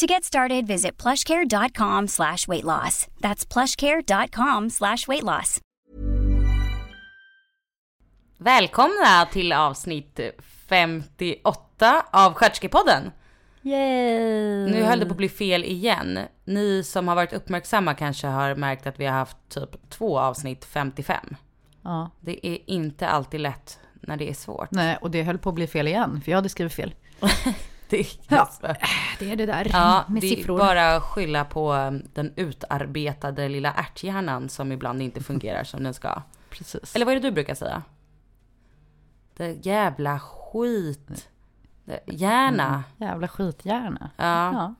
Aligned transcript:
To 0.00 0.06
get 0.06 0.24
started, 0.24 0.66
visit 0.66 1.02
plushcare.com 1.02 2.08
slash 2.08 2.48
weight 2.48 2.64
loss. 2.64 3.06
That's 3.20 3.52
plushcare.com 3.52 4.70
slash 4.70 5.08
weight 5.08 5.22
loss. 5.22 5.60
Välkomna 8.38 9.26
till 9.32 9.52
avsnitt 9.52 10.20
58 10.68 12.02
av 12.12 12.34
Sköterskepodden. 12.34 13.10
Yay! 13.62 14.70
Nu 14.70 14.82
höll 14.82 14.98
det 14.98 15.06
på 15.06 15.10
att 15.10 15.16
bli 15.16 15.28
fel 15.28 15.64
igen. 15.64 16.18
Ni 16.44 16.84
som 16.84 17.08
har 17.08 17.14
varit 17.14 17.32
uppmärksamma 17.32 17.94
kanske 17.94 18.26
har 18.26 18.54
märkt 18.54 18.86
att 18.86 19.00
vi 19.00 19.06
har 19.06 19.12
haft 19.12 19.36
typ 19.48 19.90
två 19.90 20.18
avsnitt 20.18 20.64
55. 20.64 21.36
Ja, 21.82 22.10
Det 22.20 22.46
är 22.46 22.58
inte 22.70 23.08
alltid 23.08 23.40
lätt 23.40 23.78
när 23.94 24.16
det 24.16 24.30
är 24.30 24.34
svårt. 24.34 24.70
nej, 24.70 24.96
och 25.00 25.10
det 25.10 25.22
höll 25.22 25.38
på 25.38 25.48
att 25.48 25.54
bli 25.54 25.66
fel 25.66 25.88
igen, 25.88 26.20
för 26.24 26.30
jag 26.32 26.36
hade 26.38 26.48
skrivit 26.48 26.74
fel. 26.74 26.94
Det 27.88 28.00
är, 28.00 28.06
Ja, 28.28 28.48
det 29.18 29.30
är 29.32 29.36
det 29.36 29.46
där 29.46 29.68
ja, 29.72 30.04
med 30.08 30.22
det 30.22 30.26
är 30.26 30.36
siffror. 30.36 30.58
bara 30.58 30.96
att 30.96 31.02
skylla 31.02 31.44
på 31.44 31.72
den 32.14 32.32
utarbetade 32.36 33.48
lilla 33.48 33.72
ärthjärnan 33.72 34.48
som 34.48 34.72
ibland 34.72 35.02
inte 35.02 35.22
fungerar 35.22 35.64
som 35.64 35.82
den 35.82 35.94
ska. 35.94 36.22
Precis. 36.50 36.94
Eller 36.96 37.06
vad 37.06 37.14
är 37.16 37.20
det 37.20 37.28
du 37.28 37.32
brukar 37.34 37.54
säga? 37.54 37.82
Det 39.36 39.66
jävla 39.66 40.20
skit. 40.20 41.28
Det, 41.84 42.00
hjärna. 42.06 42.84
Jävla 42.96 43.28
skithjärna. 43.28 44.10
Ja. 44.16 44.52
Ja. 44.52 44.74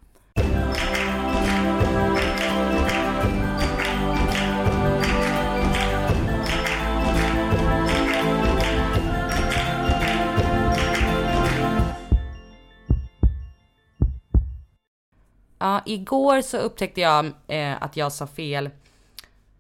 Ja, 15.59 15.83
igår 15.87 16.41
så 16.41 16.57
upptäckte 16.57 17.01
jag 17.01 17.33
eh, 17.47 17.83
att 17.83 17.97
jag 17.97 18.13
sa 18.13 18.27
fel. 18.27 18.71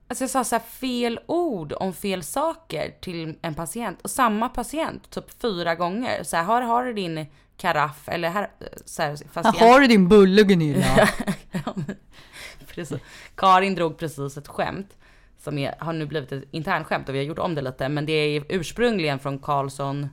Alltså 0.08 0.24
jag 0.24 0.30
sa 0.30 0.44
så 0.44 0.58
fel 0.58 1.20
ord 1.26 1.72
om 1.76 1.92
fel 1.92 2.22
saker 2.22 2.94
till 3.00 3.38
en 3.42 3.54
patient. 3.54 4.02
Och 4.02 4.10
samma 4.10 4.48
patient 4.48 5.10
typ 5.10 5.40
fyra 5.40 5.74
gånger. 5.74 6.22
Så 6.22 6.36
här, 6.36 6.44
har, 6.44 6.62
har 6.62 6.84
du 6.84 6.92
din 6.92 7.26
karaff 7.56 8.08
eller 8.08 8.30
här, 8.30 8.50
så 8.84 9.02
här, 9.02 9.16
fast 9.32 9.60
Ja, 9.60 9.68
Har 9.68 9.80
du 9.80 9.86
din 9.86 10.08
bulle 10.08 10.42
Gunilla? 10.42 11.08
Precis. 12.74 12.98
Karin 13.34 13.74
drog 13.74 13.98
precis 13.98 14.36
ett 14.36 14.48
skämt 14.48 14.96
som 15.38 15.58
är, 15.58 15.74
har 15.78 15.92
nu 15.92 16.06
blivit 16.06 16.32
ett 16.32 16.44
internskämt 16.50 17.08
och 17.08 17.14
vi 17.14 17.18
har 17.18 17.24
gjort 17.24 17.38
om 17.38 17.54
det 17.54 17.62
lite. 17.62 17.88
Men 17.88 18.06
det 18.06 18.12
är 18.12 18.44
ursprungligen 18.48 19.18
från 19.18 19.38
Karlsson 19.38 20.08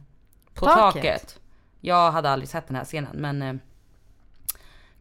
på 0.54 0.66
Taket. 0.66 1.04
taket. 1.04 1.40
Jag 1.82 2.12
hade 2.12 2.30
aldrig 2.30 2.50
sett 2.50 2.68
den 2.68 2.76
här 2.76 2.86
scenen 2.86 3.16
men 3.16 3.42
eh, 3.42 3.56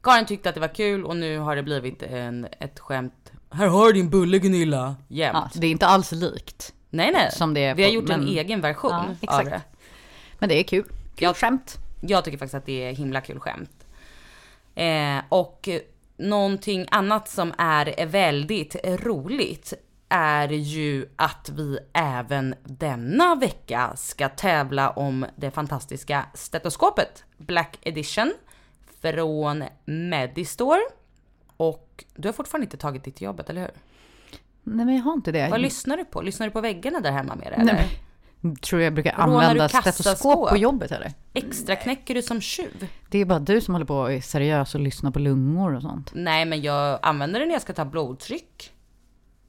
Karin 0.05 0.27
tyckte 0.27 0.49
att 0.49 0.55
det 0.55 0.61
var 0.61 0.75
kul 0.75 1.05
och 1.05 1.17
nu 1.17 1.39
har 1.39 1.57
det 1.57 1.63
blivit 1.63 2.03
en, 2.03 2.47
ett 2.61 2.81
skämt. 2.81 3.33
Här 3.51 3.67
har 3.67 3.87
du 3.87 3.93
din 3.93 4.11
bulle 4.11 4.39
Gunilla. 4.39 4.97
Jämt. 5.09 5.35
ja, 5.55 5.61
det 5.61 5.67
är 5.67 5.71
inte 5.71 5.87
alls 5.87 6.13
likt. 6.13 6.73
nej 6.91 7.11
nej. 7.13 7.31
som 7.33 7.55
det 7.55 7.65
är 7.65 7.75
vi 7.75 7.83
har 7.83 7.91
på- 7.91 7.95
gjort 7.95 8.11
en 8.11 8.21
men- 8.21 8.29
egen 8.29 8.61
version 8.61 8.91
Ja, 8.91 8.99
av 9.05 9.17
exakt. 9.21 9.51
det. 9.51 9.63
Men 10.39 10.49
det 10.49 10.59
är 10.59 10.63
kul. 10.63 10.83
Kul 10.85 10.93
Jag- 11.19 11.37
skämt. 11.37 11.79
Jag 12.01 12.25
tycker 12.25 12.39
faktiskt 12.39 12.55
att 12.55 12.67
det 12.67 12.85
är 12.89 12.93
himla 12.93 13.21
kul 13.21 13.41
skämt. 13.41 13.71
Eh, 14.75 15.19
och 15.29 15.69
någonting 16.17 16.87
annat 16.91 17.29
som 17.29 17.53
är 17.59 18.07
väldigt 18.07 18.77
roligt 18.85 19.73
är 20.09 20.49
ju 20.49 21.07
att 21.17 21.51
vi 21.57 21.79
även 21.93 22.55
denna 22.65 23.35
vecka 23.35 23.93
ska 23.97 24.29
tävla 24.29 24.91
om 24.91 25.27
det 25.37 25.51
fantastiska 25.51 26.27
stetoskopet 26.35 27.25
Black 27.39 27.79
Edition 27.83 28.33
från 29.13 29.65
Medistore. 29.85 30.81
Och 31.57 32.05
du 32.17 32.29
har 32.29 32.33
fortfarande 32.33 32.65
inte 32.65 32.77
tagit 32.77 33.05
ditt 33.05 33.21
jobbet, 33.21 33.51
eller 33.51 33.61
hur? 33.61 33.71
Nej 34.63 34.87
men 34.87 34.97
jag 34.97 35.03
har 35.03 35.13
inte 35.13 35.33
det. 35.33 35.49
Vad 35.51 35.61
lyssnar 35.61 35.97
du 35.97 36.05
på? 36.05 36.23
Lyssnar 36.23 36.47
du 36.47 36.51
på 36.51 36.61
väggarna 36.61 37.01
där 37.01 37.13
hemma 37.13 37.35
med 37.35 37.53
det? 37.53 37.65
Nej, 37.65 37.75
Eller? 37.75 37.87
men, 38.41 38.57
tror 38.57 38.83
jag 38.83 38.95
brukar 38.95 39.17
Rånar 39.17 39.43
använda 39.43 39.69
stetoskop 39.69 40.49
på 40.49 40.57
jobbet 40.57 40.93
eller? 40.93 41.13
Extra 41.35 41.77
knäcker 41.77 42.15
du 42.15 42.23
som 42.23 42.41
tjuv? 42.41 42.89
Det 43.11 43.19
är 43.19 43.25
bara 43.25 43.39
du 43.39 43.61
som 43.61 43.75
håller 43.75 43.87
på 43.87 43.97
och 43.97 44.13
är 44.13 44.21
seriös 44.21 44.75
och 44.75 44.81
lyssnar 44.81 45.11
på 45.11 45.19
lungor 45.19 45.75
och 45.75 45.83
sånt. 45.83 46.11
Nej, 46.15 46.45
men 46.45 46.63
jag 46.63 46.99
använder 47.03 47.41
det 47.41 47.47
när 47.47 47.53
jag 47.53 47.63
ska 47.63 47.73
ta 47.73 47.85
blodtryck. 47.85 48.73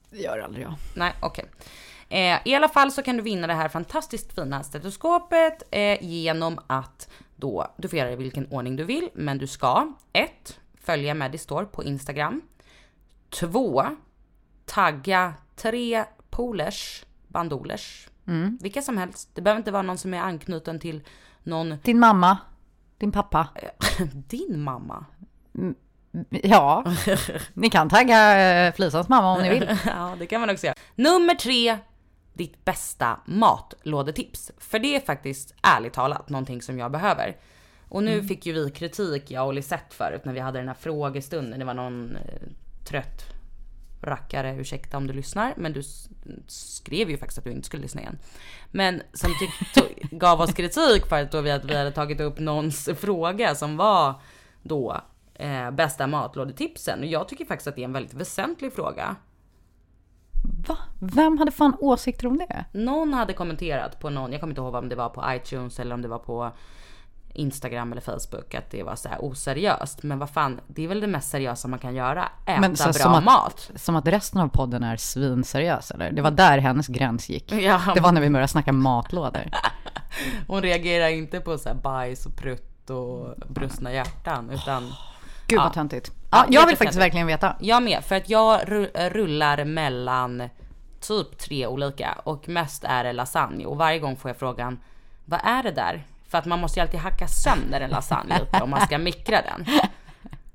Det 0.09 0.17
gör 0.17 0.39
aldrig 0.39 0.65
jag. 0.65 0.73
Nej, 0.95 1.13
okej. 1.21 1.45
Eh, 2.09 2.37
I 2.45 2.55
alla 2.55 2.67
fall 2.67 2.91
så 2.91 3.03
kan 3.03 3.17
du 3.17 3.23
vinna 3.23 3.47
det 3.47 3.53
här 3.53 3.69
fantastiskt 3.69 4.35
fina 4.35 4.63
stetoskopet 4.63 5.63
eh, 5.71 6.03
genom 6.03 6.59
att 6.67 7.09
då, 7.35 7.73
du 7.77 7.87
får 7.87 7.99
göra 7.99 8.07
det 8.07 8.13
i 8.13 8.17
vilken 8.17 8.47
ordning 8.47 8.75
du 8.75 8.83
vill, 8.83 9.09
men 9.13 9.37
du 9.37 9.47
ska 9.47 9.93
1. 10.13 10.59
Följa 10.81 11.13
Medistore 11.13 11.65
på 11.65 11.83
Instagram. 11.83 12.41
2. 13.29 13.83
Tagga 14.65 15.33
tre 15.55 16.05
polers, 16.29 17.05
bandolers, 17.27 18.09
vilka 18.59 18.81
som 18.81 18.97
helst. 18.97 19.29
Det 19.33 19.41
behöver 19.41 19.59
inte 19.59 19.71
vara 19.71 19.81
någon 19.81 19.97
som 19.97 20.13
är 20.13 20.19
anknuten 20.19 20.79
till 20.79 21.03
någon, 21.43 21.77
Din 21.83 21.99
mamma, 21.99 22.37
din 22.97 23.11
pappa. 23.11 23.47
din 24.27 24.63
mamma. 24.63 25.05
Ja, 26.29 26.85
ni 27.53 27.69
kan 27.69 27.89
tagga 27.89 28.39
eh, 28.67 28.73
Flisans 28.73 29.09
mamma 29.09 29.31
om 29.31 29.41
ni 29.41 29.49
vill. 29.49 29.77
ja, 29.85 30.15
det 30.19 30.25
kan 30.25 30.41
man 30.41 30.49
också 30.49 30.65
göra. 30.65 30.75
Nummer 30.95 31.35
tre, 31.35 31.77
ditt 32.35 32.65
bästa 32.65 33.19
matlådetips. 33.25 34.51
För 34.57 34.79
det 34.79 34.95
är 34.95 34.99
faktiskt 34.99 35.53
ärligt 35.61 35.93
talat 35.93 36.29
någonting 36.29 36.61
som 36.61 36.79
jag 36.79 36.91
behöver. 36.91 37.37
Och 37.89 38.03
nu 38.03 38.23
fick 38.23 38.45
ju 38.45 38.53
vi 38.53 38.71
kritik, 38.71 39.31
jag 39.31 39.47
och 39.47 39.53
Lisette 39.53 39.95
förut, 39.95 40.25
när 40.25 40.33
vi 40.33 40.39
hade 40.39 40.59
den 40.59 40.67
här 40.67 40.75
frågestunden. 40.75 41.59
Det 41.59 41.65
var 41.65 41.73
någon 41.73 42.15
eh, 42.15 42.41
trött 42.85 43.25
rackare, 44.01 44.55
ursäkta 44.55 44.97
om 44.97 45.07
du 45.07 45.13
lyssnar, 45.13 45.53
men 45.57 45.73
du 45.73 45.81
skrev 46.47 47.09
ju 47.09 47.17
faktiskt 47.17 47.37
att 47.37 47.43
du 47.43 47.51
inte 47.51 47.67
skulle 47.67 47.83
lyssna 47.83 48.01
igen. 48.01 48.17
Men 48.71 49.01
som 49.13 49.31
gav 50.17 50.41
oss 50.41 50.53
kritik 50.53 51.05
för 51.05 51.21
att, 51.21 51.31
då 51.31 51.41
vi, 51.41 51.51
att 51.51 51.65
vi 51.65 51.75
hade 51.75 51.91
tagit 51.91 52.19
upp 52.19 52.39
någons 52.39 52.89
fråga 52.97 53.55
som 53.55 53.77
var 53.77 54.21
då 54.63 55.01
eh, 55.33 55.71
bästa 55.71 56.07
matlådetipsen. 56.07 56.99
Och 56.99 57.05
jag 57.05 57.27
tycker 57.27 57.45
faktiskt 57.45 57.67
att 57.67 57.75
det 57.75 57.81
är 57.81 57.85
en 57.85 57.93
väldigt 57.93 58.13
väsentlig 58.13 58.73
fråga. 58.73 59.15
Va? 60.67 60.77
Vem 60.99 61.37
hade 61.37 61.51
fan 61.51 61.75
åsikter 61.79 62.27
om 62.27 62.37
det? 62.37 62.65
Någon 62.71 63.13
hade 63.13 63.33
kommenterat 63.33 63.99
på 63.99 64.09
någon, 64.09 64.31
jag 64.31 64.41
kommer 64.41 64.51
inte 64.51 64.61
ihåg 64.61 64.75
om 64.75 64.89
det 64.89 64.95
var 64.95 65.09
på 65.09 65.23
iTunes 65.29 65.79
eller 65.79 65.95
om 65.95 66.01
det 66.01 66.07
var 66.07 66.19
på 66.19 66.51
Instagram 67.33 67.91
eller 67.91 68.01
Facebook 68.01 68.55
att 68.55 68.69
det 68.71 68.83
var 68.83 68.95
så 68.95 69.09
här 69.09 69.17
oseriöst. 69.21 70.03
Men 70.03 70.19
vad 70.19 70.29
fan, 70.29 70.59
det 70.67 70.83
är 70.83 70.87
väl 70.87 70.99
det 70.99 71.07
mest 71.07 71.29
seriösa 71.29 71.67
man 71.67 71.79
kan 71.79 71.95
göra. 71.95 72.29
Äta 72.45 72.61
Men 72.61 72.75
så- 72.77 72.83
bra 72.83 72.93
som 72.93 73.13
att- 73.13 73.23
mat. 73.23 73.71
Som 73.75 73.95
att 73.95 74.07
resten 74.07 74.41
av 74.41 74.47
podden 74.47 74.83
är 74.83 74.97
svinseriös 74.97 75.91
eller? 75.91 76.11
Det 76.11 76.21
var 76.21 76.31
där 76.31 76.57
hennes 76.57 76.87
gräns 76.87 77.29
gick. 77.29 77.51
Ja. 77.51 77.81
Det 77.95 77.99
var 78.01 78.11
när 78.11 78.21
vi 78.21 78.29
började 78.29 78.47
snacka 78.47 78.71
matlådor. 78.71 79.41
Hon 80.47 80.61
reagerar 80.61 81.07
inte 81.07 81.39
på 81.39 81.57
så 81.57 81.69
här 81.69 81.75
bajs 81.75 82.25
och 82.25 82.35
prutt 82.35 82.89
och 82.89 83.35
brustna 83.49 83.93
hjärtan 83.93 84.49
utan 84.49 84.91
Gud 85.47 85.59
Ja. 85.59 85.63
vad 85.63 85.73
töntigt. 85.73 86.11
Ja, 86.31 86.37
Ja, 86.37 86.45
jag 86.49 86.67
vill 86.67 86.77
faktiskt 86.77 86.99
verkligen 86.99 87.27
veta. 87.27 87.55
jag 87.59 87.83
med. 87.83 88.03
För 88.03 88.15
att 88.15 88.29
jag 88.29 88.61
ru- 88.61 89.09
rullar 89.09 89.65
mellan 89.65 90.49
typ 90.99 91.37
tre 91.37 91.67
olika 91.67 92.17
och 92.23 92.49
mest 92.49 92.83
är 92.83 93.03
det 93.03 93.13
lasagne 93.13 93.65
och 93.65 93.77
varje 93.77 93.99
gång 93.99 94.15
får 94.17 94.29
jag 94.29 94.37
frågan 94.37 94.79
vad 95.25 95.39
är 95.43 95.63
det 95.63 95.71
där? 95.71 96.03
För 96.27 96.37
att 96.37 96.45
man 96.45 96.59
måste 96.59 96.79
ju 96.79 96.81
alltid 96.81 96.99
hacka 96.99 97.27
sönder 97.27 97.81
en 97.81 97.89
lasagne 97.89 98.39
lite 98.39 98.63
om 98.63 98.69
man 98.69 98.81
ska 98.81 98.97
mikra 98.97 99.41
den. 99.41 99.65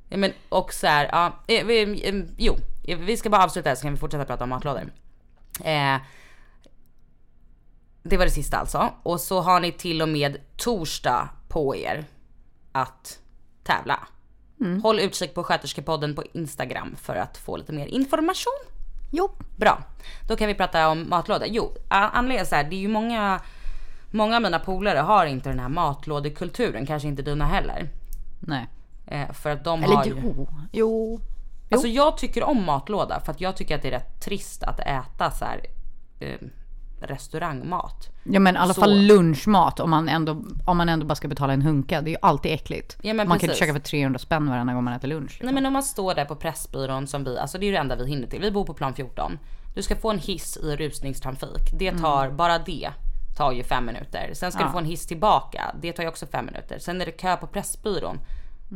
Ja, 0.08 0.16
men, 0.16 0.32
och 0.48 0.72
så 0.72 0.86
här, 0.86 1.08
ja, 1.12 1.32
eh, 1.46 1.66
vi, 1.66 2.08
eh, 2.08 2.14
jo, 2.36 2.56
vi 2.98 3.16
ska 3.16 3.30
bara 3.30 3.44
avsluta 3.44 3.68
här 3.68 3.76
så 3.76 3.82
kan 3.82 3.92
vi 3.92 3.98
fortsätta 3.98 4.24
prata 4.24 4.44
om 4.44 4.50
matlådor. 4.50 4.92
Eh, 5.64 5.96
det 8.02 8.16
var 8.16 8.24
det 8.24 8.30
sista 8.30 8.56
alltså. 8.58 8.90
Och 9.02 9.20
så 9.20 9.40
har 9.40 9.60
ni 9.60 9.72
till 9.72 10.02
och 10.02 10.08
med 10.08 10.36
torsdag 10.56 11.28
på 11.48 11.76
er 11.76 12.04
att 12.72 13.18
tävla. 13.64 13.98
Håll 14.82 15.00
utkik 15.00 15.34
på 15.34 15.44
Sköterskepodden 15.44 16.14
på 16.14 16.24
Instagram 16.32 16.96
för 16.96 17.16
att 17.16 17.36
få 17.36 17.56
lite 17.56 17.72
mer 17.72 17.86
information. 17.86 18.60
Jo. 19.10 19.30
Bra, 19.56 19.82
då 20.28 20.36
kan 20.36 20.48
vi 20.48 20.54
prata 20.54 20.88
om 20.88 21.08
matlåda. 21.08 21.46
Jo, 21.46 21.76
anledningen 21.88 22.44
är 22.44 22.48
så 22.48 22.54
här, 22.54 22.64
det 22.64 22.76
är 22.76 22.80
ju 22.80 22.88
många, 22.88 23.40
många 24.10 24.36
av 24.36 24.42
mina 24.42 24.58
polare 24.58 24.98
har 24.98 25.26
inte 25.26 25.48
den 25.48 25.60
här 25.60 25.68
matlådekulturen, 25.68 26.86
kanske 26.86 27.08
inte 27.08 27.22
dina 27.22 27.46
heller. 27.46 27.88
Nej. 28.40 28.68
Eh, 29.06 29.32
för 29.32 29.50
att 29.50 29.64
de 29.64 29.82
Eller 29.82 29.96
har 29.96 30.06
jo. 30.06 30.48
Jo. 30.72 31.20
Alltså 31.70 31.88
jag 31.88 32.18
tycker 32.18 32.44
om 32.44 32.64
matlåda 32.64 33.20
för 33.20 33.32
att 33.32 33.40
jag 33.40 33.56
tycker 33.56 33.76
att 33.76 33.82
det 33.82 33.88
är 33.88 33.92
rätt 33.92 34.20
trist 34.20 34.62
att 34.62 34.80
äta 34.80 35.30
så 35.30 35.44
här 35.44 35.66
eh, 36.20 36.38
restaurangmat. 37.02 38.08
Ja 38.24 38.40
men 38.40 38.54
i 38.54 38.58
alla 38.58 38.74
Så. 38.74 38.80
fall 38.80 39.06
lunchmat 39.06 39.80
om 39.80 39.90
man, 39.90 40.08
ändå, 40.08 40.42
om 40.64 40.76
man 40.76 40.88
ändå 40.88 41.06
bara 41.06 41.14
ska 41.14 41.28
betala 41.28 41.52
en 41.52 41.62
hunka. 41.62 42.00
Det 42.00 42.10
är 42.10 42.12
ju 42.12 42.18
alltid 42.22 42.52
äckligt. 42.52 42.98
Ja, 43.02 43.14
man 43.14 43.26
kan 43.26 43.34
inte 43.34 43.46
precis. 43.46 43.58
käka 43.60 43.72
för 43.72 43.80
300 43.80 44.18
spänn 44.18 44.50
varannan 44.50 44.74
gång 44.74 44.84
man 44.84 44.94
äter 44.94 45.08
lunch. 45.08 45.30
liksom. 45.30 45.44
Nej 45.46 45.54
men 45.54 45.66
om 45.66 45.72
man 45.72 45.82
står 45.82 46.14
där 46.14 46.24
på 46.24 46.36
Pressbyrån 46.36 47.06
som 47.06 47.24
vi, 47.24 47.38
alltså 47.38 47.58
det 47.58 47.64
är 47.64 47.66
ju 47.66 47.72
det 47.72 47.78
enda 47.78 47.96
vi 47.96 48.08
hinner 48.08 48.26
till. 48.26 48.40
Vi 48.40 48.50
bor 48.50 48.64
på 48.64 48.74
plan 48.74 48.94
14. 48.94 49.38
Du 49.74 49.82
ska 49.82 49.96
få 49.96 50.10
en 50.10 50.18
hiss 50.18 50.56
i 50.56 50.76
rusningstrafik. 50.76 51.72
Det 51.78 51.92
tar, 51.98 52.30
bara 52.30 52.58
det 52.58 52.90
tar 53.36 53.52
ju 53.52 53.62
fem 53.62 53.86
minuter. 53.86 54.30
Sen 54.34 54.52
ska 54.52 54.64
du 54.64 54.70
få 54.70 54.78
en 54.78 54.84
hiss 54.84 55.06
tillbaka. 55.06 55.74
Det 55.82 55.92
tar 55.92 56.02
ju 56.02 56.08
också 56.08 56.26
fem 56.26 56.46
minuter. 56.46 56.78
Sen 56.78 57.00
är 57.00 57.06
det 57.06 57.12
kö 57.12 57.36
på 57.36 57.46
Pressbyrån. 57.46 58.18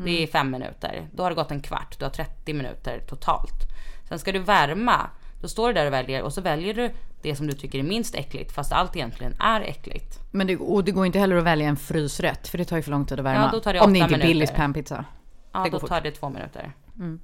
Det 0.04 0.22
är 0.22 0.26
fem 0.26 0.50
minuter. 0.50 1.08
Då 1.12 1.22
har 1.22 1.30
det 1.30 1.36
gått 1.36 1.50
en 1.50 1.60
kvart. 1.60 1.98
Du 1.98 2.04
har 2.04 2.10
30 2.10 2.54
minuter 2.54 3.02
totalt. 3.08 3.68
Sen 4.08 4.18
ska 4.18 4.32
du 4.32 4.38
värma. 4.38 5.00
Då 5.40 5.48
står 5.48 5.68
du 5.68 5.74
där 5.74 5.86
och 5.86 5.92
väljer 5.92 6.22
och 6.22 6.32
så 6.32 6.40
väljer 6.40 6.74
du 6.74 6.90
det 7.24 7.36
som 7.36 7.46
du 7.46 7.52
tycker 7.52 7.78
är 7.78 7.82
minst 7.82 8.14
äckligt 8.14 8.52
fast 8.52 8.72
allt 8.72 8.96
egentligen 8.96 9.34
är 9.40 9.60
äckligt. 9.60 10.18
Men 10.30 10.46
det, 10.46 10.56
och 10.56 10.84
det 10.84 10.92
går 10.92 11.06
inte 11.06 11.18
heller 11.18 11.36
att 11.36 11.44
välja 11.44 11.68
en 11.68 11.76
frysrätt 11.76 12.48
för 12.48 12.58
det 12.58 12.64
tar 12.64 12.76
ju 12.76 12.82
för 12.82 12.90
lång 12.90 13.06
tid 13.06 13.18
att 13.18 13.24
värma. 13.24 13.44
Ja, 13.44 13.50
då 13.52 13.60
tar 13.60 13.72
det 13.72 13.80
om 13.80 13.92
det 13.92 13.98
inte 13.98 14.14
är 14.14 14.22
Billys 14.26 14.50
panpizza. 14.50 15.04
Ja, 15.52 15.64
Det 15.64 15.70
då 15.70 15.80
fort. 15.80 15.88
tar 15.88 16.00
det 16.00 16.10
två 16.10 16.28
minuter. 16.28 16.72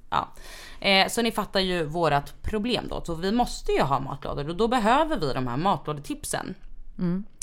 Ja. 0.09 0.27
Eh, 0.79 1.07
så 1.07 1.21
ni 1.21 1.31
fattar 1.31 1.59
ju 1.59 1.83
vårat 1.83 2.33
problem 2.41 2.85
då. 2.89 3.01
Så 3.05 3.15
vi 3.15 3.31
måste 3.31 3.71
ju 3.71 3.81
ha 3.81 3.99
matlådor 3.99 4.49
och 4.49 4.55
då 4.55 4.67
behöver 4.67 5.19
vi 5.19 5.33
de 5.33 5.47
här 5.47 5.57
matlådetipsen. 5.57 6.55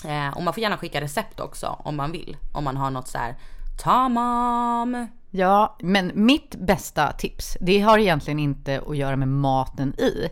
Eh, 0.05 0.37
och 0.37 0.43
man 0.43 0.55
får 0.55 0.63
gärna 0.63 0.77
skicka 0.77 1.01
recept 1.01 1.41
också 1.41 1.67
om 1.85 1.97
man 1.97 2.13
vill. 2.13 2.37
Om 2.53 2.65
man 2.65 2.77
har 2.77 2.91
något 2.91 3.09
så 3.09 3.19
här 3.19 3.35
tamam. 3.83 5.07
Ja, 5.31 5.77
men 5.81 6.13
mitt 6.15 6.55
bästa 6.57 7.13
tips, 7.13 7.57
det 7.61 7.81
har 7.81 7.99
egentligen 7.99 8.39
inte 8.39 8.83
att 8.89 8.97
göra 8.97 9.17
med 9.17 9.29
maten 9.29 9.95
i. 10.01 10.29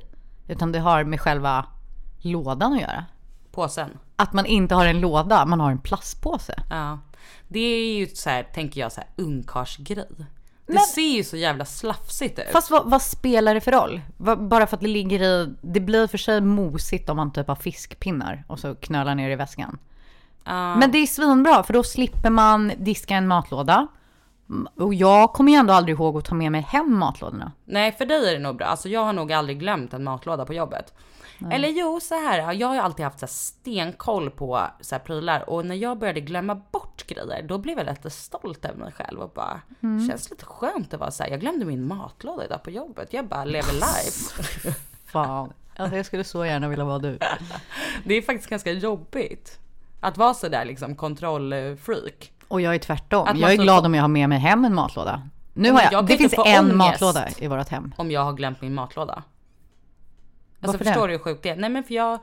Utan 0.48 0.72
det 0.72 0.78
har 0.78 1.04
med 1.04 1.20
själva 1.20 1.66
lådan 2.26 2.72
att 2.72 2.80
göra. 2.80 3.04
Påsen. 3.52 3.90
Att 4.16 4.32
man 4.32 4.46
inte 4.46 4.74
har 4.74 4.86
en 4.86 5.00
låda, 5.00 5.46
man 5.46 5.60
har 5.60 5.70
en 5.70 5.78
plastpåse. 5.78 6.54
Ja. 6.70 6.98
Det 7.48 7.58
är 7.60 7.98
ju 7.98 8.06
så 8.06 8.30
här, 8.30 8.42
tänker 8.42 8.80
jag, 8.80 8.92
så 8.92 9.00
här 9.00 9.10
ungkarlsgrej. 9.16 10.08
Det 10.66 10.78
ser 10.78 11.16
ju 11.16 11.24
så 11.24 11.36
jävla 11.36 11.64
slafsigt 11.64 12.38
ut. 12.38 12.44
Fast 12.52 12.70
vad, 12.70 12.90
vad 12.90 13.02
spelar 13.02 13.54
det 13.54 13.60
för 13.60 13.72
roll? 13.72 14.00
Bara 14.48 14.66
för 14.66 14.76
att 14.76 14.80
det 14.80 14.88
ligger 14.88 15.22
i, 15.22 15.54
det 15.60 15.80
blir 15.80 16.06
för 16.06 16.18
sig 16.18 16.40
mosigt 16.40 17.08
om 17.08 17.16
man 17.16 17.32
typ 17.32 17.48
har 17.48 17.54
fiskpinnar 17.54 18.44
och 18.48 18.58
så 18.58 18.74
knölar 18.74 19.14
ner 19.14 19.30
i 19.30 19.36
väskan. 19.36 19.78
Men 20.44 20.92
det 20.92 20.98
är 20.98 21.06
svinbra 21.06 21.62
för 21.62 21.72
då 21.72 21.82
slipper 21.82 22.30
man 22.30 22.72
diska 22.78 23.14
en 23.14 23.26
matlåda. 23.26 23.86
Mm, 24.48 24.68
Och 24.76 24.94
jag 24.94 25.32
kommer 25.32 25.52
ju 25.52 25.58
ändå 25.58 25.72
aldrig 25.72 25.96
ihåg 25.96 26.16
att 26.18 26.24
ta 26.24 26.34
med 26.34 26.52
mig 26.52 26.60
hem 26.60 26.98
matlådorna. 26.98 27.52
Nej 27.64 27.92
för 27.92 28.06
dig 28.06 28.28
är 28.28 28.32
det 28.32 28.38
nog 28.38 28.56
bra. 28.56 28.66
Alltså 28.66 28.88
jag 28.88 29.04
har 29.04 29.12
nog 29.12 29.32
aldrig 29.32 29.58
glömt 29.58 29.92
en 29.94 30.04
matlåda 30.04 30.44
på 30.44 30.54
jobbet. 30.54 30.94
Eller 31.50 31.68
jo 31.68 32.00
så 32.02 32.14
här. 32.14 32.52
jag 32.52 32.68
har 32.68 32.74
ju 32.74 32.80
alltid 32.80 33.04
haft 33.04 33.20
så 33.20 33.26
stenkoll 33.26 34.30
på 34.30 34.66
så 34.80 34.94
här 34.94 35.02
prylar 35.02 35.50
och 35.50 35.66
när 35.66 35.74
jag 35.74 35.98
började 35.98 36.20
glömma 36.20 36.54
bort 36.54 37.06
grejer 37.06 37.42
då 37.42 37.58
blev 37.58 37.78
jag 37.78 37.86
lite 37.86 38.10
stolt 38.10 38.64
över 38.64 38.78
mig 38.78 38.92
själv 38.92 39.20
och 39.20 39.30
bara 39.34 39.60
känns 40.08 40.30
lite 40.30 40.44
skönt 40.44 40.94
att 40.94 41.00
vara 41.00 41.10
så 41.10 41.22
här. 41.22 41.30
jag 41.30 41.40
glömde 41.40 41.64
min 41.64 41.86
matlåda 41.86 42.44
idag 42.44 42.62
på 42.62 42.70
jobbet. 42.70 43.12
Jag 43.12 43.26
bara 43.26 43.44
lever 43.44 43.72
life. 43.72 44.34
Fan. 45.06 45.52
Alltså 45.76 45.96
jag 45.96 46.06
skulle 46.06 46.24
så 46.24 46.44
gärna 46.44 46.68
vilja 46.68 46.84
vara 46.84 46.98
du. 46.98 47.18
Det 48.04 48.14
är 48.14 48.22
faktiskt 48.22 48.50
ganska 48.50 48.72
jobbigt. 48.72 49.58
Att 50.00 50.16
vara 50.16 50.34
så 50.34 50.48
där 50.48 50.64
liksom 50.64 50.96
kontrollfreak. 50.96 52.32
Och 52.48 52.60
jag 52.60 52.74
är 52.74 52.78
tvärtom. 52.78 53.28
Att 53.28 53.38
Jag 53.38 53.52
är 53.52 53.56
glad 53.56 53.86
om 53.86 53.94
jag 53.94 54.02
har 54.02 54.08
med 54.08 54.28
mig 54.28 54.38
hem 54.38 54.64
en 54.64 54.74
matlåda. 54.74 55.22
Nu 55.52 55.72
har 55.72 55.82
jag 55.82 55.92
jag, 55.92 56.06
det 56.06 56.16
finns 56.16 56.34
en 56.46 56.76
matlåda 56.76 57.28
i 57.38 57.48
vårt 57.48 57.68
hem. 57.68 57.94
Om 57.96 58.10
jag 58.10 58.24
har 58.24 58.32
glömt 58.32 58.60
min 58.60 58.74
matlåda. 58.74 59.22
Alltså 60.60 60.72
Varför 60.78 60.84
förstår 60.84 61.08
det? 61.08 61.12
du 61.14 61.18
hur 61.18 61.24
sjukt 61.24 61.42
det 61.42 61.48
är? 61.48 61.56
Nej 61.56 61.70
men 61.70 61.84
för 61.84 61.94
jag, 61.94 62.18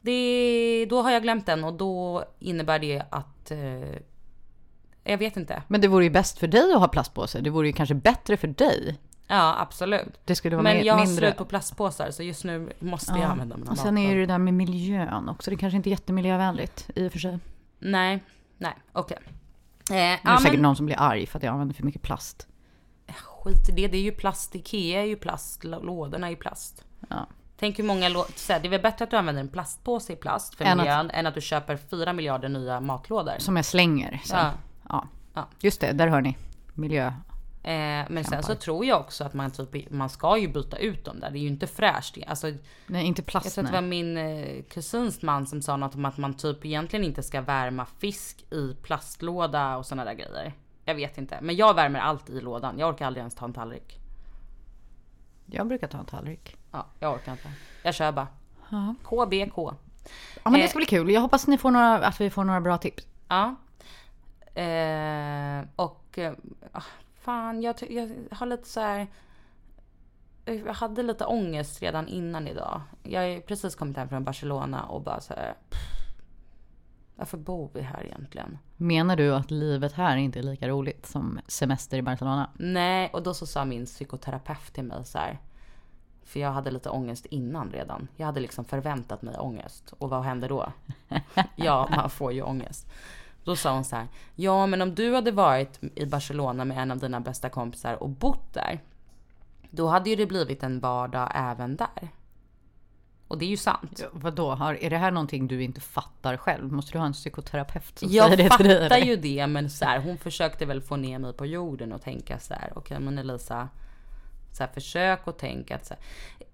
det, 0.00 0.86
då 0.90 1.02
har 1.02 1.10
jag 1.10 1.22
glömt 1.22 1.46
den 1.46 1.64
och 1.64 1.72
då 1.74 2.24
innebär 2.38 2.78
det 2.78 3.02
att, 3.10 3.50
eh, 3.50 3.58
jag 5.04 5.18
vet 5.18 5.36
inte. 5.36 5.62
Men 5.68 5.80
det 5.80 5.88
vore 5.88 6.04
ju 6.04 6.10
bäst 6.10 6.38
för 6.38 6.46
dig 6.48 6.72
att 6.72 6.80
ha 6.80 6.88
plastpåse. 6.88 7.40
Det 7.40 7.50
vore 7.50 7.66
ju 7.66 7.72
kanske 7.72 7.94
bättre 7.94 8.36
för 8.36 8.48
dig. 8.48 8.98
Ja 9.26 9.56
absolut. 9.58 10.20
Det 10.24 10.34
skulle 10.34 10.56
vara 10.56 10.62
Men 10.62 10.76
mer- 10.76 10.84
jag 10.84 10.94
har 10.94 11.06
mindre... 11.06 11.26
slut 11.26 11.36
på 11.36 11.44
plastpåsar 11.44 12.10
så 12.10 12.22
just 12.22 12.44
nu 12.44 12.72
måste 12.78 13.12
jag 13.12 13.22
använda 13.22 13.56
mina 13.56 13.70
Och 13.70 13.78
sen 13.78 13.98
är 13.98 14.14
det 14.14 14.20
det 14.20 14.26
där 14.26 14.38
med 14.38 14.54
miljön 14.54 15.28
också. 15.28 15.50
Det 15.50 15.56
kanske 15.56 15.76
inte 15.76 15.88
är 15.88 15.90
jättemiljövänligt 15.90 16.90
i 16.94 17.08
och 17.08 17.12
för 17.12 17.18
sig. 17.18 17.38
Nej, 17.78 18.24
nej 18.58 18.74
okej. 18.92 19.18
Eh, 19.26 19.32
Det 19.88 19.96
är 19.98 20.18
ja, 20.24 20.38
säkert 20.38 20.52
men, 20.52 20.62
någon 20.62 20.76
som 20.76 20.86
blir 20.86 20.96
arg 21.00 21.26
för 21.26 21.38
att 21.38 21.42
jag 21.42 21.52
använder 21.52 21.74
för 21.74 21.82
mycket 21.84 22.02
plast. 22.02 22.46
skit 23.08 23.68
i 23.68 23.72
det, 23.72 23.88
det 23.88 23.96
är 23.96 24.02
ju 24.02 24.12
plast. 24.12 24.54
Ikea 24.54 25.00
är 25.00 25.04
ju 25.06 25.16
plast, 25.16 25.64
lå- 25.64 25.84
lådorna 25.84 26.26
är 26.26 26.30
ju 26.30 26.36
plast. 26.36 26.84
Ja. 27.08 27.26
Tänk 27.60 27.78
hur 27.78 27.84
många 27.84 28.08
lå- 28.08 28.32
så 28.36 28.52
här, 28.52 28.60
Det 28.60 28.68
är 28.68 28.70
väl 28.70 28.80
bättre 28.82 29.04
att 29.04 29.10
du 29.10 29.16
använder 29.16 29.40
en 29.42 29.48
plastpåse 29.48 30.12
i 30.12 30.16
plast 30.16 30.54
för 30.54 30.64
Än 30.64 30.70
att- 30.70 30.76
miljön 30.76 31.10
än 31.10 31.26
att 31.26 31.34
du 31.34 31.40
köper 31.40 31.76
fyra 31.76 32.12
miljarder 32.12 32.48
nya 32.48 32.80
matlådor. 32.80 33.34
Som 33.38 33.56
jag 33.56 33.64
slänger 33.64 34.20
sen. 34.24 34.38
Ja. 34.38 34.52
Ja. 34.88 35.08
Ja. 35.34 35.48
Just 35.60 35.80
det, 35.80 35.92
där 35.92 36.08
hör 36.08 36.20
ni. 36.20 36.36
Miljö. 36.74 37.06
Eh, 37.62 38.06
men 38.08 38.24
sen 38.24 38.42
så 38.42 38.54
tror 38.54 38.84
jag 38.84 39.00
också 39.00 39.24
att 39.24 39.34
man 39.34 39.50
typ, 39.50 39.90
man 39.90 40.08
ska 40.08 40.38
ju 40.38 40.48
byta 40.48 40.76
ut 40.78 41.04
dem 41.04 41.20
där. 41.20 41.30
Det 41.30 41.38
är 41.38 41.40
ju 41.40 41.48
inte 41.48 41.66
fräscht. 41.66 42.18
Alltså, 42.26 42.48
jag 42.48 42.58
Nej, 42.86 43.06
inte 43.06 43.22
plast. 43.22 43.54
tror 43.54 43.64
att 43.64 43.70
det 43.70 43.76
var 43.76 43.82
min 43.88 44.16
eh, 44.16 44.62
kusins 44.62 45.22
man 45.22 45.46
som 45.46 45.62
sa 45.62 45.76
något 45.76 45.94
om 45.94 46.04
att 46.04 46.16
man 46.18 46.34
typ 46.34 46.64
egentligen 46.64 47.04
inte 47.04 47.22
ska 47.22 47.40
värma 47.40 47.86
fisk 47.98 48.44
i 48.52 48.74
plastlåda 48.82 49.76
och 49.76 49.86
sådana 49.86 50.04
där 50.04 50.14
grejer. 50.14 50.52
Jag 50.84 50.94
vet 50.94 51.18
inte. 51.18 51.38
Men 51.42 51.56
jag 51.56 51.74
värmer 51.74 52.00
allt 52.00 52.30
i 52.30 52.40
lådan. 52.40 52.78
Jag 52.78 52.88
orkar 52.88 53.06
aldrig 53.06 53.20
ens 53.20 53.34
ta 53.34 53.44
en 53.44 53.52
tallrik. 53.52 53.98
Jag 55.46 55.66
brukar 55.68 55.86
ta 55.88 55.98
en 55.98 56.04
tallrik. 56.04 56.56
Ja, 56.70 56.86
jag 56.98 57.14
orkar 57.14 57.32
inte. 57.32 57.48
Jag 57.82 57.94
kör 57.94 58.12
bara. 58.12 58.28
Ja. 58.70 58.94
KBK. 59.04 59.56
Ja, 59.56 60.50
men 60.50 60.52
det 60.52 60.62
Eh. 60.62 60.68
ska 60.68 60.76
bli 60.76 60.86
kul. 60.86 61.10
Jag 61.10 61.20
hoppas 61.20 61.46
ni 61.46 61.58
får 61.58 61.70
några, 61.70 62.06
att 62.06 62.20
vi 62.20 62.30
får 62.30 62.44
några 62.44 62.60
bra 62.60 62.78
tips. 62.78 63.06
Ja. 63.28 63.54
Eh, 64.54 65.64
och 65.76 66.18
eh, 66.18 66.32
ah, 66.72 66.82
fan, 67.20 67.62
jag, 67.62 67.74
jag 67.90 68.10
har 68.30 68.46
lite 68.46 68.68
så 68.68 68.80
här. 68.80 69.06
eh, 70.44 70.54
Jag 70.54 70.74
hade 70.74 71.02
lite 71.02 71.24
ångest 71.26 71.82
redan 71.82 72.08
innan 72.08 72.48
idag. 72.48 72.80
Jag 73.02 73.20
har 73.34 73.40
precis 73.40 73.74
kommit 73.74 73.96
hem 73.96 74.08
från 74.08 74.24
Barcelona 74.24 74.82
och 74.84 75.02
bara 75.02 75.20
så 75.20 75.34
här. 75.34 75.54
Varför 77.16 77.38
bor 77.38 77.70
vi 77.74 77.80
här 77.80 78.04
egentligen? 78.06 78.58
Menar 78.76 79.16
du 79.16 79.34
att 79.34 79.50
livet 79.50 79.92
här 79.92 80.16
inte 80.16 80.38
är 80.38 80.42
lika 80.42 80.68
roligt 80.68 81.06
som 81.06 81.40
semester 81.46 81.98
i 81.98 82.02
Barcelona? 82.02 82.50
Nej, 82.58 83.10
och 83.12 83.22
då 83.22 83.34
så 83.34 83.46
sa 83.46 83.64
min 83.64 83.86
psykoterapeut 83.86 84.72
till 84.74 84.84
mig 84.84 85.04
så 85.04 85.18
här. 85.18 85.38
För 86.30 86.40
jag 86.40 86.52
hade 86.52 86.70
lite 86.70 86.90
ångest 86.90 87.26
innan 87.26 87.70
redan. 87.70 88.08
Jag 88.16 88.26
hade 88.26 88.40
liksom 88.40 88.64
förväntat 88.64 89.22
mig 89.22 89.38
ångest. 89.38 89.94
Och 89.98 90.10
vad 90.10 90.22
hände 90.22 90.48
då? 90.48 90.72
ja, 91.56 91.88
man 91.96 92.10
får 92.10 92.32
ju 92.32 92.42
ångest. 92.42 92.86
Då 93.44 93.56
sa 93.56 93.74
hon 93.74 93.84
så 93.84 93.96
här. 93.96 94.06
Ja, 94.34 94.66
men 94.66 94.82
om 94.82 94.94
du 94.94 95.14
hade 95.14 95.30
varit 95.32 95.80
i 95.94 96.06
Barcelona 96.06 96.64
med 96.64 96.78
en 96.78 96.90
av 96.90 96.98
dina 96.98 97.20
bästa 97.20 97.48
kompisar 97.48 98.02
och 98.02 98.08
bott 98.08 98.54
där. 98.54 98.80
Då 99.70 99.88
hade 99.88 100.10
ju 100.10 100.16
det 100.16 100.26
blivit 100.26 100.62
en 100.62 100.80
vardag 100.80 101.32
även 101.34 101.76
där. 101.76 102.08
Och 103.28 103.38
det 103.38 103.44
är 103.44 103.50
ju 103.50 103.56
sant. 103.56 104.00
Ja, 104.02 104.08
vadå, 104.12 104.50
har, 104.54 104.74
är 104.74 104.90
det 104.90 104.98
här 104.98 105.10
någonting 105.10 105.48
du 105.48 105.62
inte 105.62 105.80
fattar 105.80 106.36
själv? 106.36 106.72
Måste 106.72 106.92
du 106.92 106.98
ha 106.98 107.06
en 107.06 107.12
psykoterapeut 107.12 107.98
som 107.98 108.08
Jag 108.10 108.24
säger 108.24 108.36
det 108.36 108.56
till 108.56 108.66
dig? 108.66 108.80
fattar 108.82 108.96
eller? 108.96 109.06
ju 109.06 109.16
det, 109.16 109.46
men 109.46 109.70
så 109.70 109.84
här, 109.84 110.00
hon 110.00 110.18
försökte 110.18 110.66
väl 110.66 110.82
få 110.82 110.96
ner 110.96 111.18
mig 111.18 111.32
på 111.32 111.46
jorden 111.46 111.92
och 111.92 112.02
tänka 112.02 112.38
så 112.38 112.54
här. 112.54 112.72
Okej, 112.76 113.00
men 113.00 113.18
Elisa, 113.18 113.68
så 114.52 114.62
här, 114.62 114.70
försök 114.72 115.28
att 115.28 115.38
tänka 115.38 115.76
att 115.76 115.86
så 115.86 115.94
här, 115.94 116.02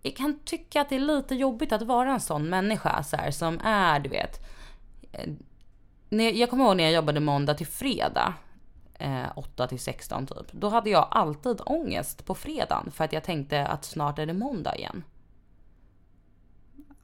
jag 0.02 0.16
kan 0.16 0.38
tycka 0.44 0.80
att 0.80 0.88
det 0.88 0.94
är 0.96 1.00
lite 1.00 1.34
jobbigt 1.34 1.72
att 1.72 1.82
vara 1.82 2.12
en 2.12 2.20
sån 2.20 2.48
människa 2.48 3.02
så 3.02 3.16
här, 3.16 3.30
som 3.30 3.60
är, 3.64 4.00
du 4.00 4.08
vet. 4.08 4.40
eh, 5.12 5.30
när- 6.08 6.32
Jag 6.32 6.50
kommer 6.50 6.64
ihåg 6.64 6.76
när 6.76 6.84
jag 6.84 6.92
jobbade 6.92 7.20
måndag 7.20 7.54
till 7.54 7.66
fredag. 7.66 8.34
Eh, 8.98 9.24
8 9.36 9.66
till 9.66 9.78
16 9.80 10.26
typ. 10.26 10.52
Då 10.52 10.68
hade 10.68 10.90
jag 10.90 11.08
alltid 11.10 11.60
ångest 11.66 12.26
på 12.26 12.34
fredagen 12.34 12.90
för 12.90 13.04
att 13.04 13.12
jag 13.12 13.24
tänkte 13.24 13.66
att 13.66 13.84
snart 13.84 14.18
är 14.18 14.26
det 14.26 14.32
måndag 14.34 14.76
igen. 14.76 15.04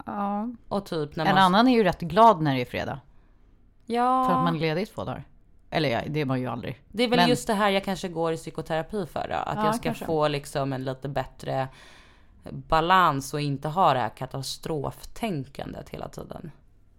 Ja. 0.06 0.48
Och 0.68 0.86
typ 0.86 1.16
när 1.16 1.26
En 1.26 1.34
man... 1.34 1.44
annan 1.44 1.68
är 1.68 1.72
ju 1.72 1.84
rätt 1.84 2.00
glad 2.00 2.42
när 2.42 2.54
det 2.54 2.60
är 2.60 2.64
fredag. 2.64 3.00
Ja. 3.86 4.24
För 4.24 4.32
att 4.32 4.44
man 4.44 4.56
är 4.56 4.60
ledig 4.60 4.82
i 4.82 4.86
två 4.86 5.04
dagar. 5.04 5.24
Eller 5.74 5.88
ja, 5.88 6.00
det 6.06 6.20
är 6.20 6.24
man 6.24 6.40
ju 6.40 6.46
aldrig. 6.46 6.80
Det 6.88 7.02
är 7.02 7.08
väl 7.08 7.16
Men- 7.18 7.28
just 7.28 7.46
det 7.46 7.54
här 7.54 7.70
jag 7.70 7.84
kanske 7.84 8.08
går 8.08 8.32
i 8.32 8.36
psykoterapi 8.36 9.06
för 9.06 9.28
då. 9.28 9.34
Att 9.34 9.56
Ja, 9.56 9.64
jag 9.64 9.74
ska 9.74 9.82
kanske. 9.84 10.04
få 10.04 10.28
liksom 10.28 10.72
en 10.72 10.84
lite 10.84 11.08
bättre 11.08 11.68
balans 12.50 13.34
och 13.34 13.40
inte 13.40 13.68
ha 13.68 13.94
det 13.94 14.00
här 14.00 14.08
katastroftänkandet 14.08 15.88
hela 15.88 16.08
tiden. 16.08 16.50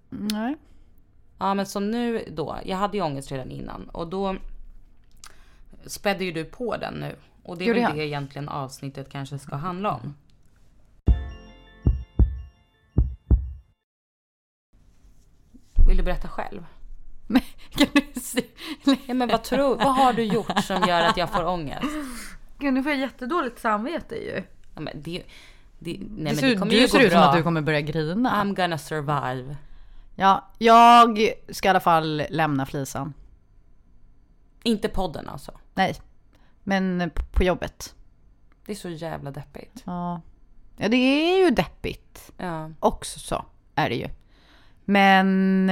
Nej. 0.10 0.56
Ja 1.40 1.54
men 1.54 1.66
som 1.66 1.92
nu 1.92 2.24
då, 2.32 2.58
jag 2.66 2.78
hade 2.78 2.98
ju 2.98 3.04
ångest 3.04 3.32
redan 3.32 3.52
innan 3.52 3.90
och 3.90 4.08
då 4.08 4.36
spädde 5.86 6.24
ju 6.26 6.32
du 6.32 6.46
på 6.46 6.78
den 6.78 6.94
nu. 6.94 7.16
Och 7.44 7.58
det 7.58 7.70
är 7.70 7.74
väl 7.74 7.96
det 7.98 8.06
egentligen 8.06 8.50
avsnittet 8.50 9.10
kanske 9.10 9.40
ska 9.40 9.56
handla 9.56 9.92
om. 9.94 10.14
Vill 15.88 15.98
du 15.98 16.04
berätta 16.04 16.28
själv? 16.28 16.66
Men, 17.34 17.42
kan 17.70 17.88
du 17.94 18.20
se? 18.22 18.44
Ja, 19.06 19.14
men 19.14 19.28
vad, 19.28 19.44
tror, 19.44 19.76
vad 19.76 19.96
har 19.96 20.14
du 20.14 20.24
gjort 20.24 20.64
som 20.64 20.84
gör 20.88 21.02
att 21.02 21.18
jag 21.18 21.30
får 21.30 21.46
ångest? 21.46 21.86
Gud, 22.60 22.74
nu 22.74 22.84
får 22.84 22.92
jag 22.92 23.02
jättedåligt 23.02 23.60
samvete 23.60 24.16
ju. 24.16 24.44
Ja, 24.76 24.82
men 24.82 25.02
det, 25.02 25.24
det, 25.80 25.98
nej, 26.00 26.00
Det 26.00 26.24
men 26.24 26.36
ser, 26.36 26.48
det 26.50 26.56
kommer 26.56 26.72
du 26.72 26.78
ju 26.80 26.88
ser 26.88 27.00
ut 27.00 27.12
som 27.12 27.20
bra. 27.22 27.30
att 27.30 27.36
du 27.36 27.44
kommer 27.44 27.62
börja 27.62 27.82
grina. 27.82 28.44
I'm 28.44 28.56
gonna 28.56 28.78
survive. 28.78 29.58
Ja, 30.16 30.48
jag 30.58 31.30
ska 31.50 31.68
i 31.68 31.70
alla 31.70 31.80
fall 31.80 32.24
lämna 32.30 32.66
flisan. 32.66 33.14
Inte 34.64 34.90
podden 34.90 35.30
alltså. 35.30 35.52
Nej, 35.74 35.96
men 36.64 37.12
på 37.32 37.44
jobbet. 37.44 37.96
Det 38.66 38.72
är 38.72 38.76
så 38.76 38.90
jävla 38.90 39.32
deppigt. 39.32 39.84
Ja. 39.86 40.22
ja, 40.78 40.88
det 40.90 40.98
är 40.98 41.46
ju 41.46 41.50
deppigt. 41.52 42.32
Ja. 42.38 42.72
Också 42.80 43.20
så 43.20 43.46
är 43.76 43.90
det 43.90 43.96
ju. 43.96 44.08
Men 44.86 45.72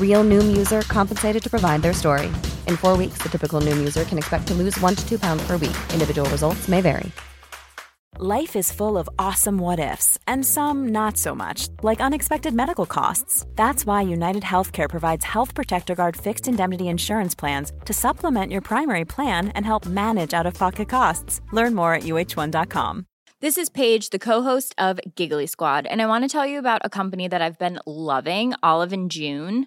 Real 0.00 0.22
Noom 0.22 0.56
user 0.56 0.82
compensated 0.82 1.42
to 1.42 1.50
provide 1.50 1.82
their 1.82 1.92
story. 1.92 2.26
In 2.68 2.76
four 2.76 2.96
weeks, 2.96 3.18
the 3.18 3.28
typical 3.28 3.60
Noom 3.60 3.78
user 3.78 4.04
can 4.04 4.18
expect 4.18 4.46
to 4.46 4.54
lose 4.54 4.78
one 4.80 4.94
to 4.94 5.08
two 5.08 5.18
pounds 5.18 5.44
per 5.44 5.56
week. 5.56 5.76
Individual 5.92 6.28
results 6.30 6.68
may 6.68 6.80
vary. 6.80 7.10
Life 8.20 8.54
is 8.54 8.70
full 8.70 8.96
of 8.96 9.08
awesome 9.18 9.58
what 9.58 9.80
ifs, 9.80 10.20
and 10.28 10.46
some 10.46 10.92
not 10.92 11.16
so 11.16 11.34
much, 11.34 11.66
like 11.82 12.00
unexpected 12.00 12.54
medical 12.54 12.86
costs. 12.86 13.44
That's 13.56 13.84
why 13.84 14.02
United 14.02 14.44
Healthcare 14.44 14.88
provides 14.88 15.24
Health 15.24 15.52
Protector 15.52 15.96
Guard 15.96 16.16
fixed 16.16 16.46
indemnity 16.46 16.86
insurance 16.86 17.34
plans 17.34 17.72
to 17.86 17.92
supplement 17.92 18.52
your 18.52 18.60
primary 18.60 19.04
plan 19.04 19.48
and 19.48 19.66
help 19.66 19.84
manage 19.86 20.32
out 20.32 20.46
of 20.46 20.54
pocket 20.54 20.88
costs. 20.88 21.40
Learn 21.50 21.74
more 21.74 21.92
at 21.92 22.04
uh1.com. 22.04 23.06
This 23.40 23.58
is 23.58 23.68
Paige, 23.68 24.10
the 24.10 24.20
co-host 24.20 24.76
of 24.78 25.00
Giggly 25.16 25.48
Squad, 25.48 25.84
and 25.84 26.00
I 26.00 26.06
want 26.06 26.22
to 26.22 26.28
tell 26.28 26.46
you 26.46 26.60
about 26.60 26.82
a 26.84 26.88
company 26.88 27.26
that 27.26 27.42
I've 27.42 27.58
been 27.58 27.80
loving, 27.84 28.54
Olive 28.62 28.92
and 28.92 29.10
June. 29.10 29.66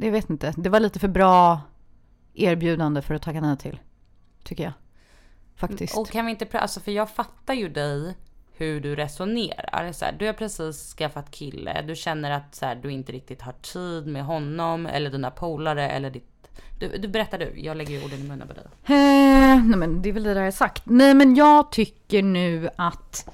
Jag 0.00 0.12
vet 0.12 0.30
inte. 0.30 0.54
Det 0.56 0.68
var 0.68 0.80
lite 0.80 0.98
för 0.98 1.08
bra 1.08 1.60
erbjudande 2.34 3.02
för 3.02 3.14
att 3.14 3.22
tacka 3.22 3.40
nej 3.40 3.56
till. 3.56 3.80
Tycker 4.44 4.64
jag. 4.64 4.72
Faktiskt. 5.56 5.98
Och 5.98 6.10
kan 6.10 6.26
vi 6.26 6.30
inte 6.30 6.58
alltså 6.58 6.80
för 6.80 6.92
jag 6.92 7.10
fattar 7.10 7.54
ju 7.54 7.68
dig 7.68 8.16
hur 8.52 8.80
du 8.80 8.96
resonerar. 8.96 9.92
Så 9.92 10.04
här, 10.04 10.12
du 10.18 10.26
har 10.26 10.32
precis 10.32 10.94
skaffat 10.94 11.30
kille, 11.30 11.82
du 11.82 11.96
känner 11.96 12.30
att 12.30 12.54
så 12.54 12.66
här, 12.66 12.74
du 12.74 12.92
inte 12.92 13.12
riktigt 13.12 13.42
har 13.42 13.52
tid 13.52 14.06
med 14.06 14.24
honom 14.24 14.86
eller 14.86 15.10
dina 15.10 15.30
polare 15.30 15.88
eller 15.88 16.10
ditt... 16.10 16.50
Du, 16.78 16.98
du 16.98 17.08
berättar 17.08 17.38
du, 17.38 17.52
jag 17.56 17.76
lägger 17.76 17.98
ju 17.98 18.04
orden 18.04 18.18
i 18.18 18.28
munnen 18.28 18.48
på 18.48 18.54
dig. 18.54 18.64
Eh, 18.64 19.64
nej 19.64 19.78
men 19.78 20.02
det 20.02 20.08
är 20.08 20.12
väl 20.12 20.22
det 20.22 20.34
där 20.34 20.42
jag 20.42 20.54
sagt. 20.54 20.82
Nej 20.86 21.14
men 21.14 21.34
jag 21.34 21.72
tycker 21.72 22.22
nu 22.22 22.70
att... 22.76 23.28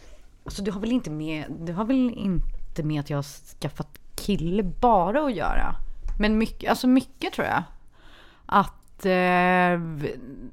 Alltså 0.45 0.63
det 0.63 0.71
har 0.71 0.81
väl 0.81 0.93
inte 0.93 1.11
med, 1.11 1.45
det 1.61 1.73
har 1.73 1.85
väl 1.85 2.11
inte 2.11 2.83
med 2.83 3.01
att 3.01 3.11
jag 3.11 3.19
har 3.19 3.59
skaffat 3.61 3.99
kille 4.17 4.63
bara 4.63 5.25
att 5.25 5.35
göra. 5.35 5.77
Men 6.19 6.39
mycket, 6.39 6.71
alltså 6.71 6.87
mycket 6.87 7.33
tror 7.33 7.47
jag. 7.47 7.63
Att, 8.47 9.07
eh, 9.07 9.81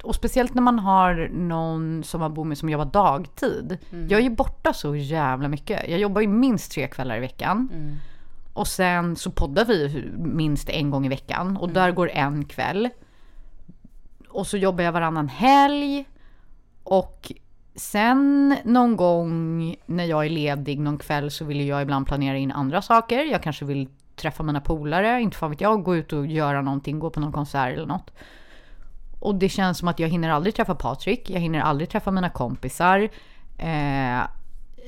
och 0.03 0.15
speciellt 0.15 0.53
när 0.53 0.61
man 0.61 0.79
har 0.79 1.29
någon 1.33 2.03
som 2.03 2.19
man 2.19 2.33
bor 2.33 2.45
med 2.45 2.57
som 2.57 2.69
jobbar 2.69 2.85
dagtid. 2.85 3.77
Jag 4.09 4.19
är 4.19 4.23
ju 4.23 4.29
borta 4.29 4.73
så 4.73 4.95
jävla 4.95 5.47
mycket. 5.47 5.89
Jag 5.89 5.99
jobbar 5.99 6.21
ju 6.21 6.27
minst 6.27 6.71
tre 6.71 6.87
kvällar 6.87 7.17
i 7.17 7.19
veckan. 7.19 7.69
Och 8.53 8.67
sen 8.67 9.15
så 9.15 9.31
poddar 9.31 9.65
vi 9.65 10.11
minst 10.17 10.69
en 10.69 10.89
gång 10.91 11.05
i 11.05 11.09
veckan. 11.09 11.57
Och 11.57 11.69
där 11.69 11.91
går 11.91 12.09
en 12.09 12.45
kväll. 12.45 12.89
Och 14.29 14.47
så 14.47 14.57
jobbar 14.57 14.83
jag 14.83 14.91
varannan 14.91 15.27
helg. 15.27 16.05
Och 16.83 17.31
sen 17.75 18.55
någon 18.63 18.95
gång 18.95 19.75
när 19.85 20.05
jag 20.05 20.25
är 20.25 20.29
ledig 20.29 20.79
någon 20.79 20.97
kväll 20.97 21.31
så 21.31 21.45
vill 21.45 21.67
jag 21.67 21.81
ibland 21.81 22.07
planera 22.07 22.37
in 22.37 22.51
andra 22.51 22.81
saker. 22.81 23.23
Jag 23.23 23.43
kanske 23.43 23.65
vill 23.65 23.87
träffa 24.15 24.43
mina 24.43 24.61
polare, 24.61 25.21
inte 25.21 25.37
fan 25.37 25.49
vet 25.49 25.61
jag, 25.61 25.83
gå 25.83 25.95
ut 25.95 26.13
och 26.13 26.25
göra 26.25 26.61
någonting, 26.61 26.99
gå 26.99 27.09
på 27.09 27.19
någon 27.19 27.31
konsert 27.31 27.73
eller 27.73 27.85
något. 27.85 28.11
Och 29.19 29.35
det 29.35 29.49
känns 29.49 29.77
som 29.77 29.87
att 29.87 29.99
jag 29.99 30.09
hinner 30.09 30.29
aldrig 30.29 30.55
träffa 30.55 30.75
Patrik, 30.75 31.29
jag 31.29 31.39
hinner 31.39 31.61
aldrig 31.61 31.89
träffa 31.89 32.11
mina 32.11 32.29
kompisar. 32.29 33.09
Eh, 33.57 34.21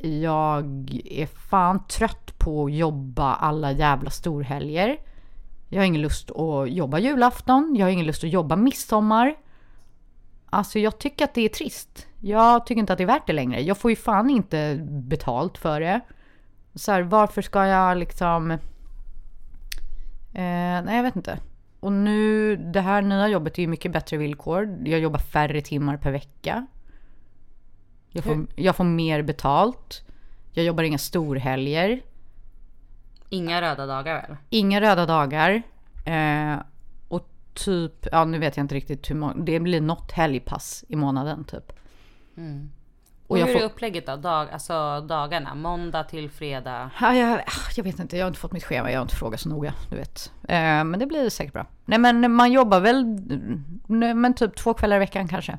jag 0.01 0.89
är 1.05 1.25
fan 1.25 1.87
trött 1.87 2.39
på 2.39 2.65
att 2.65 2.73
jobba 2.73 3.33
alla 3.33 3.71
jävla 3.71 4.09
storhelger. 4.09 4.97
Jag 5.69 5.81
har 5.81 5.85
ingen 5.85 6.01
lust 6.01 6.31
att 6.31 6.71
jobba 6.71 6.99
julafton, 6.99 7.75
jag 7.77 7.85
har 7.85 7.91
ingen 7.91 8.05
lust 8.05 8.23
att 8.23 8.29
jobba 8.29 8.55
midsommar. 8.55 9.35
Alltså 10.49 10.79
jag 10.79 10.99
tycker 10.99 11.25
att 11.25 11.33
det 11.33 11.41
är 11.41 11.49
trist. 11.49 12.07
Jag 12.21 12.65
tycker 12.65 12.79
inte 12.79 12.93
att 12.93 12.97
det 12.97 13.03
är 13.03 13.07
värt 13.07 13.27
det 13.27 13.33
längre. 13.33 13.61
Jag 13.61 13.77
får 13.77 13.91
ju 13.91 13.95
fan 13.95 14.29
inte 14.29 14.87
betalt 14.89 15.57
för 15.57 15.79
det. 15.79 16.01
Så 16.75 16.91
här, 16.91 17.01
varför 17.01 17.41
ska 17.41 17.65
jag 17.65 17.97
liksom... 17.97 18.57
Eh, 20.35 20.83
nej, 20.83 20.95
jag 20.95 21.03
vet 21.03 21.15
inte. 21.15 21.39
Och 21.79 21.91
nu, 21.91 22.55
det 22.55 22.81
här 22.81 23.01
nya 23.01 23.27
jobbet 23.27 23.57
är 23.57 23.61
ju 23.61 23.67
mycket 23.67 23.91
bättre 23.91 24.17
villkor. 24.17 24.77
Jag 24.85 24.99
jobbar 24.99 25.19
färre 25.19 25.61
timmar 25.61 25.97
per 25.97 26.11
vecka. 26.11 26.67
Jag 28.09 28.23
får, 28.23 28.47
jag 28.55 28.75
får 28.75 28.83
mer 28.83 29.21
betalt. 29.21 30.05
Jag 30.53 30.65
jobbar 30.65 30.83
inga 30.83 30.97
storhelger. 30.97 32.01
Inga 33.29 33.61
röda 33.61 33.85
dagar 33.85 34.13
väl? 34.13 34.37
Inga 34.49 34.81
röda 34.81 35.05
dagar. 35.05 35.61
Eh, 36.05 36.55
och 37.07 37.29
typ, 37.53 38.07
ja 38.11 38.25
nu 38.25 38.39
vet 38.39 38.57
jag 38.57 38.63
inte 38.63 38.75
riktigt 38.75 39.09
hur 39.09 39.15
många, 39.15 39.33
det 39.33 39.59
blir 39.59 39.81
något 39.81 40.11
helgpass 40.11 40.85
i 40.87 40.95
månaden 40.95 41.43
typ. 41.43 41.71
Och, 42.35 42.69
Och 43.27 43.37
hur 43.37 43.45
får- 43.45 43.59
är 43.59 43.63
upplägget 43.63 44.05
då? 44.05 44.15
Dag, 44.15 44.49
alltså 44.51 45.01
dagarna? 45.01 45.55
Måndag 45.55 46.03
till 46.03 46.29
fredag? 46.29 46.89
Ja, 47.01 47.15
jag, 47.15 47.41
jag 47.75 47.83
vet 47.83 47.99
inte, 47.99 48.17
jag 48.17 48.25
har 48.25 48.27
inte 48.27 48.39
fått 48.39 48.51
mitt 48.51 48.63
schema, 48.63 48.91
jag 48.91 48.99
har 48.99 49.01
inte 49.03 49.15
frågat 49.15 49.39
så 49.39 49.49
noga, 49.49 49.73
du 49.89 49.95
vet. 49.95 50.31
Eh, 50.47 50.57
men 50.83 50.99
det 50.99 51.05
blir 51.05 51.29
säkert 51.29 51.53
bra. 51.53 51.65
Nej 51.85 51.99
men 51.99 52.31
man 52.33 52.51
jobbar 52.51 52.79
väl, 52.79 53.05
nej, 53.87 54.13
men 54.13 54.33
typ 54.33 54.55
två 54.55 54.73
kvällar 54.73 54.95
i 54.95 54.99
veckan 54.99 55.27
kanske. 55.27 55.51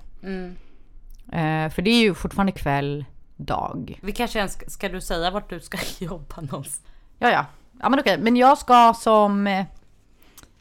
Eh, 1.33 1.69
för 1.71 1.83
det 1.83 1.91
är 1.91 2.01
ju 2.03 2.15
fortfarande 2.15 2.53
kväll, 2.53 3.05
dag. 3.37 3.99
Vi 4.03 4.13
kanske 4.13 4.39
ens, 4.39 4.73
ska 4.73 4.89
du 4.89 5.01
säga 5.01 5.31
vart 5.31 5.51
du 5.51 5.61
ska 5.61 5.79
jobba 6.05 6.37
någonstans? 6.37 6.81
Ja, 7.19 7.31
ja. 7.31 7.47
Ja 7.81 7.89
men 7.89 8.01
okej, 8.01 8.19
men 8.19 8.37
jag 8.37 8.59
ska 8.59 8.95
som 8.95 9.47
eh, 9.47 9.65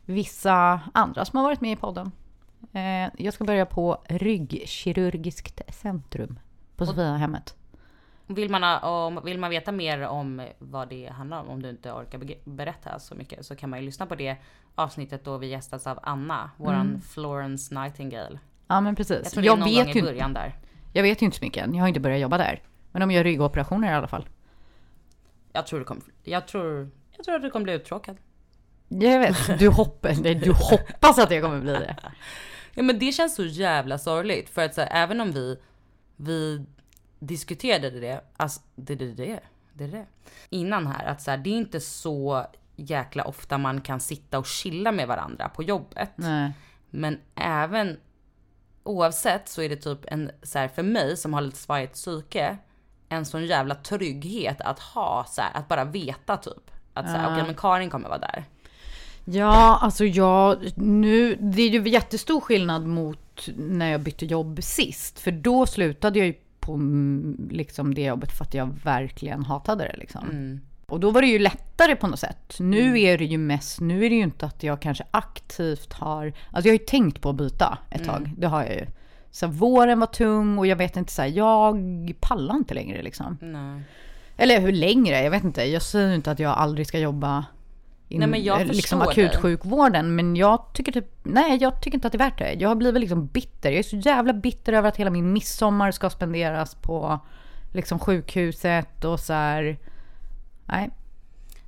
vissa 0.06 0.80
andra 0.94 1.26
som 1.26 1.38
har 1.38 1.44
varit 1.44 1.62
med 1.62 1.72
i 1.72 1.76
podden. 1.76 2.12
Eh, 2.74 3.10
jag 3.18 3.34
ska 3.34 3.44
börja 3.44 3.66
på 3.66 3.98
Ryggkirurgiskt 4.10 5.62
centrum 5.82 6.40
på 6.76 6.86
Sofiahemmet. 6.86 7.56
Vill 8.28 8.50
man, 8.52 8.84
om, 8.84 9.20
vill 9.26 9.40
man 9.40 9.50
veta 9.50 9.72
mer 9.72 10.02
om 10.08 10.48
vad 10.60 10.90
det 10.90 11.10
handlar 11.10 11.40
om, 11.42 11.50
om 11.50 11.62
du 11.62 11.70
inte 11.70 11.92
orkar 11.92 12.18
be- 12.18 12.36
berätta 12.44 13.00
så 13.00 13.16
mycket, 13.16 13.46
så 13.46 13.56
kan 13.56 13.70
man 13.70 13.80
ju 13.80 13.86
lyssna 13.86 14.06
på 14.06 14.16
det 14.16 14.38
avsnittet 14.76 15.24
då 15.26 15.38
vi 15.38 15.48
gästas 15.48 15.88
av 15.88 16.00
Anna, 16.04 16.52
våran 16.58 17.02
Florence 17.02 17.74
Nightingale. 17.82 18.40
Ja 18.68 18.82
men 18.82 18.96
precis. 18.96 19.20
Jag 19.24 19.32
tror 19.32 19.42
det 19.42 19.48
är 19.48 19.50
Jag 19.50 19.60
någon 19.60 19.68
vet, 19.70 19.86
gång 19.86 19.94
ju, 19.94 20.00
i 20.00 20.04
början 20.04 20.34
där. 20.34 20.56
jag 20.94 21.04
vet 21.04 21.22
ju 21.22 21.26
inte 21.26 21.38
så 21.38 21.46
mycket 21.46 21.64
än. 21.64 21.74
Jag 21.76 21.84
har 21.84 21.88
inte 21.88 22.00
börjat 22.00 22.20
jobba 22.22 22.38
där. 22.38 22.62
Men 22.92 23.00
de 23.00 23.12
gör 23.12 23.24
ryggoperationer 23.24 23.92
i 23.92 23.94
alla 23.96 24.08
fall. 24.08 24.26
Jag 25.54 25.68
tror 25.68 25.80
det 25.80 25.86
kommer, 25.86 26.04
jag 26.24 26.48
tror, 26.48 26.90
jag 27.16 27.26
tror 27.26 27.36
att 27.36 27.42
du 27.42 27.50
kommer 27.50 27.64
bli 27.64 27.74
uttråkad. 27.74 28.18
Jag 28.88 29.20
vet. 29.20 29.60
Du 29.60 29.72
nej, 30.22 30.36
du 30.36 30.52
hoppas 30.52 31.20
att 31.20 31.32
jag 31.32 31.44
kommer 31.44 31.60
bli 31.62 31.72
det. 31.74 31.96
Ja 32.78 32.84
men 32.84 33.00
det 33.00 33.12
känns 33.12 33.36
så 33.36 33.46
jävla 33.46 33.98
sorgligt 33.98 34.50
för 34.50 34.66
att 34.66 34.74
så 34.76 34.82
här, 34.82 34.90
även 34.92 35.22
om 35.22 35.32
vi, 35.32 35.58
vi 36.16 36.66
diskuterade 37.20 37.90
det, 37.90 38.22
alltså 38.38 38.62
det 38.76 38.96
det 38.96 39.06
det, 39.06 39.40
det 39.74 39.88
det. 39.88 40.06
Innan 40.50 40.88
här 40.88 41.06
att 41.06 41.22
så 41.22 41.32
här, 41.32 41.38
det 41.38 41.50
är 41.50 41.58
inte 41.58 41.80
så 41.80 42.46
jäkla 42.76 43.24
ofta 43.24 43.58
man 43.58 43.82
kan 43.82 44.00
sitta 44.00 44.40
och 44.40 44.46
chilla 44.46 44.92
med 44.92 45.08
varandra 45.08 45.50
på 45.50 45.64
jobbet. 45.64 46.12
Nej. 46.16 46.52
Men 46.90 47.20
även 47.36 47.98
oavsett 48.84 49.50
så 49.50 49.62
är 49.62 49.70
det 49.70 49.76
typ 49.76 50.00
en 50.08 50.32
så 50.44 50.60
här 50.60 50.68
för 50.68 50.84
mig 50.84 51.18
som 51.18 51.34
har 51.34 51.42
lite 51.42 51.58
svajigt 51.58 51.94
psyke 51.94 52.58
en 53.10 53.26
sån 53.26 53.46
jävla 53.46 53.76
trygghet 53.76 54.62
att 54.62 54.80
ha 54.80 55.26
så 55.30 55.42
här, 55.42 55.52
att 55.54 55.68
bara 55.68 55.84
veta 55.84 56.38
typ 56.38 56.72
att 56.94 57.06
så 57.06 57.12
här, 57.12 57.34
okej 57.34 57.46
men 57.46 57.56
Karin 57.56 57.90
kommer 57.90 58.10
vara 58.10 58.20
där. 58.20 58.46
Ja, 59.26 59.80
alltså 59.82 60.06
jag, 60.06 60.72
nu, 60.78 61.36
det 61.36 61.62
är 61.62 61.70
ju 61.70 61.90
jättestor 61.90 62.42
skillnad 62.42 62.86
mot 62.86 63.20
när 63.56 63.92
jag 63.92 64.02
bytte 64.02 64.26
jobb 64.26 64.64
sist. 64.64 65.20
För 65.20 65.32
då 65.32 65.66
slutade 65.66 66.20
jag 66.20 66.28
ju 66.28 66.34
på 66.60 66.74
mm, 66.74 67.50
liksom 67.52 67.94
det 67.94 68.02
jobbet 68.02 68.32
för 68.32 68.46
att 68.46 68.54
jag 68.54 68.78
verkligen 68.84 69.44
hatade 69.44 69.84
det 69.84 69.98
liksom. 69.98 70.26
Och 70.86 71.00
då 71.00 71.12
var 71.12 71.22
det 71.22 71.28
ju 71.28 71.40
lättare 71.40 71.96
på 71.96 72.08
något 72.08 72.20
sätt. 72.20 72.56
Nu 72.60 73.02
är 73.02 73.18
det 73.18 73.26
ju 73.26 73.38
mest, 73.38 73.80
nu 73.80 74.06
är 74.06 74.10
det 74.10 74.16
ju 74.16 74.24
inte 74.24 74.46
att 74.46 74.64
jag 74.64 74.82
kanske 74.82 75.04
aktivt 75.12 75.94
har, 75.94 76.26
alltså 76.26 76.68
jag 76.70 76.74
har 76.74 76.80
ju 76.80 76.86
tänkt 76.86 77.22
på 77.22 77.30
att 77.30 77.36
byta 77.36 77.78
ett 77.90 78.06
tag, 78.06 78.34
det 78.38 78.48
har 78.48 78.64
jag 78.64 78.74
ju. 78.74 78.86
Så 79.32 79.48
våren 79.48 80.00
var 80.00 80.08
tung 80.08 80.58
och 80.58 80.68
jag 80.68 80.76
vet 80.76 80.98
inte 80.98 81.12
så 81.12 81.22
här, 81.22 81.30
jag 81.30 82.14
pallar 82.20 82.56
inte 82.56 82.74
längre 82.74 83.02
liksom. 83.02 83.38
Nej. 83.42 83.82
Eller 84.38 84.62
hur 84.62 84.72
längre, 84.72 85.24
jag 85.24 85.32
vet 85.32 85.44
inte. 85.44 85.64
Jag 85.64 85.82
säger 85.82 86.16
inte 86.16 86.32
att 86.32 86.40
jag 86.40 86.52
aldrig 86.52 86.88
ska 86.88 87.00
jobba 87.00 87.46
in, 88.10 88.20
Nej, 88.20 88.30
men 88.30 88.44
jag 88.44 88.62
eh, 88.62 88.68
liksom 88.68 89.02
akutsjukvården. 89.02 90.16
Men 90.16 90.36
jag 90.36 90.74
tycker 90.74 90.92
typ, 90.92 91.10
nej 91.24 91.58
jag 91.62 91.82
tycker 91.82 91.98
inte 91.98 92.08
att 92.08 92.12
det 92.12 92.18
är 92.18 92.30
värt 92.30 92.38
det. 92.38 92.54
Jag 92.54 92.70
har 92.70 92.76
blivit 92.76 93.02
liksom 93.02 93.28
bitter. 93.28 93.70
Jag 93.70 93.80
är 93.80 93.84
så 93.84 93.96
jävla 93.96 94.34
bitter 94.34 94.74
över 94.74 94.90
att 94.90 94.98
hela 94.98 95.10
min 95.10 95.34
midsommar 95.34 95.92
ska 95.92 96.10
spenderas 96.10 96.76
på 96.76 97.20
liksom 97.74 98.00
sjukhuset 98.00 99.04
och 99.06 99.20
så 99.20 99.34
här. 99.34 99.78
Nej. 100.66 100.90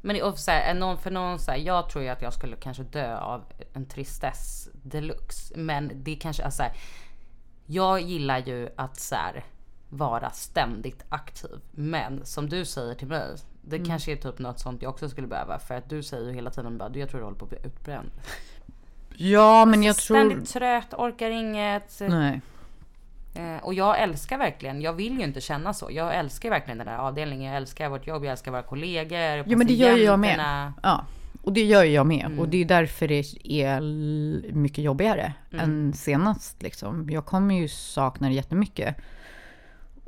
Men 0.02 0.16
är 0.16 0.24
också 0.24 0.42
så 0.44 0.52
här, 0.52 0.62
är 0.62 0.74
någon, 0.74 0.98
för 0.98 1.12
någon 1.12 1.40
så 1.40 1.52
här, 1.52 1.58
jag 1.58 1.90
tror 1.90 2.04
ju 2.04 2.10
att 2.10 2.22
jag 2.22 2.34
skulle 2.34 2.56
kanske 2.56 2.84
dö 2.84 3.18
av 3.18 3.46
en 3.74 3.86
tristess 3.86 4.70
deluxe. 4.74 5.54
Men 5.58 5.92
det 5.96 6.12
är 6.12 6.20
kanske, 6.20 6.44
alltså 6.44 6.58
så 6.58 6.64
här, 6.64 6.72
jag 7.66 8.02
gillar 8.02 8.38
ju 8.38 8.70
att 8.76 9.00
så 9.00 9.16
här, 9.16 9.46
vara 9.90 10.30
ständigt 10.30 11.04
aktiv. 11.10 11.60
Men 11.72 12.26
som 12.26 12.50
du 12.50 12.66
säger 12.66 12.96
till 12.96 13.08
mig, 13.08 13.36
det 13.70 13.76
Mm. 13.76 13.88
kanske 13.88 14.12
är 14.12 14.16
typ 14.16 14.40
något 14.40 14.60
sånt 14.60 14.82
jag 14.82 14.90
också 14.90 15.10
skulle 15.10 15.28
behöva. 15.28 15.60
För 15.60 15.76
att 15.76 15.90
du 15.90 16.04
säger 16.04 16.26
ju 16.28 16.34
hela 16.34 16.50
tiden 16.52 16.78
bara, 16.78 16.90
du 16.90 17.00
jag 17.00 17.10
tror 17.10 17.20
du 17.20 17.26
håller 17.26 17.38
på 17.38 17.46
att 17.46 17.50
bli 17.50 17.60
utbränd. 17.64 18.12
Ja 19.16 19.66
men 19.66 19.84
jag 19.84 19.96
tror... 19.96 20.18
Ständigt 20.18 20.50
trött, 20.50 20.94
orkar 20.94 21.30
inget. 21.30 22.02
Nej. 22.10 22.42
Eh, 23.36 23.64
och 23.64 23.74
jag 23.74 24.00
älskar 24.02 24.38
verkligen, 24.38 24.82
jag 24.82 24.94
vill 24.94 25.18
ju 25.18 25.24
inte 25.24 25.42
känna 25.42 25.74
så. 25.74 25.90
Jag 25.92 26.16
älskar 26.16 26.50
verkligen 26.50 26.78
den 26.78 26.88
här 26.88 26.98
avdelningen, 26.98 27.46
jag 27.54 27.58
älskar 27.58 27.90
vårt 27.90 28.08
jobb, 28.08 28.24
jag 28.26 28.32
älskar 28.32 28.52
våra 28.52 28.64
kollegor. 28.64 29.44
Jo 29.48 29.58
men 29.58 29.68
det 29.68 29.74
gör 29.74 29.98
ju 29.98 30.04
jag 30.04 30.20
med. 30.20 30.72
Ja. 30.84 31.06
Och 31.44 31.54
det 31.54 31.64
gör 31.64 31.84
jag 31.84 32.08
med. 32.08 32.26
Mm. 32.26 32.40
Och 32.40 32.50
det 32.50 32.58
är 32.62 32.66
därför 32.66 33.08
det 33.08 33.24
är 33.44 33.82
mycket 34.54 34.84
jobbigare 34.84 35.34
Mm. 35.54 35.64
än 35.66 35.94
senast. 35.94 36.62
Liksom. 36.64 37.10
Jag 37.10 37.26
kommer 37.26 37.56
ju 37.56 37.68
sakna 37.68 38.28
det 38.28 38.34
jättemycket. 38.34 38.96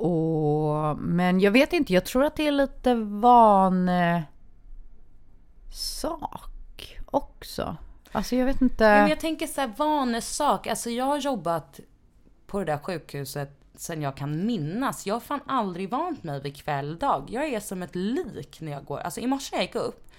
Och, 0.00 0.98
men 0.98 1.40
jag 1.40 1.50
vet 1.50 1.72
inte, 1.72 1.92
jag 1.92 2.04
tror 2.04 2.24
att 2.24 2.36
det 2.36 2.46
är 2.46 2.52
lite 2.52 2.94
van 2.94 3.88
eh, 3.88 4.20
sak 5.72 6.98
också. 7.06 7.76
Alltså 8.12 8.36
jag 8.36 8.46
vet 8.46 8.60
inte. 8.60 8.84
Men 8.84 9.08
jag 9.08 9.20
tänker 9.20 9.46
så 9.46 9.60
här 9.60 9.72
vanesak. 9.76 10.66
Alltså 10.66 10.90
jag 10.90 11.04
har 11.04 11.18
jobbat 11.18 11.80
på 12.46 12.58
det 12.58 12.64
där 12.64 12.78
sjukhuset 12.78 13.60
sen 13.74 14.02
jag 14.02 14.16
kan 14.16 14.46
minnas. 14.46 15.06
Jag 15.06 15.14
har 15.14 15.20
fan 15.20 15.40
aldrig 15.46 15.90
vant 15.90 16.22
mig 16.22 16.40
vid 16.40 16.56
kväll 16.56 16.98
dag. 16.98 17.26
Jag 17.28 17.44
är 17.44 17.60
som 17.60 17.82
ett 17.82 17.94
lik 17.94 18.60
när 18.60 18.72
jag 18.72 18.84
går. 18.84 18.98
Alltså 18.98 19.20
i 19.20 19.26
morse 19.26 19.56
när 19.56 19.58
jag 19.58 19.66
gick 19.66 19.74
upp. 19.74 20.10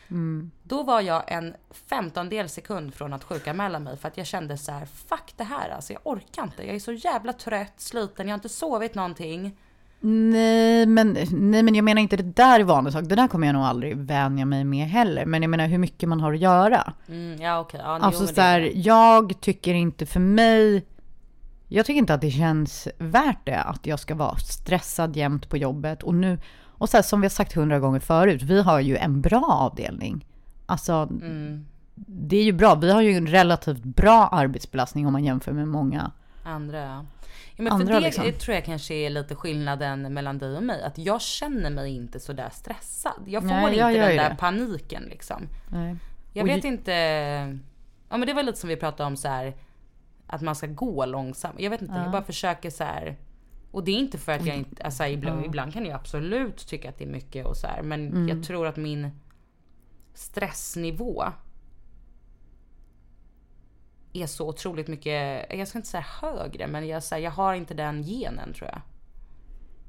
Då 0.63 0.83
var 0.83 1.01
jag 1.01 1.23
en 1.27 1.55
femtondel 1.71 2.49
sekund 2.49 2.93
från 2.93 3.13
att 3.13 3.23
sjukanmäla 3.23 3.79
mig 3.79 3.97
för 3.97 4.07
att 4.07 4.17
jag 4.17 4.27
kände 4.27 4.57
så 4.57 4.71
här: 4.71 4.85
fuck 4.85 5.33
det 5.37 5.43
här 5.43 5.69
alltså. 5.69 5.93
Jag 5.93 6.01
orkar 6.03 6.43
inte. 6.43 6.65
Jag 6.67 6.75
är 6.75 6.79
så 6.79 6.91
jävla 6.91 7.33
trött, 7.33 7.73
sliten, 7.77 8.27
jag 8.27 8.33
har 8.33 8.37
inte 8.37 8.49
sovit 8.49 8.95
någonting. 8.95 9.57
Nej 10.03 10.85
men, 10.85 11.17
nej 11.31 11.63
men 11.63 11.75
jag 11.75 11.83
menar 11.85 12.01
inte 12.01 12.17
det 12.17 12.23
där 12.35 12.59
är 12.59 12.63
vanesak. 12.63 13.05
Det 13.09 13.15
där 13.15 13.27
kommer 13.27 13.47
jag 13.47 13.53
nog 13.53 13.63
aldrig 13.63 13.97
vänja 13.97 14.45
mig 14.45 14.63
med 14.63 14.87
heller. 14.87 15.25
Men 15.25 15.41
jag 15.41 15.49
menar 15.49 15.67
hur 15.67 15.77
mycket 15.77 16.09
man 16.09 16.19
har 16.19 16.33
att 16.33 16.39
göra. 16.39 16.93
Mm, 17.07 17.41
ja 17.41 17.59
okej. 17.59 17.79
Ja, 17.83 17.99
Alltså 18.01 18.27
så 18.27 18.41
här, 18.41 18.71
jag 18.75 19.41
tycker 19.41 19.73
inte 19.73 20.05
för 20.05 20.19
mig, 20.19 20.85
jag 21.67 21.85
tycker 21.85 21.97
inte 21.97 22.13
att 22.13 22.21
det 22.21 22.31
känns 22.31 22.87
värt 22.97 23.45
det 23.45 23.59
att 23.61 23.85
jag 23.87 23.99
ska 23.99 24.15
vara 24.15 24.35
stressad 24.35 25.15
jämt 25.17 25.49
på 25.49 25.57
jobbet. 25.57 26.03
Och 26.03 26.13
nu, 26.15 26.39
och 26.63 26.89
så 26.89 26.97
här, 26.97 27.01
som 27.03 27.21
vi 27.21 27.25
har 27.25 27.29
sagt 27.29 27.53
hundra 27.53 27.79
gånger 27.79 27.99
förut, 27.99 28.41
vi 28.43 28.61
har 28.61 28.79
ju 28.79 28.97
en 28.97 29.21
bra 29.21 29.45
avdelning. 29.49 30.25
Alltså, 30.65 30.93
Mm. 30.93 31.65
det 31.95 32.37
är 32.37 32.43
ju 32.43 32.51
bra. 32.53 32.75
Vi 32.75 32.91
har 32.91 33.01
ju 33.01 33.13
en 33.13 33.27
relativt 33.27 33.83
bra 33.83 34.27
arbetsbelastning 34.31 35.07
om 35.07 35.13
man 35.13 35.23
jämför 35.23 35.51
med 35.51 35.67
många. 35.67 36.11
Andra 36.43 36.79
ja. 36.79 37.05
ja 37.55 37.63
men 37.63 37.73
Andra, 37.73 37.85
för 37.85 37.93
det 37.93 37.99
liksom. 37.99 38.31
tror 38.31 38.55
jag 38.55 38.65
kanske 38.65 38.93
är 38.93 39.09
lite 39.09 39.35
skillnaden 39.35 40.13
mellan 40.13 40.37
dig 40.37 40.57
och 40.57 40.63
mig. 40.63 40.83
Att 40.83 40.97
jag 40.97 41.21
känner 41.21 41.69
mig 41.69 41.95
inte 41.95 42.19
så 42.19 42.33
där 42.33 42.49
stressad. 42.49 43.23
Jag 43.25 43.43
får 43.43 43.47
Nej, 43.49 43.63
inte 43.63 43.75
jag 43.79 43.93
gör 43.93 44.07
den 44.07 44.17
där 44.17 44.29
det. 44.29 44.35
paniken 44.35 45.03
liksom. 45.03 45.47
Nej. 45.71 45.95
Jag 46.33 46.43
Och 46.43 46.49
vet 46.49 46.63
ju- 46.63 46.67
inte. 46.67 46.91
Ja 48.09 48.17
men 48.17 48.27
det 48.27 48.33
var 48.33 48.43
lite 48.43 48.57
som 48.59 48.69
vi 48.69 48.75
pratade 48.75 49.07
om 49.07 49.17
så 49.17 49.27
här. 49.27 49.53
Att 50.27 50.41
man 50.41 50.55
ska 50.55 50.67
gå 50.67 51.05
långsamt. 51.05 51.59
Jag 51.59 51.69
vet 51.69 51.81
inte, 51.81 51.93
jag 51.95 52.11
bara 52.11 52.23
försöker 52.23 52.69
så 52.69 52.83
här. 52.83 53.17
Och 53.71 53.83
det 53.83 53.91
är 53.91 53.95
inte 53.99 54.17
för 54.17 54.31
att 54.31 54.45
jag 54.45 54.55
inte, 54.57 54.83
alltså 54.83 55.05
ibland, 55.05 55.45
ibland 55.45 55.73
kan 55.73 55.85
jag 55.85 55.95
absolut 55.95 56.67
tycka 56.67 56.89
att 56.89 56.97
det 56.97 57.03
är 57.03 57.09
mycket 57.09 57.45
och 57.45 57.57
så 57.57 57.67
här. 57.67 57.81
Men 57.81 58.07
Mm. 58.07 58.27
jag 58.27 58.43
tror 58.43 58.67
att 58.67 58.77
min 58.77 59.11
stressnivå 60.13 61.23
är 64.13 64.27
så 64.27 64.49
otroligt 64.49 64.87
mycket, 64.87 65.45
jag 65.49 65.67
ska 65.67 65.77
inte 65.77 65.89
säga 65.89 66.05
högre, 66.21 66.67
men 66.67 66.87
jag, 66.87 67.01
här, 67.11 67.17
jag 67.17 67.31
har 67.31 67.53
inte 67.53 67.73
den 67.73 68.03
genen 68.03 68.53
tror 68.53 68.69
jag. 68.69 68.81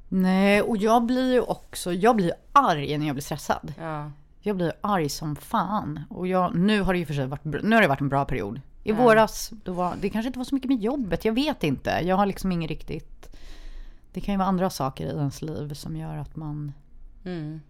Nej, 0.09 0.63
och 0.63 0.77
jag 0.77 1.07
blir 1.07 1.33
ju 1.33 1.41
också, 1.41 1.93
jag 1.93 2.17
blir 2.17 2.33
arg 2.53 2.99
när 2.99 3.07
jag 3.07 3.15
blir 3.15 3.23
stressad. 3.23 3.75
Ja. 3.79 4.11
Jag 4.41 4.57
blir 4.57 4.73
arg 4.81 5.09
som 5.09 5.37
fan. 5.37 6.01
Och 6.11 6.27
jag, 6.27 6.55
nu 6.55 6.83
har 6.83 6.93
det 6.93 6.99
ju 6.99 7.07
för 7.07 7.15
sig 7.15 7.27
varit, 7.27 7.45
nu 7.45 7.75
har 7.77 7.83
det 7.83 7.89
varit 7.89 8.01
en 8.01 8.09
bra 8.09 8.25
period. 8.25 8.61
I 8.85 8.93
våras, 8.93 9.51
då 9.65 9.73
var, 9.73 9.95
det 10.01 10.11
kanske 10.11 10.27
inte 10.27 10.39
var 10.39 10.45
så 10.45 10.55
mycket 10.55 10.69
med 10.69 10.81
jobbet, 10.81 11.25
jag 11.25 11.33
vet 11.33 11.65
inte. 11.65 12.01
Jag 12.03 12.17
har 12.17 12.27
liksom 12.27 12.53
ingen 12.53 12.69
riktigt... 12.69 13.37
Det 14.13 14.21
kan 14.21 14.35
ju 14.35 14.39
vara 14.39 14.49
andra 14.49 14.71
saker 14.71 15.07
i 15.07 15.09
ens 15.09 15.43
liv 15.43 15.75
som 15.75 15.97
gör 15.97 16.17
att 16.17 16.37
man... 16.37 16.73
Mm. 17.25 17.61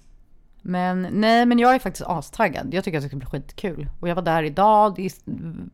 Men 0.63 1.03
nej, 1.11 1.47
men 1.47 1.59
jag 1.59 1.75
är 1.75 1.79
faktiskt 1.79 2.07
astaggad. 2.07 2.75
Jag 2.75 2.85
tycker 2.85 2.99
att 2.99 3.05
det 3.05 3.09
ska 3.09 3.17
bli 3.17 3.27
skitkul. 3.27 3.89
Och 4.01 4.09
jag 4.09 4.15
var 4.15 4.23
där 4.23 4.43
idag, 4.43 4.95
det 4.97 5.05
är 5.07 5.13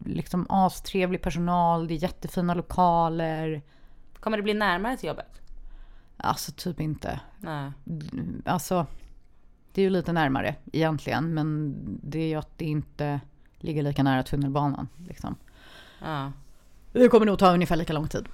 liksom 0.09 0.47
astrevlig 0.49 1.23
personal, 1.23 1.89
det 1.89 1.95
är 1.95 2.03
jättefina 2.03 2.55
lokaler. 2.55 3.63
Kommer 4.21 4.37
det 4.37 4.43
bli 4.43 4.55
närmare 4.55 4.97
till 4.97 5.09
jobbet? 5.09 5.41
Alltså 6.17 6.53
typ 6.53 6.81
inte. 6.81 7.21
Nej. 7.39 7.73
Alltså, 8.45 8.87
det 9.73 9.81
är 9.81 9.85
ju 9.85 9.91
lite 9.91 10.13
närmare 10.13 10.55
egentligen, 10.73 11.35
men 11.35 11.75
det 12.03 12.19
är 12.19 12.27
ju 12.27 12.35
att 12.35 12.59
det 12.59 12.65
inte 12.65 13.21
ligger 13.59 13.83
lika 13.83 14.03
nära 14.03 14.23
tunnelbanan. 14.23 14.89
Liksom. 15.09 15.37
Ja. 16.03 16.33
Det 16.93 17.09
kommer 17.09 17.27
nog 17.27 17.39
ta 17.39 17.55
ungefär 17.55 17.77
lika 17.77 17.93
lång 17.93 18.09
tid. 18.09 18.29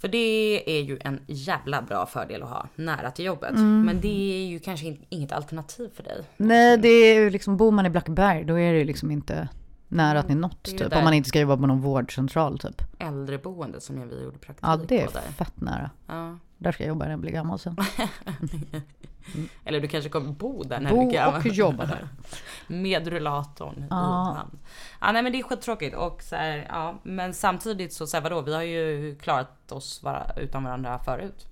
För 0.00 0.08
det 0.08 0.62
är 0.78 0.82
ju 0.82 0.98
en 1.00 1.20
jävla 1.26 1.82
bra 1.82 2.06
fördel 2.06 2.42
att 2.42 2.48
ha 2.48 2.68
nära 2.76 3.10
till 3.10 3.24
jobbet. 3.24 3.50
Mm. 3.50 3.82
Men 3.82 4.00
det 4.00 4.42
är 4.42 4.46
ju 4.46 4.58
kanske 4.58 4.86
in- 4.86 5.04
inget 5.08 5.32
alternativ 5.32 5.88
för 5.94 6.02
dig. 6.02 6.22
Nej, 6.36 6.78
det 6.78 6.88
är 6.88 7.14
ju 7.20 7.30
liksom, 7.30 7.56
bor 7.56 7.70
man 7.72 7.86
i 7.86 7.90
Blackeberg 7.90 8.44
då 8.44 8.58
är 8.58 8.72
det 8.72 8.78
ju 8.78 8.84
liksom 8.84 9.10
inte 9.10 9.48
nära 9.88 10.22
något 10.22 10.64
det 10.64 10.70
är 10.70 10.72
ju 10.72 10.78
typ. 10.78 10.90
där. 10.90 10.98
Om 10.98 11.04
man 11.04 11.14
inte 11.14 11.28
ska 11.28 11.40
jobba 11.40 11.56
på 11.56 11.66
någon 11.66 11.80
vårdcentral 11.80 12.58
typ. 12.58 12.82
Äldreboende 12.98 13.80
som 13.80 13.98
jag 13.98 14.06
vi 14.06 14.22
gjorde 14.24 14.38
praktik 14.38 14.64
Ja, 14.66 14.76
det 14.76 15.02
är 15.02 15.06
på 15.06 15.12
där. 15.12 15.20
fett 15.20 15.60
nära. 15.60 15.90
Ja. 16.06 16.38
Där 16.58 16.72
ska 16.72 16.82
jag 16.82 16.88
jobba 16.88 17.04
när 17.04 17.10
jag 17.12 17.20
blir 17.20 17.32
gammal 17.32 17.58
sen. 17.58 17.76
Eller 19.64 19.80
du 19.80 19.88
kanske 19.88 20.10
kommer 20.10 20.32
bo 20.32 20.62
där 20.62 20.80
när 20.80 20.90
Bo 20.90 20.96
du 20.96 21.08
är 21.08 21.12
gammal. 21.12 21.40
och 21.40 21.46
jobba 21.46 21.86
där. 21.86 22.08
Med 22.66 23.06
rullatorn 23.08 23.84
Ja. 23.90 24.32
i 24.32 24.36
hand. 24.36 24.58
Ja 25.00 25.12
nej 25.12 25.22
men 25.22 25.32
det 25.32 25.38
är 25.38 25.42
skittråkigt 25.42 25.96
och 25.96 26.22
så 26.22 26.36
här, 26.36 26.66
ja 26.68 26.94
men 27.02 27.34
samtidigt 27.34 27.92
så, 27.92 28.06
så 28.06 28.16
här, 28.16 28.22
vadå 28.24 28.40
vi 28.40 28.54
har 28.54 28.62
ju 28.62 29.16
klarat 29.22 29.72
oss 29.72 30.02
vara, 30.02 30.26
utan 30.36 30.64
varandra 30.64 30.98
förut. 30.98 31.46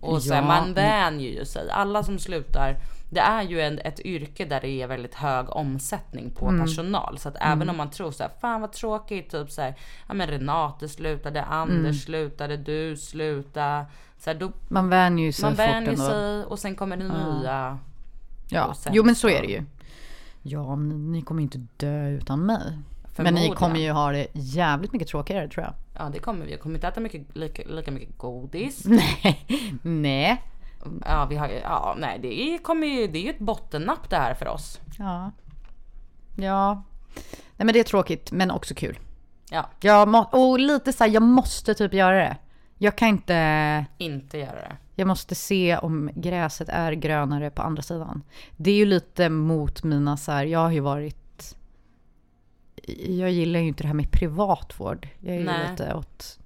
Och 0.00 0.22
så 0.22 0.34
Ja, 0.34 0.42
man 0.42 0.74
vänjer 0.74 1.30
ju 1.30 1.44
sig. 1.44 1.70
Alla 1.70 2.02
som 2.02 2.18
slutar, 2.18 2.76
det 3.10 3.20
är 3.20 3.42
ju 3.42 3.60
en, 3.60 3.78
ett 3.78 4.00
yrke 4.00 4.44
där 4.44 4.60
det 4.60 4.68
är 4.68 4.86
väldigt 4.86 5.14
hög 5.14 5.50
omsättning 5.50 6.30
på 6.30 6.48
Mm. 6.48 6.60
personal. 6.66 7.18
Så 7.18 7.28
att 7.28 7.36
även 7.40 7.70
om 7.70 7.76
man 7.76 7.90
tror 7.90 8.10
så 8.10 8.22
här, 8.22 8.30
fan 8.40 8.60
vad 8.60 8.72
tråkigt, 8.72 9.30
typ 9.30 9.50
så 9.50 9.60
här, 9.62 9.74
ja 10.08 10.14
men 10.14 10.26
Renate 10.28 10.88
slutade, 10.88 11.42
Anders 11.42 11.78
Mm. 11.80 11.94
slutade, 11.94 12.56
du 12.56 12.96
slutade. 12.96 13.86
Så 14.18 14.30
här, 14.30 14.38
då, 14.38 14.52
Man 14.68 14.88
vänjer 14.88 15.26
ju 15.26 15.32
sig 15.32 15.42
man 15.44 15.54
vänjer 15.54 15.96
sig 15.96 16.44
och 16.44 16.58
sen 16.58 16.74
kommer 16.76 16.96
det 16.96 17.04
nya. 17.08 17.78
Ja, 18.48 18.74
jo 18.92 19.04
men 19.04 19.14
så 19.14 19.28
är 19.28 19.40
det 19.42 19.48
ju. 19.48 19.62
Ja, 20.42 20.76
men 20.76 21.12
ni 21.12 21.22
kommer 21.22 21.42
inte 21.42 21.66
dö 21.76 22.08
utan 22.08 22.46
mig. 22.46 22.78
Men 23.22 23.34
ni 23.34 23.50
kommer 23.50 23.78
ju 23.80 23.90
ha 23.90 24.12
det 24.12 24.26
jävligt 24.32 24.92
mycket 24.92 25.08
tråkigare 25.08 25.48
tror 25.48 25.64
jag. 25.64 25.74
Ja 25.98 26.10
det 26.12 26.18
kommer 26.18 26.44
vi, 26.46 26.50
jag 26.50 26.60
kommer 26.60 26.74
inte 26.74 26.88
äta 26.88 27.00
mycket, 27.00 27.36
lika, 27.36 27.62
lika 27.66 27.90
mycket 27.90 28.18
godis. 28.18 28.84
Nej, 28.86 29.46
nej. 29.82 30.42
Ja 31.04 31.26
vi 31.30 31.36
har 31.36 31.48
ja 31.62 31.96
nej 31.98 32.18
det 32.22 32.58
kommer 32.62 32.86
ju, 32.86 33.06
det 33.06 33.18
är 33.18 33.22
ju 33.22 33.30
ett 33.30 33.38
bottennapp 33.38 34.10
det 34.10 34.16
här 34.16 34.34
för 34.34 34.48
oss. 34.48 34.80
Ja. 34.98 35.30
Ja. 36.36 36.82
Nej 37.56 37.66
men 37.66 37.72
det 37.72 37.78
är 37.80 37.84
tråkigt 37.84 38.32
men 38.32 38.50
också 38.50 38.74
kul. 38.74 38.98
Ja, 39.50 39.70
Jag 39.80 40.08
må- 40.08 40.28
och 40.32 40.58
lite 40.60 40.92
så 40.92 41.04
här, 41.04 41.10
jag 41.10 41.22
måste 41.22 41.74
typ 41.74 41.94
göra 41.94 42.16
det. 42.16 42.36
Jag 42.78 42.96
kan 42.96 43.08
inte... 43.08 43.84
inte 43.98 44.38
göra 44.38 44.54
det. 44.60 44.76
Jag 44.94 45.08
måste 45.08 45.34
se 45.34 45.76
om 45.76 46.10
gräset 46.14 46.68
är 46.68 46.92
grönare 46.92 47.50
på 47.50 47.62
andra 47.62 47.82
sidan. 47.82 48.22
Det 48.56 48.70
är 48.70 48.74
ju 48.74 48.84
lite 48.86 49.28
mot 49.28 49.82
mina 49.84 50.16
så 50.16 50.32
här, 50.32 50.44
jag 50.44 50.58
har 50.58 50.70
ju 50.70 50.80
varit... 50.80 51.16
Jag 53.08 53.30
gillar 53.30 53.60
ju 53.60 53.66
inte 53.66 53.82
det 53.82 53.86
här 53.86 53.94
med 53.94 54.10
privatvård. 54.10 55.08
Jag 55.20 55.36
är 55.36 55.40
ju 55.40 55.70
lite 55.70 55.94
åt 55.94 56.38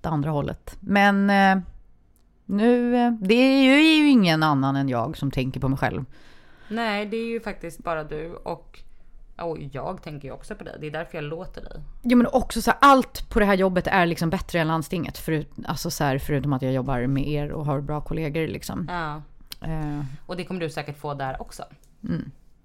det 0.00 0.08
andra 0.08 0.30
hållet. 0.30 0.76
Men 0.80 1.30
eh, 1.30 1.58
nu, 2.44 2.96
eh, 2.96 3.12
det 3.12 3.34
är 3.34 3.62
ju, 3.62 3.70
är 3.72 3.98
ju 3.98 4.08
ingen 4.08 4.42
annan 4.42 4.76
än 4.76 4.88
jag 4.88 5.16
som 5.16 5.30
tänker 5.30 5.60
på 5.60 5.68
mig 5.68 5.78
själv. 5.78 6.04
Nej 6.68 7.06
det 7.06 7.16
är 7.16 7.26
ju 7.26 7.40
faktiskt 7.40 7.84
bara 7.84 8.04
du 8.04 8.34
och, 8.34 8.80
och 9.38 9.58
jag 9.72 10.02
tänker 10.02 10.28
ju 10.28 10.34
också 10.34 10.54
på 10.54 10.64
dig. 10.64 10.76
Det 10.80 10.86
är 10.86 10.90
därför 10.90 11.18
jag 11.18 11.24
låter 11.24 11.60
dig. 11.62 11.80
Ja 12.02 12.16
men 12.16 12.26
också 12.26 12.62
så 12.62 12.70
här, 12.70 12.78
allt 12.82 13.28
på 13.30 13.38
det 13.40 13.44
här 13.46 13.54
jobbet 13.54 13.86
är 13.86 14.06
liksom 14.06 14.30
bättre 14.30 14.60
än 14.60 14.68
landstinget. 14.68 15.18
Förut, 15.18 15.50
alltså 15.64 15.90
så 15.90 16.04
här, 16.04 16.18
förutom 16.18 16.52
att 16.52 16.62
jag 16.62 16.72
jobbar 16.72 17.06
med 17.06 17.28
er 17.28 17.50
och 17.52 17.66
har 17.66 17.80
bra 17.80 18.00
kollegor 18.00 18.46
liksom. 18.46 18.86
Ja. 18.90 19.22
Eh, 19.68 20.04
Och 20.26 20.36
det 20.36 20.44
kommer 20.44 20.60
du 20.60 20.70
säkert 20.70 20.98
få 20.98 21.14
där 21.14 21.42
också. 21.42 21.62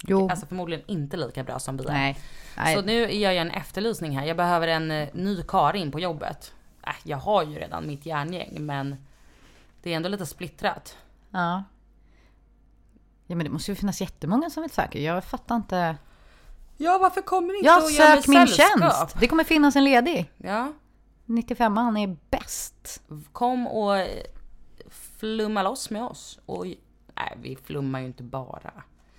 Jo, 0.07 0.29
Alltså 0.29 0.45
förmodligen 0.45 0.83
inte 0.87 1.17
lika 1.17 1.43
bra 1.43 1.59
som 1.59 1.77
vi 1.77 1.83
är. 1.85 1.91
nej. 1.93 2.17
nej. 2.57 2.75
Så 2.75 2.81
nu 2.81 3.11
gör 3.11 3.31
jag 3.31 3.41
en 3.41 3.51
efterlysning 3.51 4.17
här. 4.17 4.25
Jag 4.25 4.37
behöver 4.37 4.67
en 4.67 4.91
eh, 4.91 5.09
ny 5.13 5.43
Karin 5.47 5.91
på 5.91 5.99
jobbet. 5.99 6.53
Äh, 6.87 6.93
jag 7.03 7.17
har 7.17 7.43
ju 7.43 7.59
redan 7.59 7.87
mitt 7.87 8.05
järngäng 8.05 8.65
men 8.65 8.95
det 9.83 9.91
är 9.93 9.95
ändå 9.95 10.09
lite 10.09 10.25
splittrat. 10.25 10.97
Ja. 11.29 11.63
Ja 13.27 13.35
men 13.35 13.43
det 13.45 13.49
måste 13.49 13.71
ju 13.71 13.75
finnas 13.75 14.01
jättemånga 14.01 14.49
som 14.49 14.61
vill 14.63 14.71
söka. 14.71 14.99
Jag 14.99 15.23
fattar 15.23 15.55
inte. 15.55 15.97
Ja 16.77 16.97
varför 16.97 17.21
kommer 17.21 17.53
inte 17.57 17.65
Ja, 17.67 17.83
och 17.83 17.91
gör 17.91 18.15
sök 18.15 18.27
min 18.27 18.47
sällskap? 18.47 18.79
tjänst. 18.79 19.19
Det 19.19 19.27
kommer 19.27 19.43
finnas 19.43 19.75
en 19.75 19.83
ledig. 19.83 20.31
Ja, 20.37 20.73
95 21.25 21.77
han 21.77 21.97
är 21.97 22.17
bäst. 22.29 23.01
kom 23.31 23.67
och 23.67 23.97
eh, 23.97 24.23
flumma 24.89 25.63
loss 25.63 25.89
med 25.89 26.03
oss. 26.03 26.39
Och, 26.45 26.65
nej 27.15 27.37
vi 27.41 27.55
flummar 27.63 27.99
ju 27.99 28.05
inte 28.05 28.23
bara. 28.23 28.71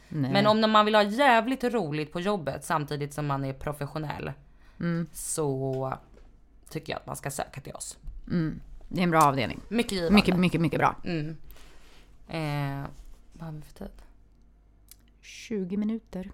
Nej. 0.08 0.32
Men 0.32 0.46
om 0.46 0.70
man 0.70 0.84
vill 0.84 0.94
ha 0.94 1.02
jävligt 1.02 1.64
roligt 1.64 2.12
på 2.12 2.20
jobbet 2.20 2.64
samtidigt 2.64 3.14
som 3.14 3.26
man 3.26 3.44
är 3.44 3.52
professionell. 3.52 4.32
Mm. 4.80 5.06
Så 5.12 5.98
tycker 6.68 6.92
jag 6.92 7.00
att 7.00 7.06
man 7.06 7.16
ska 7.16 7.30
söka 7.30 7.60
till 7.60 7.74
oss. 7.74 7.98
Det 8.88 9.00
är 9.00 9.04
en 9.04 9.10
bra 9.10 9.22
avdelning. 9.22 9.60
Mycket 9.68 9.92
givande. 9.92 10.14
Mycket, 10.14 10.36
mycket, 10.36 10.60
mycket 10.60 10.78
bra. 10.78 10.96
Mm. 11.04 11.36
Eh, 12.28 12.88
vad 13.32 13.46
har 13.46 13.52
vi 13.52 13.62
för 13.62 13.74
tid? 13.74 14.02
20 15.20 15.76
minuter. 15.76 16.30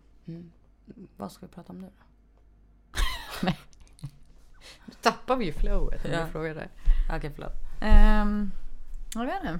Vad 1.16 1.32
ska 1.32 1.46
vi 1.46 1.52
prata 1.52 1.72
om 1.72 1.78
nu 1.80 1.86
då? 1.86 2.02
Nu 4.86 4.92
tappar 5.00 5.36
vi 5.36 5.44
ju 5.44 5.52
flowet 5.52 6.04
när 6.04 6.24
du 6.24 6.32
frågar 6.32 6.54
det. 6.54 6.68
Okej 7.16 7.32
förlåt. 7.34 7.52
Um, 7.82 8.52
jag 9.14 9.26
vet 9.26 9.42
inte. 9.42 9.58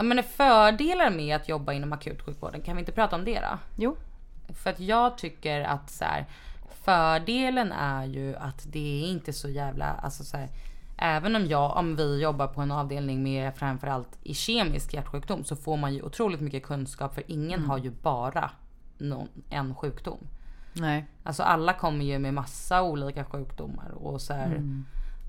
Ja, 0.00 0.04
men 0.04 0.22
fördelar 0.22 1.10
med 1.10 1.36
att 1.36 1.48
jobba 1.48 1.72
inom 1.72 1.92
akutsjukvården, 1.92 2.60
kan 2.60 2.76
vi 2.76 2.80
inte 2.80 2.92
prata 2.92 3.16
om 3.16 3.24
det 3.24 3.40
då? 3.40 3.58
Jo. 3.76 3.96
För 4.54 4.70
att 4.70 4.80
jag 4.80 5.18
tycker 5.18 5.60
att 5.60 5.90
så 5.90 6.04
här, 6.04 6.26
fördelen 6.84 7.72
är 7.72 8.04
ju 8.04 8.36
att 8.36 8.72
det 8.72 9.04
är 9.04 9.08
inte 9.08 9.32
så 9.32 9.48
jävla, 9.48 9.86
alltså 9.86 10.24
så 10.24 10.36
här, 10.36 10.48
även 10.98 11.36
om 11.36 11.46
jag, 11.46 11.76
om 11.76 11.96
vi 11.96 12.22
jobbar 12.22 12.46
på 12.46 12.60
en 12.60 12.70
avdelning 12.70 13.22
med 13.22 13.54
framförallt 13.54 14.18
i 14.22 14.34
kemisk 14.34 14.94
hjärtsjukdom 14.94 15.44
så 15.44 15.56
får 15.56 15.76
man 15.76 15.94
ju 15.94 16.02
otroligt 16.02 16.40
mycket 16.40 16.62
kunskap 16.62 17.14
för 17.14 17.24
ingen 17.26 17.64
har 17.64 17.78
ju 17.78 17.90
bara 17.90 18.50
någon, 18.98 19.28
en 19.50 19.74
sjukdom. 19.74 20.26
Nej. 20.72 21.06
Alltså 21.22 21.42
alla 21.42 21.72
kommer 21.72 22.04
ju 22.04 22.18
med 22.18 22.34
massa 22.34 22.82
olika 22.82 23.24
sjukdomar 23.24 23.90
och 23.90 24.20
så 24.20 24.32
här, 24.32 24.62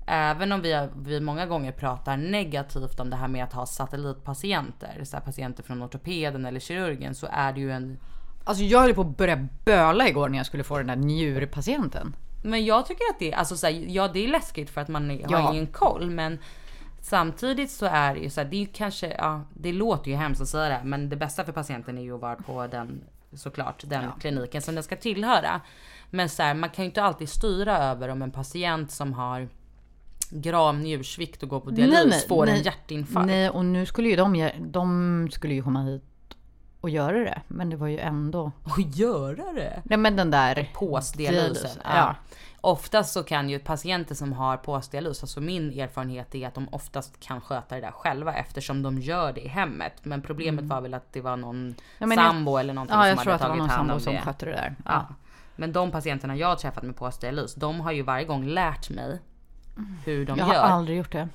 Även 0.06 0.52
om 0.52 0.60
vi, 0.62 0.72
har, 0.72 0.88
vi 0.96 1.20
många 1.20 1.46
gånger 1.46 1.72
pratar 1.72 2.16
negativt 2.16 3.00
om 3.00 3.10
det 3.10 3.16
här 3.16 3.28
med 3.28 3.44
att 3.44 3.52
ha 3.52 3.66
satellitpatienter, 3.66 5.04
så 5.04 5.20
patienter 5.20 5.62
från 5.62 5.82
ortopeden 5.82 6.46
eller 6.46 6.60
kirurgen, 6.60 7.14
så 7.14 7.28
är 7.32 7.52
det 7.52 7.60
ju 7.60 7.72
en 7.72 7.98
Alltså 8.44 8.64
jag 8.64 8.80
höll 8.80 8.94
på 8.94 9.00
att 9.00 9.16
börja 9.16 9.48
böla 9.64 10.08
igår 10.08 10.28
när 10.28 10.38
jag 10.38 10.46
skulle 10.46 10.64
få 10.64 10.78
den 10.78 10.86
där 10.86 10.96
njurpatienten. 10.96 12.16
Men 12.42 12.64
jag 12.64 12.86
tycker 12.86 13.04
att 13.10 13.18
det, 13.18 13.34
alltså 13.34 13.56
så 13.56 13.66
här, 13.66 13.84
ja 13.88 14.08
det 14.08 14.24
är 14.24 14.28
läskigt 14.28 14.70
för 14.70 14.80
att 14.80 14.88
man 14.88 15.10
har 15.10 15.18
Ja. 15.28 15.52
ingen 15.52 15.66
koll 15.66 16.10
men 16.10 16.38
samtidigt 17.00 17.70
så 17.70 17.86
är 17.86 18.14
det 18.14 18.20
ju 18.20 18.30
så 18.30 18.40
här, 18.40 18.48
det 18.48 18.56
är 18.56 18.60
ju 18.60 18.66
kanske, 18.66 19.14
ja 19.18 19.40
det 19.54 19.72
låter 19.72 20.10
ju 20.10 20.16
hemskt 20.16 20.40
att 20.40 20.48
säga 20.48 20.68
det 20.68 20.80
men 20.84 21.08
det 21.08 21.16
bästa 21.16 21.44
för 21.44 21.52
patienten 21.52 21.98
är 21.98 22.02
ju 22.02 22.14
att 22.14 22.20
vara 22.20 22.36
på 22.36 22.66
den 22.66 23.04
såklart 23.34 23.82
den 23.86 24.04
kliniken 24.20 24.62
som 24.62 24.74
den 24.74 24.84
ska 24.84 24.96
tillhöra. 24.96 25.60
Men 26.10 26.28
så 26.28 26.42
här, 26.42 26.54
man 26.54 26.70
kan 26.70 26.84
ju 26.84 26.86
inte 26.88 27.02
alltid 27.02 27.28
styra 27.28 27.78
över 27.78 28.08
om 28.08 28.22
en 28.22 28.30
patient 28.30 28.90
som 28.90 29.12
har 29.12 29.48
grav 30.32 30.74
njursvikt 30.78 31.42
och 31.42 31.48
går 31.48 31.60
på 31.60 31.70
dialys 31.70 32.26
får 32.28 32.48
en 32.48 32.62
hjärtinfarkt. 32.62 33.26
Nej, 33.26 33.50
och 33.50 33.64
nu 33.64 33.86
skulle 33.86 34.08
ju 34.08 34.16
de, 34.16 34.50
de 34.60 35.28
skulle 35.32 35.54
ju 35.54 35.62
komma 35.62 35.82
hit 35.82 36.02
och 36.80 36.90
göra 36.90 37.18
det. 37.18 37.42
Men 37.48 37.70
det 37.70 37.76
var 37.76 37.86
ju 37.86 37.98
ändå... 37.98 38.52
Och 38.64 38.80
göra 38.80 39.52
det? 39.52 39.82
Nej 39.84 39.98
men 39.98 40.16
den 40.16 40.30
där... 40.30 40.70
Påsdialysen. 40.74 41.52
Dialys, 41.52 41.78
Ja. 41.84 41.90
ja. 41.96 42.14
Oftast 42.64 43.12
så 43.12 43.22
kan 43.22 43.50
ju 43.50 43.58
patienter 43.58 44.14
som 44.14 44.32
har 44.32 44.56
påsdialys, 44.56 45.22
alltså 45.22 45.40
min 45.40 45.78
erfarenhet 45.80 46.34
är 46.34 46.46
att 46.48 46.54
de 46.54 46.68
oftast 46.72 47.20
kan 47.20 47.40
sköta 47.40 47.74
det 47.74 47.80
där 47.80 47.90
själva 47.90 48.34
eftersom 48.34 48.82
de 48.82 48.98
gör 48.98 49.32
det 49.32 49.40
i 49.40 49.48
hemmet. 49.48 49.92
Men 50.02 50.22
problemet 50.22 50.64
var 50.64 50.80
väl 50.80 50.94
att 50.94 51.12
det 51.12 51.20
var 51.20 51.36
någon 51.36 51.56
Mm. 51.56 51.74
Ja, 51.98 52.06
jag- 52.08 52.14
sambo 52.18 52.56
eller 52.56 52.74
någonting 52.74 52.96
Ja, 52.96 53.00
som 53.02 53.08
jag 53.08 53.16
hade 53.16 53.22
tror 53.24 53.34
att 53.34 53.40
det 53.40 53.48
var 53.48 53.48
tagit 53.48 53.58
någon 53.58 53.68
hand 53.70 53.78
sambo 53.80 53.94
om 53.94 54.00
som 54.00 54.14
det. 54.14 54.20
skötte 54.20 54.46
det 54.46 54.52
där. 54.52 54.74
Ja. 54.84 55.06
Men 55.56 55.72
de 55.72 55.90
patienterna 55.90 56.36
jag 56.36 56.48
har 56.48 56.56
träffat 56.56 56.82
med 56.82 56.96
påsdialys, 56.96 57.54
de 57.54 57.80
har 57.80 57.92
ju 57.92 58.02
varje 58.02 58.24
gång 58.24 58.46
lärt 58.46 58.90
mig 58.90 59.18
hur 60.04 60.26
de 60.26 60.38
Jag 60.38 60.44
har 60.44 60.54
gör. 60.54 60.62
aldrig 60.62 60.98
gjort 60.98 61.12
det. 61.12 61.28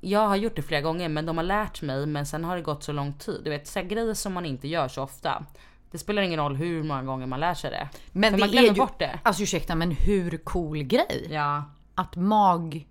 Jag 0.00 0.28
har 0.28 0.36
gjort 0.36 0.56
det 0.56 0.62
flera 0.62 0.80
gånger 0.80 1.08
men 1.08 1.26
de 1.26 1.36
har 1.36 1.44
lärt 1.44 1.82
mig 1.82 2.06
men 2.06 2.26
sen 2.26 2.44
har 2.44 2.56
det 2.56 2.62
gått 2.62 2.82
så 2.82 2.92
lång 2.92 3.12
tid. 3.12 3.40
Du 3.44 3.50
vet 3.50 3.66
så 3.66 3.82
grejer 3.82 4.14
som 4.14 4.32
man 4.32 4.46
inte 4.46 4.68
gör 4.68 4.88
så 4.88 5.02
ofta. 5.02 5.44
Det 5.90 5.98
spelar 5.98 6.22
ingen 6.22 6.40
roll 6.40 6.56
hur 6.56 6.82
många 6.82 7.02
gånger 7.02 7.26
man 7.26 7.40
lär 7.40 7.54
sig 7.54 7.70
det. 7.70 7.88
Men 8.12 8.30
För 8.30 8.38
det 8.38 8.40
man 8.40 8.50
glömmer 8.50 8.68
är 8.68 8.72
ju, 8.72 8.78
bort 8.78 8.98
det. 8.98 9.18
Alltså 9.22 9.42
ursäkta 9.42 9.74
men 9.74 9.90
hur 9.90 10.36
cool 10.36 10.82
grej? 10.82 11.26
Ja. 11.30 11.64
Att 11.94 12.16
mag... 12.16 12.86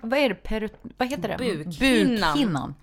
Vad, 0.00 0.18
är 0.18 0.28
det? 0.28 0.34
Per, 0.34 0.70
vad 0.98 1.08
heter 1.08 1.28
det? 1.28 1.36
Bukhinnan. 1.38 2.32
Bukhinnan. 2.32 2.74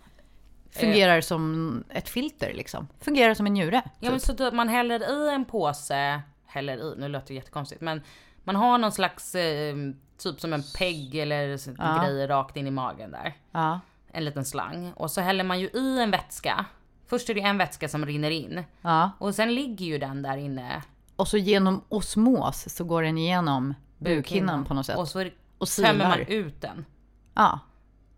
Fungerar 0.71 1.21
som 1.21 1.83
ett 1.89 2.09
filter 2.09 2.53
liksom. 2.53 2.87
Fungerar 2.99 3.33
som 3.33 3.45
en 3.47 3.53
njure. 3.53 3.81
Ja 3.99 4.11
men 4.11 4.19
typ. 4.19 4.37
så 4.37 4.47
att 4.47 4.53
man 4.53 4.69
häller 4.69 5.29
i 5.29 5.33
en 5.33 5.45
påse, 5.45 6.21
häller 6.45 6.77
i, 6.77 6.99
nu 6.99 7.07
låter 7.07 7.27
det 7.27 7.33
jättekonstigt 7.33 7.81
men 7.81 8.01
man 8.43 8.55
har 8.55 8.77
någon 8.77 8.91
slags 8.91 9.35
eh, 9.35 9.75
typ 10.17 10.41
som 10.41 10.53
en 10.53 10.63
pegg 10.77 11.15
eller 11.15 11.59
Ja. 11.77 12.01
grej 12.03 12.27
rakt 12.27 12.57
in 12.57 12.67
i 12.67 12.71
magen 12.71 13.11
där. 13.11 13.33
Ja. 13.51 13.79
En 14.11 14.25
liten 14.25 14.45
slang 14.45 14.91
och 14.93 15.11
så 15.11 15.21
häller 15.21 15.43
man 15.43 15.59
ju 15.59 15.67
i 15.67 15.99
en 16.01 16.11
vätska. 16.11 16.65
Först 17.07 17.29
är 17.29 17.33
det 17.33 17.41
en 17.41 17.57
vätska 17.57 17.89
som 17.89 18.05
rinner 18.05 18.31
in 18.31 18.63
ja. 18.81 19.11
och 19.19 19.35
sen 19.35 19.55
ligger 19.55 19.85
ju 19.85 19.97
den 19.97 20.21
där 20.21 20.37
inne. 20.37 20.81
Och 21.15 21.27
så 21.27 21.37
genom 21.37 21.81
osmos 21.89 22.75
så 22.75 22.83
går 22.83 23.03
den 23.03 23.17
igenom 23.17 23.73
bukhinnan 23.97 24.65
på 24.65 24.73
något 24.73 24.85
sätt. 24.85 24.97
Och 24.97 25.07
så 25.07 25.29
Och 25.57 25.67
tömmer 25.67 26.07
man 26.09 26.19
ut 26.19 26.61
den. 26.61 26.85
Ja. 27.33 27.59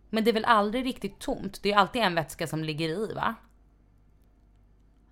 Men 0.10 0.24
det 0.24 0.32
är 0.32 0.34
väl 0.34 0.46
aldrig 0.46 0.86
riktigt 0.86 1.20
tomt? 1.20 1.60
Det 1.64 1.72
är 1.72 1.78
alltid 1.78 2.02
en 2.02 2.16
vätska 2.16 2.48
som 2.48 2.64
ligger 2.64 2.90
i 2.90 3.14
va? 3.14 3.36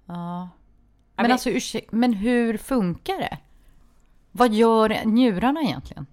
Ja. 0.05 0.13
Ja, 0.13 0.49
Men 1.15 1.23
men- 1.23 1.31
alltså 1.31 1.49
ursäkta, 1.49 1.95
men 1.95 2.13
hur 2.13 2.57
funkar 2.57 3.17
det? 3.17 3.37
Vad 4.31 4.53
gör 4.53 5.05
njurarna 5.05 5.61
egentligen? 5.61 6.05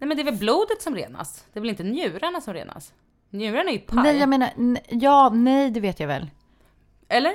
Nej 0.00 0.08
men 0.08 0.16
det 0.16 0.22
är 0.22 0.24
väl 0.24 0.36
blodet 0.38 0.82
som 0.82 0.94
renas? 0.94 1.44
Det 1.52 1.58
är 1.58 1.60
väl 1.60 1.70
inte 1.70 1.82
njurarna 1.82 2.40
som 2.40 2.54
renas? 2.54 2.92
Njurarna 3.30 3.70
är 3.70 3.74
ju 3.74 3.78
paj. 3.78 4.02
Nej, 4.02 4.16
jag 4.18 4.28
menar, 4.28 4.50
ja, 4.88 5.30
nej, 5.30 5.70
det 5.70 5.80
vet 5.80 6.00
jag 6.00 6.06
väl. 6.06 6.30
Eller? 7.08 7.32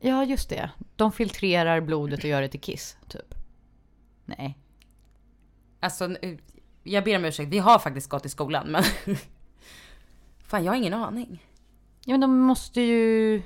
Ja, 0.00 0.24
just 0.24 0.48
det. 0.48 0.70
De 0.96 1.12
filtrerar 1.12 1.80
blodet 1.80 2.18
och 2.18 2.24
gör 2.30 2.42
det 2.42 2.48
till 2.48 2.60
kiss, 2.60 2.96
typ. 3.08 3.34
Nej. 4.24 4.58
Alltså, 5.80 6.06
nu- 6.06 6.38
jag 6.82 7.04
ber 7.04 7.16
om 7.16 7.24
ursäkt. 7.24 7.48
Vi 7.52 7.58
har 7.58 7.78
faktiskt 7.78 8.08
gått 8.08 8.26
i 8.26 8.28
skolan, 8.28 8.66
men... 8.66 8.82
Fan, 10.46 10.64
jag 10.64 10.72
har 10.72 10.76
ingen 10.76 10.94
aning. 10.94 11.44
Ja 12.04 12.10
men 12.12 12.20
de 12.20 12.38
måste 12.38 12.80
ju 12.80 13.42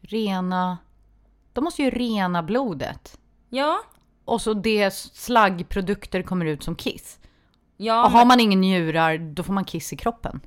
rena... 0.00 0.78
De 1.52 1.64
måste 1.64 1.82
ju 1.82 1.90
rena 1.90 2.42
blodet. 2.42 3.18
Ja. 3.48 3.82
Och 4.24 4.40
så 4.40 4.54
det 4.54 4.90
slaggprodukter 4.94 6.22
kommer 6.22 6.46
ut 6.46 6.62
som 6.62 6.74
kiss. 6.74 7.18
Ja, 7.76 8.04
Och 8.04 8.10
har 8.10 8.24
man 8.24 8.40
ingen 8.40 8.60
njurar, 8.60 9.18
då 9.18 9.42
får 9.42 9.52
man 9.52 9.64
kiss 9.64 9.92
i 9.92 9.96
kroppen. 9.96 10.40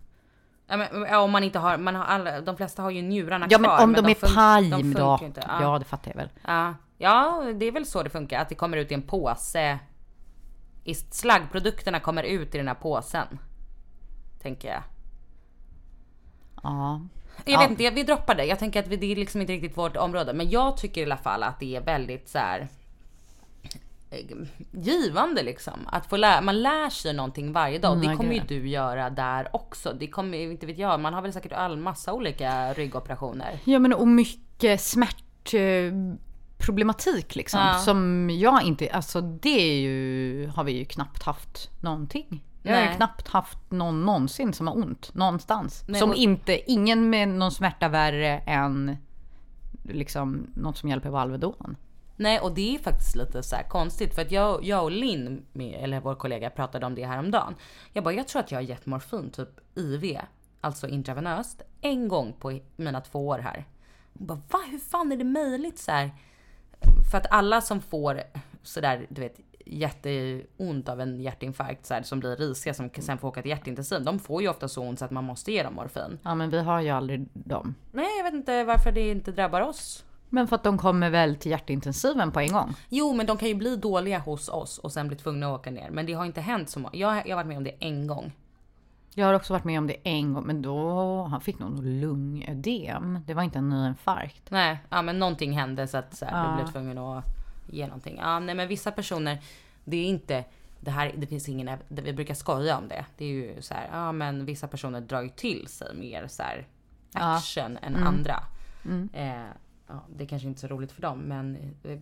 Ja, 0.67 0.77
men, 0.77 0.88
ja, 1.01 1.19
om 1.19 1.31
man 1.31 1.43
inte 1.43 1.59
har, 1.59 1.77
man 1.77 1.95
har 1.95 2.03
alla, 2.05 2.41
de 2.41 2.57
flesta 2.57 2.81
har 2.81 2.89
ju 2.91 3.01
njurarna 3.01 3.47
Ja 3.49 3.57
men 3.59 3.69
kvar. 3.69 3.83
om 3.83 3.93
de, 3.93 4.05
är 4.05 4.13
fun- 4.15 4.35
pajm 4.35 4.69
de 4.69 4.81
funkar 4.83 4.99
då. 4.99 5.17
ju 5.21 5.25
Inte. 5.27 5.41
Ja. 5.47 5.61
Ja. 5.61 5.79
det 5.79 5.85
fattar 5.85 6.11
jag 6.11 6.15
väl. 6.17 6.29
Ja. 6.47 6.73
ja, 6.97 7.43
det 7.55 7.65
är 7.65 7.71
väl 7.71 7.85
så 7.85 8.03
det 8.03 8.09
funkar. 8.09 8.39
Att 8.41 8.49
det 8.49 8.55
kommer 8.55 8.77
ut 8.77 8.91
i 8.91 8.93
en 8.93 9.01
påse. 9.01 9.79
I 10.83 10.95
slaggprodukterna 10.95 11.99
kommer 11.99 12.23
ut 12.23 12.55
i 12.55 12.57
den 12.57 12.67
här 12.67 12.75
påsen. 12.75 13.39
Tänker 14.41 14.67
jag. 14.67 14.83
Ja. 16.63 17.01
Jag 17.45 17.53
Ja. 17.53 17.59
vet 17.59 17.69
inte, 17.69 17.89
vi 17.89 18.03
droppar 18.03 18.35
det. 18.35 18.45
Jag 18.45 18.59
tänker 18.59 18.79
att 18.83 18.89
det 18.89 19.11
är 19.11 19.15
liksom 19.15 19.41
inte 19.41 19.53
riktigt 19.53 19.77
vårt 19.77 19.97
område. 19.97 20.33
Men 20.33 20.49
jag 20.49 20.77
tycker 20.77 21.01
i 21.01 21.03
alla 21.05 21.17
fall 21.17 21.43
att 21.43 21.59
det 21.59 21.75
är 21.75 21.81
väldigt 21.81 22.29
så 22.29 22.38
här 22.38 22.67
givande 24.71 25.43
liksom. 25.43 25.73
Att 25.88 26.06
få 26.06 26.17
lära, 26.17 26.41
man 26.41 26.62
lär 26.62 26.89
sig 26.89 27.13
någonting 27.13 27.54
varje 27.54 27.80
dag. 27.80 27.93
Mm, 27.93 28.08
det 28.08 28.13
I 28.13 28.17
kommer 28.17 28.34
ju 28.34 28.41
du 28.47 28.67
göra 28.69 29.10
där 29.10 29.49
också. 29.54 29.93
Det 29.99 30.08
kommer, 30.08 30.38
inte 30.38 30.65
vet 30.65 30.78
jag, 30.78 30.99
man 30.99 31.13
har 31.13 31.21
väl 31.21 31.34
säkert 31.34 31.54
all 31.54 31.78
massa 31.78 32.13
olika 32.13 32.73
ryggoperationer. 32.73 33.60
Ja 33.63 33.80
men 33.80 33.93
och 33.93 34.08
mycket 34.08 34.82
smärtproblematik 34.82 37.36
liksom. 37.36 37.60
Ja. 37.60 37.73
Som 37.80 38.30
jag 38.30 38.63
inte, 38.63 38.89
alltså 38.89 39.21
det 39.21 39.49
är 39.62 39.80
ju, 39.82 40.47
har 40.47 40.63
vi 40.63 40.71
ju 40.71 40.86
knappt 40.86 41.23
haft 41.23 41.69
någonting. 41.82 42.43
Jag 42.63 42.75
har 42.75 42.82
ju 42.82 42.88
knappt 42.93 43.28
haft 43.28 43.71
någon 43.71 44.06
någonsin 44.06 44.54
som 44.54 44.67
har 44.67 44.78
ont 44.78 45.13
någonstans. 45.13 45.84
Nej, 45.88 45.99
som 45.99 46.10
och- 46.10 46.15
inte, 46.15 46.71
ingen 46.71 47.10
med 47.10 47.28
någon 47.28 47.51
smärta 47.51 47.88
värre 47.88 48.38
än 48.38 48.97
liksom 49.84 50.47
något 50.56 50.78
som 50.78 50.89
hjälper 50.89 51.10
på 51.10 51.17
Alvedon. 51.17 51.75
Nej 52.15 52.39
och 52.39 52.54
det 52.54 52.75
är 52.75 52.80
faktiskt 52.80 53.15
lite 53.15 53.43
så 53.43 53.56
konstigt 53.69 54.15
för 54.15 54.21
att 54.21 54.32
jag, 54.32 54.63
jag 54.63 54.84
och 54.84 54.91
Linn, 54.91 55.45
eller 55.60 55.99
vår 55.99 56.15
kollega 56.15 56.49
pratade 56.49 56.86
om 56.86 56.95
det 56.95 57.06
här 57.06 57.19
om 57.19 57.32
dagen. 57.32 57.56
Jag 57.93 58.04
bara, 58.04 58.13
jag 58.13 58.28
tror 58.28 58.39
att 58.39 58.51
jag 58.51 58.58
har 58.58 58.63
gett 58.63 58.86
morfin, 58.86 59.30
typ 59.30 59.49
IV, 59.75 60.19
alltså 60.62 60.88
intravenöst, 60.88 61.62
en 61.82 62.08
gång 62.08 62.34
på 62.39 62.60
mina 62.75 63.01
två 63.01 63.28
år 63.28 63.39
här. 63.39 63.65
Hon 64.13 64.28
bara, 64.28 64.41
va? 64.49 64.60
Hur 64.71 64.80
fan 64.80 65.12
är 65.12 65.17
det 65.17 65.23
möjligt 65.23 65.80
så 65.80 65.91
här? 65.91 66.12
För 67.12 67.17
att 67.17 67.32
alla 67.32 67.62
som 67.62 67.82
får 67.82 68.21
sådär, 68.63 69.08
du 69.10 69.21
vet, 69.21 69.39
jätteont 69.65 70.89
av 70.89 71.01
en 71.01 71.21
hjärtinfarkt 71.21 71.86
så 71.86 71.93
här, 71.93 72.01
som 72.01 72.19
blir 72.19 72.36
risiga 72.36 72.73
som 72.73 72.89
sen 72.99 73.17
får 73.17 73.28
åka 73.28 73.41
till 73.41 73.51
hjärtintensiv, 73.51 74.04
de 74.04 74.19
får 74.19 74.41
ju 74.41 74.49
ofta 74.49 74.67
så 74.67 74.84
ont 74.84 74.99
så 74.99 75.06
att 75.06 75.12
man 75.12 75.23
måste 75.23 75.51
ge 75.51 75.63
dem 75.63 75.73
morfin. 75.73 76.19
Ja 76.23 76.36
men 76.36 76.49
vi 76.49 76.60
har 76.60 76.82
ju 76.82 76.89
aldrig 76.89 77.28
dem. 77.34 77.75
Nej, 77.91 78.17
jag 78.17 78.23
vet 78.23 78.34
inte 78.34 78.63
varför 78.63 78.91
det 78.91 79.10
inte 79.10 79.32
drabbar 79.32 79.62
oss. 79.62 80.06
Men 80.29 80.47
för 80.47 80.55
att 80.55 80.63
de 80.63 80.77
kommer 80.77 81.09
väl 81.09 81.35
till 81.35 81.51
hjärtintensiven 81.51 82.31
på 82.31 82.39
en 82.39 82.51
gång? 82.51 82.73
Jo, 82.89 83.13
men 83.13 83.25
de 83.25 83.38
kan 83.38 83.47
ju 83.47 83.55
bli 83.55 83.75
dåliga 83.75 84.19
hos 84.19 84.49
oss 84.49 84.77
och 84.77 84.91
sen 84.91 85.07
bli 85.07 85.17
tvungna 85.17 85.47
att 85.47 85.59
åka 85.59 85.71
ner. 85.71 85.89
Men 85.89 86.05
det 86.05 86.13
har 86.13 86.25
inte 86.25 86.41
hänt 86.41 86.69
så 86.69 86.79
många. 86.79 86.95
Jag, 86.95 87.27
jag 87.27 87.35
har 87.38 87.43
varit 87.43 87.47
med 87.47 87.57
om 87.57 87.63
det 87.63 87.75
en 87.79 88.07
gång. 88.07 88.31
Jag 89.17 89.25
har 89.25 89.33
också 89.33 89.53
varit 89.53 89.63
med 89.63 89.77
om 89.79 89.88
det 89.88 89.95
en 90.03 90.33
gång, 90.33 90.43
men 90.45 90.61
då 90.61 91.23
han 91.23 91.41
fick 91.41 91.59
nog 91.59 91.83
lungödem. 91.85 93.19
Det 93.27 93.33
var 93.33 93.43
inte 93.43 93.59
en 93.59 93.69
nyinfarkt. 93.69 94.51
Nej, 94.51 94.79
ja 94.89 95.01
men 95.01 95.19
någonting 95.19 95.53
hände 95.57 95.88
så 95.88 95.97
att 95.97 96.15
så 96.15 96.25
här, 96.25 96.43
Ja. 96.45 96.49
du 96.49 96.55
blev 96.63 96.71
tvungen 96.71 96.97
att 96.97 97.23
ge 97.71 97.85
någonting. 97.88 98.17
Ja, 98.21 98.39
nej 98.39 98.55
men 98.55 98.67
vissa 98.67 98.91
personer, 98.91 99.38
det 99.83 99.97
är 99.97 100.05
inte 100.05 100.43
det 100.79 100.91
här, 100.91 101.13
det 101.17 101.27
finns 101.27 101.49
ingen, 101.49 101.77
vi 101.88 102.13
brukar 102.13 102.33
skoja 102.33 102.77
om 102.77 102.88
det. 102.88 103.05
Det 103.17 103.25
är 103.25 103.29
ju 103.29 103.61
så 103.61 103.73
här, 103.73 103.89
ja 103.91 104.11
men 104.11 104.45
vissa 104.45 104.67
personer 104.67 105.01
drar 105.01 105.21
ju 105.21 105.29
till 105.29 105.67
sig 105.67 105.95
mer 105.95 106.27
så 106.27 106.43
här 106.43 106.67
action 107.13 107.77
än 107.77 107.95
andra. 107.95 108.43
Eh, 109.13 109.49
ja, 109.88 110.06
det 110.15 110.26
kanske 110.26 110.48
inte 110.48 110.58
är 110.58 110.67
så 110.69 110.76
roligt 110.76 110.91
för 110.91 111.02
dem, 111.02 111.19
men 111.19 111.56
eh, 111.84 112.00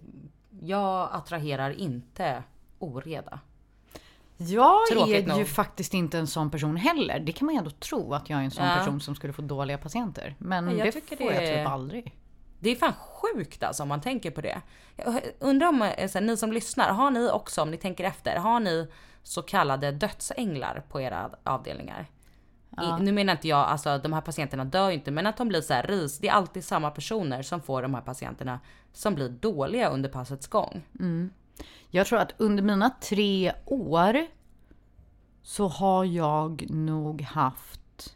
jag 0.61 1.09
attraherar 1.11 1.69
inte 1.71 2.43
oreda. 2.79 3.39
Jag 4.37 4.87
Tråkigt 4.91 5.15
är 5.15 5.33
ju 5.33 5.39
nog. 5.39 5.47
faktiskt 5.47 5.93
inte 5.93 6.17
en 6.19 6.27
sån 6.27 6.51
person 6.51 6.75
heller. 6.75 7.19
Det 7.19 7.31
kan 7.31 7.45
man 7.45 7.55
ju 7.55 7.59
ändå 7.59 7.69
tro 7.71 8.13
att 8.13 8.29
jag 8.29 8.39
är 8.39 8.43
en 8.43 8.51
sån 8.51 8.65
Ja. 8.65 8.75
person 8.77 9.01
som 9.01 9.15
skulle 9.15 9.33
få 9.33 9.41
dåliga 9.41 9.77
patienter. 9.77 10.35
Men 10.37 10.65
Ja, 10.69 10.73
jag 10.73 10.87
det 10.87 10.91
tycker 10.91 11.15
får 11.17 11.25
det 11.31 11.43
jag 11.51 11.57
typ 11.59 11.67
aldrig. 11.73 12.15
Det 12.59 12.69
är 12.69 12.75
fan 12.75 12.93
sjukt 12.93 13.63
alltså 13.63 13.83
om 13.83 13.89
man 13.89 14.01
tänker 14.01 14.31
på 14.31 14.41
det. 14.41 14.61
Jag 14.95 15.21
undrar 15.39 15.67
om 15.67 15.81
eh, 15.81 15.87
här, 16.13 16.21
ni 16.21 16.37
som 16.37 16.51
lyssnar, 16.53 16.89
har 16.93 17.11
ni 17.11 17.29
också 17.29 17.61
om 17.61 17.71
ni 17.71 17.77
tänker 17.77 18.03
efter, 18.03 18.35
har 18.35 18.59
ni 18.59 18.87
så 19.23 19.41
kallade 19.41 19.91
dödsänglar 19.91 20.83
på 20.89 21.01
era 21.01 21.29
avdelningar? 21.43 22.05
I, 22.81 23.03
nu 23.03 23.11
menar 23.11 23.33
inte 23.33 23.47
jag, 23.47 23.59
alltså 23.59 23.97
de 23.97 24.13
här 24.13 24.21
patienterna 24.21 24.65
dör 24.65 24.89
ju 24.89 24.93
inte, 24.93 25.11
men 25.11 25.27
att 25.27 25.37
de 25.37 25.47
blir 25.47 25.61
så 25.61 25.73
här 25.73 25.83
ris. 25.83 26.17
Det 26.17 26.27
är 26.27 26.33
alltid 26.33 26.65
samma 26.65 26.91
personer 26.91 27.41
som 27.41 27.61
får 27.61 27.81
de 27.81 27.93
här 27.93 28.01
patienterna 28.01 28.59
som 28.93 29.15
blir 29.15 29.29
dåliga 29.29 29.89
under 29.89 30.09
passets 30.09 30.47
gång. 30.47 30.83
Jag 31.89 32.07
tror 32.07 32.19
att 32.19 32.33
under 32.37 32.63
mina 32.63 32.89
tre 32.89 33.53
år 33.65 34.27
så 35.43 35.67
har 35.67 36.05
jag 36.05 36.65
nog 36.69 37.21
haft... 37.21 38.15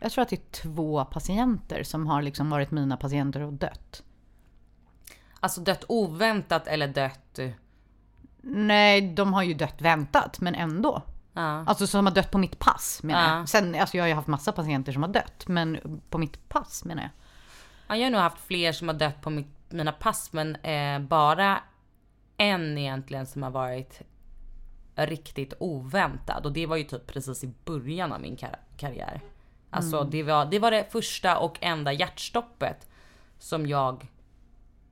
Jag 0.00 0.12
tror 0.12 0.22
att 0.22 0.28
det 0.28 0.36
är 0.36 0.62
två 0.62 1.04
patienter 1.04 1.82
som 1.82 2.06
har 2.06 2.22
liksom 2.22 2.50
varit 2.50 2.70
mina 2.70 2.96
patienter 2.96 3.40
och 3.40 3.52
dött. 3.52 4.02
Alltså 5.40 5.60
dött 5.60 5.84
oväntat 5.88 6.66
eller 6.66 6.88
dött... 6.88 7.38
Nej, 8.40 9.14
de 9.14 9.32
har 9.32 9.42
ju 9.42 9.54
dött 9.54 9.80
väntat, 9.80 10.40
men 10.40 10.54
ändå. 10.54 11.02
Ja. 11.36 11.64
Alltså 11.66 11.86
som 11.86 12.06
har 12.06 12.12
dött 12.14 12.30
på 12.30 12.38
mitt 12.38 12.58
pass 12.58 13.02
menar 13.02 13.28
Ja. 13.32 13.38
jag. 13.38 13.48
Sen, 13.48 13.74
alltså 13.74 13.96
jag 13.96 14.04
har 14.04 14.08
ju 14.08 14.14
haft 14.14 14.28
massa 14.28 14.52
patienter 14.52 14.92
som 14.92 15.02
har 15.02 15.10
dött, 15.10 15.48
men 15.48 16.00
på 16.10 16.18
mitt 16.18 16.48
pass 16.48 16.84
menar 16.84 17.02
jag. 17.02 17.10
Ja, 17.88 17.96
jag 17.96 18.04
har 18.06 18.10
nog 18.10 18.20
haft 18.20 18.40
fler 18.40 18.72
som 18.72 18.88
har 18.88 18.94
dött 18.94 19.20
på 19.22 19.30
mitt, 19.30 19.46
mina 19.68 19.92
pass, 19.92 20.32
men 20.32 20.56
eh, 20.56 20.98
bara 20.98 21.60
en 22.36 22.78
egentligen 22.78 23.26
som 23.26 23.42
har 23.42 23.50
varit 23.50 24.00
riktigt 24.94 25.54
oväntad. 25.60 26.46
Och 26.46 26.52
det 26.52 26.66
var 26.66 26.76
ju 26.76 26.84
typ 26.84 27.06
precis 27.06 27.44
i 27.44 27.52
början 27.64 28.12
av 28.12 28.20
min 28.20 28.36
kar- 28.36 28.58
karriär. 28.76 29.20
Alltså 29.70 30.04
det, 30.04 30.22
var, 30.22 30.46
det 30.46 30.58
var 30.58 30.70
det 30.70 30.92
första 30.92 31.38
och 31.38 31.58
enda 31.60 31.92
hjärtstoppet 31.92 32.88
som 33.38 33.66
jag 33.66 34.06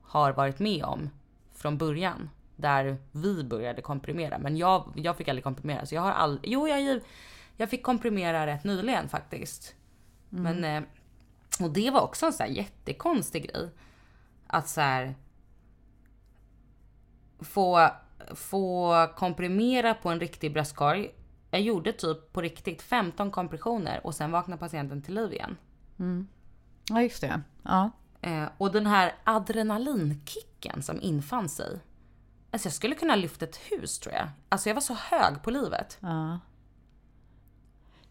har 0.01 0.31
varit 0.33 0.59
med 0.59 0.83
om 0.83 1.09
från 1.55 1.77
början. 1.77 2.29
Där 2.55 2.97
vi 3.11 3.43
började 3.43 3.81
komprimera. 3.81 4.37
Men 4.37 4.57
jag, 4.57 4.93
jag 4.95 5.17
fick 5.17 5.27
aldrig 5.27 5.43
komprimera. 5.43 5.85
Så 5.85 5.95
jag 5.95 6.01
har 6.01 6.11
aldrig... 6.11 6.53
Jo, 6.53 6.67
jag, 6.67 7.01
jag 7.57 7.69
fick 7.69 7.83
komprimera 7.83 8.47
rätt 8.47 8.63
nyligen 8.63 9.09
faktiskt. 9.09 9.75
Men... 10.29 10.63
Eh, 10.63 10.83
och 11.59 11.69
det 11.69 11.91
var 11.91 12.01
också 12.01 12.25
en 12.25 12.33
så 12.33 12.43
här 12.43 12.49
jättekonstig 12.49 13.51
grej. 13.51 13.69
Att 14.47 14.69
så 14.69 14.81
här 14.81 15.15
få, 17.39 17.89
få 18.35 18.93
komprimera 19.15 19.93
på 19.93 20.09
en 20.09 20.19
riktig 20.19 20.53
bröstkorg. 20.53 21.11
Jag 21.51 21.61
gjorde 21.61 21.93
typ 21.93 22.33
på 22.33 22.41
riktigt 22.41 22.81
15 22.81 23.31
kompressioner 23.31 24.05
och 24.05 24.15
sen 24.15 24.31
vaknade 24.31 24.59
patienten 24.59 25.01
till 25.01 25.15
liv 25.15 25.33
igen. 25.33 25.57
Ja, 26.89 27.01
just 27.01 27.21
det. 27.21 27.41
Ja. 27.63 27.91
Eh, 28.21 28.45
och 28.57 28.71
den 28.71 28.85
här 28.85 29.15
adrenalinkicken 29.23 30.83
som 30.83 31.01
infann 31.01 31.49
sig. 31.49 31.79
Alltså 32.55 32.65
jag 32.67 32.73
skulle 32.73 32.95
kunna 32.95 33.15
lyfta 33.15 33.45
ett 33.45 33.55
hus 33.71 33.99
tror 33.99 34.15
jag. 34.15 34.27
Alltså 34.49 34.69
jag 34.69 34.73
var 34.73 34.81
så 34.81 34.93
hög 34.93 35.43
på 35.43 35.51
livet. 35.51 35.97
Ja. 35.99 36.39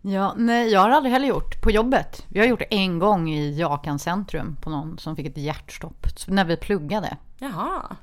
Ja, 0.00 0.34
nej, 0.36 0.68
jag 0.72 0.80
har 0.80 0.90
aldrig 0.90 1.12
heller 1.12 1.28
gjort 1.28 1.62
på 1.62 1.70
jobbet. 1.70 2.26
Jag 2.28 2.42
har 2.42 2.48
gjort 2.48 2.58
det 2.58 2.74
en 2.74 2.98
gång 2.98 3.30
i 3.30 3.58
Jakan 3.58 3.98
centrum 3.98 4.56
på 4.60 4.70
någon 4.70 4.98
som 4.98 5.16
fick 5.16 5.26
ett 5.26 5.36
hjärtstopp 5.36 6.06
när 6.28 6.44
vi 6.44 6.56
pluggade. 6.56 7.16
Jaha. 7.38 7.96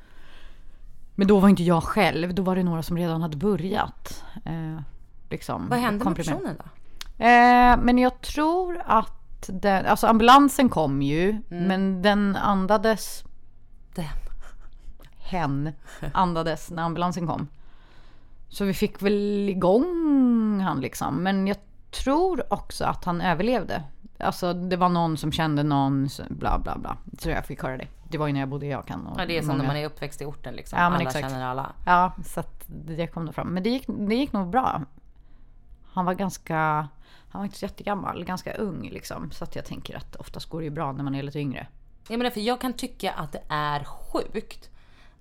Men 1.16 1.28
då 1.28 1.40
var 1.40 1.50
inte 1.50 1.64
jag 1.64 1.84
själv, 1.84 2.34
då 2.36 2.42
var 2.44 2.56
det 2.56 2.64
några 2.64 2.84
som 2.84 2.98
redan 2.98 3.22
hade 3.22 3.38
börjat. 3.38 4.24
Eh, 4.46 4.82
liksom, 5.30 5.70
Vad 5.70 5.80
hände 5.80 6.06
med 6.06 6.16
personen 6.16 6.56
då? 6.58 6.64
Eh, 7.26 7.78
men 7.78 7.98
jag 7.98 8.22
tror 8.22 8.82
att 8.86 9.50
den, 9.50 9.86
alltså 9.86 10.08
ambulansen 10.08 10.70
kom 10.70 11.02
ju, 11.02 11.30
Mm. 11.30 11.44
men 11.68 12.02
den 12.02 12.36
andades, 12.36 13.24
Den. 13.96 14.06
Hen 15.32 15.74
andades 16.14 16.72
när 16.72 16.84
ambulansen 16.84 17.28
kom. 17.28 17.48
Så 18.50 18.66
vi 18.66 18.74
fick 18.74 19.02
väl 19.02 19.50
igång 19.50 20.60
han 20.60 20.82
liksom. 20.82 21.24
Men 21.24 21.48
jag 21.48 21.58
tror 21.92 22.54
också 22.54 22.86
att 22.86 23.06
han 23.06 23.22
överlevde. 23.22 23.84
Alltså 24.20 24.54
det 24.54 24.78
var 24.78 24.90
någon 24.90 25.18
som 25.18 25.32
kände 25.32 25.64
någon, 25.64 26.10
bla 26.30 26.60
bla 26.60 26.78
bla. 26.78 26.98
Så 27.20 27.30
jag 27.30 27.46
fick 27.46 27.64
höra 27.64 27.78
det. 27.78 27.88
Det 28.10 28.18
var 28.18 28.28
ju 28.28 28.34
när 28.34 28.40
jag 28.40 28.50
bodde 28.50 28.66
i 28.66 28.70
Jakan. 28.70 29.10
Ja, 29.18 29.26
det 29.26 29.38
är 29.38 29.42
som 29.42 29.58
när 29.58 29.68
man 29.68 29.76
är 29.76 29.86
uppväxt 29.86 30.22
i 30.22 30.26
orten 30.26 30.54
liksom. 30.54 30.80
Ja, 30.80 30.86
alla 30.86 31.02
exakt. 31.02 31.30
känner 31.30 31.46
alla. 31.46 31.72
Ja, 31.86 32.14
så 32.26 32.40
att 32.40 32.64
det 32.68 33.08
kom 33.08 33.26
då 33.26 33.32
fram. 33.32 33.48
Men 33.48 33.64
det 33.64 33.70
gick, 33.70 33.86
det 33.88 34.16
gick 34.16 34.34
nog 34.34 34.50
bra. 34.50 34.82
Han 35.94 36.06
var 36.06 36.14
ganska, 36.14 36.58
han 37.30 37.40
var 37.40 37.44
inte 37.44 37.58
så 37.58 37.66
jättegammal, 37.66 38.24
ganska 38.26 38.54
ung 38.54 38.90
liksom. 38.92 39.32
Så 39.32 39.44
att 39.44 39.56
jag 39.56 39.66
tänker 39.66 39.98
att 39.98 40.16
oftast 40.16 40.50
går 40.50 40.60
det 40.60 40.66
ju 40.66 40.72
bra 40.72 40.92
när 40.92 41.04
man 41.04 41.16
är 41.16 41.24
lite 41.24 41.40
yngre. 41.40 41.68
Jag 42.08 42.18
menar 42.18 42.32
för 42.32 42.42
jag 42.42 42.62
kan 42.62 42.74
tycka 42.74 43.12
att 43.12 43.32
det 43.32 43.42
är 43.50 43.84
sjukt 43.84 44.71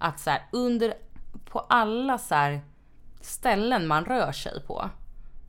att 0.00 0.20
så 0.20 0.30
här, 0.30 0.42
under, 0.52 0.94
på 1.50 1.58
alla 1.60 2.18
så 2.18 2.34
här 2.34 2.60
ställen 3.20 3.86
man 3.86 4.04
rör 4.04 4.32
sig 4.32 4.62
på. 4.66 4.90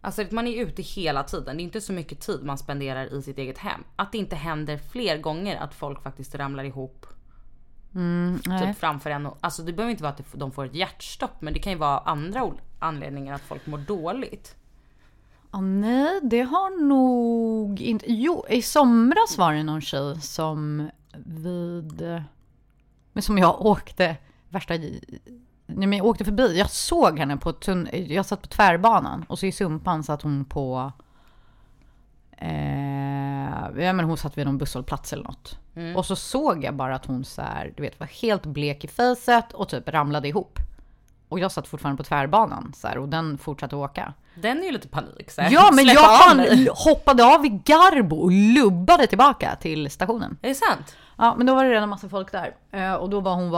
Alltså 0.01 0.25
man 0.31 0.47
är 0.47 0.61
ute 0.65 0.81
hela 0.81 1.23
tiden. 1.23 1.57
Det 1.57 1.61
är 1.61 1.63
inte 1.63 1.81
så 1.81 1.93
mycket 1.93 2.19
tid 2.19 2.43
man 2.43 2.57
spenderar 2.57 3.13
i 3.13 3.21
sitt 3.21 3.37
eget 3.37 3.57
hem. 3.57 3.83
Att 3.95 4.11
det 4.11 4.17
inte 4.17 4.35
händer 4.35 4.77
fler 4.77 5.17
gånger 5.17 5.57
att 5.57 5.73
folk 5.73 6.03
faktiskt 6.03 6.35
ramlar 6.35 6.63
ihop. 6.63 7.05
typ 8.67 8.77
framför 8.77 9.09
en. 9.09 9.25
och- 9.25 9.37
Alltså 9.41 9.63
det 9.63 9.73
behöver 9.73 9.91
inte 9.91 10.03
vara 10.03 10.13
att 10.13 10.21
de 10.33 10.51
får 10.51 10.65
ett 10.65 10.75
hjärtstopp. 10.75 11.41
Men 11.41 11.53
det 11.53 11.59
kan 11.59 11.71
ju 11.73 11.77
vara 11.79 11.97
andra 11.99 12.51
anledningar 12.79 13.33
att 13.35 13.41
folk 13.41 13.65
mår 13.67 13.77
dåligt. 13.77 14.55
Ja, 15.51 15.61
nej, 15.61 16.19
det 16.23 16.41
har 16.41 16.83
nog 16.87 17.81
inte... 17.81 18.05
Jo, 18.07 18.45
i 18.49 18.61
somras 18.61 19.37
var 19.37 19.53
det 19.53 19.63
någon 19.63 19.81
tjej 19.81 20.21
som 20.21 20.89
vid... 21.25 22.01
Men 23.13 23.23
som 23.23 23.37
jag 23.37 23.65
åkte 23.65 24.17
värsta... 24.51 24.73
Nej, 25.73 25.87
men 25.87 25.93
jag 25.93 26.05
åkte 26.07 26.25
förbi. 26.25 26.57
Jag 26.57 26.69
såg 26.69 27.19
henne 27.19 27.37
på 27.37 27.51
tunn... 27.53 27.89
Jag 27.93 28.25
satt 28.25 28.41
på 28.41 28.47
tvärbanan 28.47 29.25
och 29.29 29.39
så 29.39 29.45
i 29.45 29.51
Sumpan 29.51 30.03
satt 30.03 30.21
hon 30.21 30.45
på... 30.45 30.91
Eh, 32.37 33.83
ja, 33.83 33.93
men 33.93 33.99
hon 33.99 34.17
satt 34.17 34.37
vid 34.37 34.45
någon 34.45 34.57
busshållplats 34.57 35.13
eller 35.13 35.23
något. 35.23 35.57
Och 35.95 36.05
så 36.05 36.15
såg 36.15 36.63
jag 36.63 36.73
bara 36.75 36.95
att 36.95 37.05
hon 37.05 37.25
så 37.25 37.41
här, 37.41 37.73
du 37.77 37.83
vet, 37.83 37.99
var 37.99 38.07
helt 38.07 38.45
blek 38.45 38.83
i 38.83 38.87
fejset 38.87 39.53
och 39.53 39.69
typ 39.69 39.89
ramlade 39.89 40.27
ihop. 40.27 40.59
Och 41.29 41.39
jag 41.39 41.51
satt 41.51 41.67
fortfarande 41.67 41.97
på 41.97 42.03
tvärbanan 42.03 42.73
så 42.75 42.87
här, 42.87 42.97
och 42.97 43.09
den 43.09 43.37
fortsatte 43.37 43.75
åka. 43.75 44.13
Den 44.35 44.59
är 44.59 44.63
ju 44.63 44.71
lite 44.71 44.87
panik. 44.87 45.31
Så 45.31 45.41
här. 45.41 45.51
Ja, 45.51 45.69
men 45.73 45.85
Släpp 45.85 45.95
jag 45.95 46.05
av 46.05 46.17
fan 46.17 46.67
hoppade 46.73 47.25
av 47.35 47.45
i 47.45 47.49
Garbo 47.49 48.15
och 48.15 48.31
lubbade 48.31 49.07
tillbaka 49.07 49.55
till 49.55 49.91
stationen. 49.91 50.37
Är 50.41 50.49
det 50.49 50.55
sant? 50.55 50.95
Ja, 51.17 51.35
men 51.37 51.47
då 51.47 51.55
var 51.55 51.63
det 51.65 51.71
redan 51.71 51.89
massa 51.89 52.09
folk 52.09 52.31
där. 52.31 52.55
Eh, 52.71 52.93
Och 52.93 53.09
då 53.09 53.19
var 53.19 53.35
hon 53.35 53.49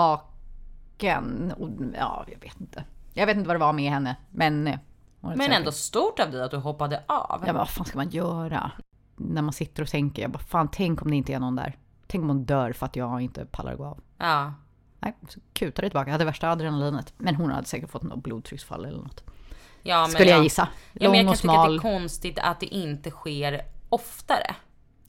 vaken. 1.08 1.54
Och, 1.58 1.70
ja, 2.00 2.26
jag 2.32 2.40
vet 2.40 2.62
inte. 2.62 2.84
Jag 3.14 3.26
vet 3.26 3.38
inte 3.38 3.48
vad 3.48 3.56
det 3.56 3.60
var 3.60 3.74
med 3.74 3.92
henne, 3.92 4.16
men... 4.32 4.68
eh, 4.68 4.80
Men 5.22 5.38
säker. 5.38 5.52
ändå 5.54 5.72
stort 5.72 6.20
av 6.20 6.32
dig 6.32 6.44
att 6.44 6.52
du 6.52 6.58
hoppade 6.58 6.98
av. 7.08 7.40
Ja, 7.40 7.46
men 7.46 7.56
vad 7.56 7.70
fan 7.70 7.86
ska 7.86 7.98
man 7.98 8.10
göra? 8.10 8.72
När 9.16 9.42
man 9.42 9.54
sitter 9.54 9.84
och 9.84 9.90
tänker, 9.90 10.22
jag 10.22 10.32
bara, 10.32 10.40
fan 10.40 10.70
tänk 10.72 11.02
om 11.02 11.10
det 11.12 11.16
inte 11.18 11.34
är 11.34 11.40
någon 11.40 11.56
där. 11.56 11.78
Tänk 12.08 12.22
om 12.22 12.28
hon 12.28 12.44
dör 12.46 12.72
för 12.72 12.86
att 12.86 12.96
jag 12.96 13.22
inte 13.22 13.46
pallar 13.46 13.76
gå 13.76 13.86
av. 13.86 14.00
Ja. 14.18 14.54
Nej, 15.00 15.16
så 15.30 15.40
kutade 15.54 15.90
tillbaka. 15.90 16.08
Jag 16.10 16.12
hade 16.14 16.26
värsta 16.26 16.50
adrenalinet. 16.52 17.14
Men 17.18 17.36
hon 17.36 17.52
hade 17.52 17.68
säkert 17.68 17.90
fått 17.90 18.04
något 18.04 18.24
blodtrycksfall 18.24 18.86
eller 18.86 18.98
något. 19.02 19.24
ja 19.82 20.02
men 20.02 20.10
Skulle 20.12 20.30
jag 20.30 20.40
ja. 20.40 20.44
gissa. 20.44 20.68
Ja, 20.94 21.10
men 21.10 21.18
jag 21.20 21.26
Lång 21.26 21.26
kan 21.26 21.30
och 21.30 21.38
tycka 21.38 21.52
att 21.52 21.58
det 21.68 21.80
smal. 21.80 21.94
är 21.94 22.00
konstigt 22.00 22.40
att 22.40 22.60
det 22.60 22.66
inte 22.66 23.10
sker 23.12 23.62
oftare. 23.90 24.56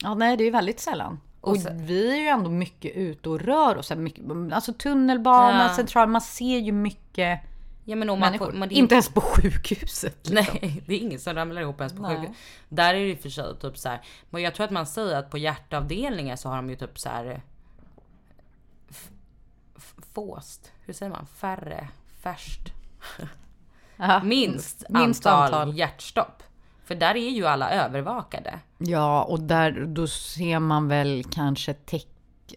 Ja, 0.03 0.13
nej, 0.13 0.37
det 0.37 0.43
är 0.43 0.45
ju 0.45 0.51
väldigt 0.51 0.79
sällan. 0.79 1.19
Och, 1.45 1.51
Och 1.51 1.57
så- 1.61 1.69
vi 1.73 2.11
är 2.11 2.15
ju 2.21 2.27
ändå 2.27 2.49
mycket 2.49 2.95
ute 2.95 3.29
och 3.29 3.39
rör 3.41 3.77
oss. 3.77 3.91
Mycket, 3.95 4.23
alltså 4.51 4.73
tunnelbana, 4.73 5.63
Ja. 5.69 5.75
central. 5.75 6.09
Man 6.09 6.21
ser 6.21 6.57
ju 6.59 6.71
mycket 6.71 7.39
Ja 7.87 7.95
men 7.95 8.09
om 8.09 8.19
man 8.19 8.27
människor. 8.27 8.45
får, 8.51 8.57
men 8.57 8.69
det, 8.69 8.75
Inte 8.75 8.95
ens 8.95 9.09
på 9.09 9.21
sjukhuset. 9.21 10.29
Nej, 10.31 10.83
det 10.87 10.93
är 10.93 10.99
ingen 10.99 11.19
som 11.19 11.33
ramlar 11.33 11.61
ihop 11.61 11.79
ens 11.79 11.93
på 11.93 12.01
Nej. 12.01 12.17
sjukhus. 12.17 12.35
Där 12.69 12.93
är 12.95 12.99
det 13.05 13.13
och 13.13 13.19
för 13.19 13.29
sig 13.29 13.55
typ 13.61 13.77
så 13.77 13.89
här. 13.89 14.01
Men 14.29 14.41
jag 14.41 14.55
tror 14.55 14.63
att 14.65 14.71
man 14.71 14.85
säger 14.85 15.15
att 15.17 15.29
på 15.29 15.37
hjärtavdelningar 15.37 16.35
så 16.35 16.49
har 16.49 16.55
de 16.55 16.69
ju 16.69 16.75
typ 16.75 16.99
så 16.99 17.09
här. 17.09 17.41
Fåst, 20.13 20.71
hur 20.85 20.93
säger 20.93 21.11
man? 21.11 21.25
Färre, 21.27 21.87
färst. 22.21 22.73
Minst, 24.23 24.83
Minst 24.89 25.25
antal, 25.25 25.53
antal. 25.53 25.77
hjärtstopp. 25.77 26.43
För 26.85 26.95
där 26.95 27.15
är 27.15 27.29
ju 27.29 27.45
alla 27.45 27.69
övervakade. 27.71 28.59
Ja, 28.77 29.23
och 29.23 29.39
där, 29.39 29.85
då 29.87 30.07
ser 30.07 30.59
man 30.59 30.87
väl 30.87 31.23
kanske 31.31 31.73
teck... 31.73 32.07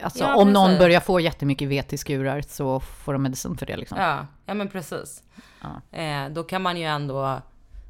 Alltså 0.01 0.25
Ja, 0.25 0.37
om 0.37 0.53
någon 0.53 0.79
börjar 0.79 1.01
få 1.01 1.21
jättemycket 1.21 1.69
vetiskurar 1.69 2.43
så 2.49 2.81
får 2.81 3.13
de 3.13 3.23
medicin 3.23 3.57
för 3.57 3.67
det 3.67 3.77
liksom. 3.77 3.99
Ja, 3.99 4.27
ja 4.47 4.55
men 4.55 4.69
precis. 4.69 5.23
Eh, 5.91 6.29
då 6.31 6.43
kan 6.43 6.63
man 6.63 6.77
ju 6.77 6.85
ändå 6.85 7.43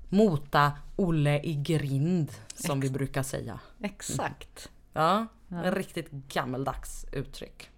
mota 0.09 0.73
Olle 0.97 1.41
i 1.43 1.55
grind 1.55 2.33
som 2.55 2.81
vi 2.81 2.91
brukar 2.91 3.23
säga. 3.23 3.61
Exakt. 3.83 4.71
Ja, 4.93 5.27
en 5.49 5.75
riktigt 5.75 6.11
gammeldags 6.11 7.07
uttryck. 7.13 7.71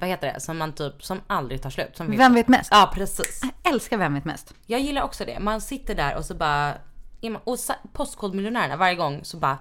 Vad 0.00 0.08
heter 0.08 0.32
det? 0.32 0.40
Som 0.40 0.58
man 0.58 0.72
typ, 0.72 1.04
som 1.04 1.20
aldrig 1.26 1.62
tar 1.62 1.70
slut. 1.70 1.96
Som 1.96 2.16
Vem 2.16 2.34
vet 2.34 2.48
mest? 2.48 2.68
Ja, 2.72 2.90
precis. 2.94 3.40
Jag 3.42 3.72
älskar 3.72 3.96
Vem 3.96 4.14
vet 4.14 4.24
mest? 4.24 4.54
Jag 4.66 4.80
gillar 4.80 5.02
också 5.02 5.24
det. 5.24 5.38
Man 5.40 5.60
sitter 5.60 5.94
där 5.94 6.16
och 6.16 6.24
så 6.24 6.34
bara, 6.34 6.74
och 7.44 7.58
Postkodmiljonärerna 7.92 8.76
varje 8.76 8.94
gång 8.94 9.20
så 9.24 9.36
bara, 9.36 9.58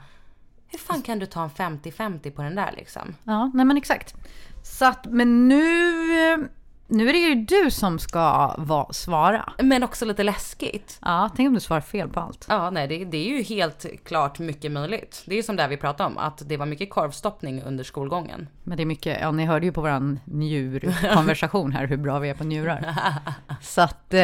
hur 0.68 0.80
fan 0.80 1.02
kan 1.02 1.20
du 1.20 1.26
ta 1.26 1.44
en 1.44 1.80
50-50 1.80 2.32
på 2.32 2.42
den 2.42 2.56
där 2.56 2.72
liksom? 2.78 3.16
Ja, 3.24 3.52
nej 3.54 3.66
men 3.66 3.78
exakt. 3.78 4.16
Så 4.64 4.86
att, 4.86 5.06
men 5.06 5.48
nu... 5.48 6.50
Nu 6.92 7.10
är 7.10 7.14
det 7.14 7.20
ju 7.20 7.36
du 7.36 7.72
som 7.72 8.00
ska 8.00 8.56
va, 8.58 8.88
svara. 8.92 9.54
Men 9.60 9.84
också 9.84 10.06
lite 10.06 10.24
läskigt. 10.24 11.00
Ja, 11.02 11.30
tänk 11.36 11.48
om 11.48 11.54
du 11.54 11.60
svarar 11.60 11.82
fel 11.82 12.10
på 12.10 12.20
allt. 12.20 12.46
Ja, 12.50 12.70
nej, 12.70 12.88
det, 12.88 13.06
det 13.06 13.18
är 13.18 13.38
ju 13.38 13.44
helt 13.44 13.86
klart 14.04 14.40
mycket 14.40 14.72
möjligt. 14.72 15.22
Det 15.26 15.32
är 15.34 15.36
ju 15.36 15.44
som 15.44 15.56
det 15.56 15.68
vi 15.68 15.78
pratade 15.78 16.08
om, 16.10 16.18
att 16.18 16.42
det 16.50 16.58
var 16.58 16.66
mycket 16.66 16.90
korvstoppning 16.90 17.64
under 17.64 17.84
skolgången. 17.84 18.48
Men 18.64 18.78
det 18.78 18.84
är 18.84 18.86
mycket, 18.86 19.18
ja 19.22 19.32
ni 19.32 19.46
hörde 19.46 19.66
ju 19.66 19.72
på 19.72 19.82
våran 19.82 20.20
njurkonversation 20.26 21.72
här 21.72 21.88
hur 21.88 21.98
bra 21.98 22.20
vi 22.20 22.30
är 22.30 22.34
på 22.34 22.44
njurar. 22.44 22.96
Så 23.62 23.82
att 23.82 24.14
eh, 24.14 24.22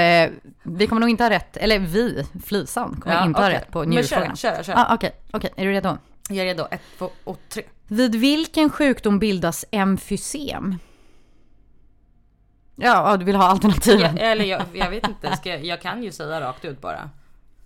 vi 0.64 0.88
kommer 0.88 1.00
nog 1.00 1.10
inte 1.10 1.24
ha 1.24 1.30
rätt, 1.30 1.58
eller 1.58 1.80
vi, 1.80 2.24
Flisan, 2.46 3.00
kommer 3.02 3.16
Ja, 3.16 3.26
inte 3.26 3.40
ha 3.42 3.48
okej. 3.48 3.58
rätt 3.60 3.72
på 3.72 3.80
Men 3.80 3.90
njurfrågan. 3.90 4.36
kör, 4.36 4.56
kör, 4.56 4.64
kör. 4.64 4.74
Ah, 4.78 4.94
Okej, 4.96 5.12
okej, 5.32 5.50
är 5.56 5.66
du 5.66 5.72
redo? 5.72 5.98
Jag 6.30 6.38
är 6.38 6.46
redo. 6.46 6.68
Ett, 6.72 6.82
två 6.98 7.10
och 7.24 7.40
tre. 7.50 7.64
Vid 7.88 8.16
vilken 8.16 8.70
sjukdom 8.70 9.20
bildas 9.20 9.66
emfysem? 9.72 10.76
Ja, 12.76 13.10
ja, 13.12 13.18
du 13.18 13.26
vill 13.26 13.36
ha 13.36 13.44
alternativen? 13.44 14.18
Ja, 14.18 14.24
eller 14.24 14.46
jag, 14.46 14.62
jag 14.74 14.90
vet 14.90 15.08
inte, 15.08 15.38
ska 15.38 15.58
jag, 15.58 15.82
kan 15.82 16.04
ju 16.04 16.12
säga 16.12 16.42
rakt 16.42 16.66
ut 16.66 16.82
bara. 16.82 17.10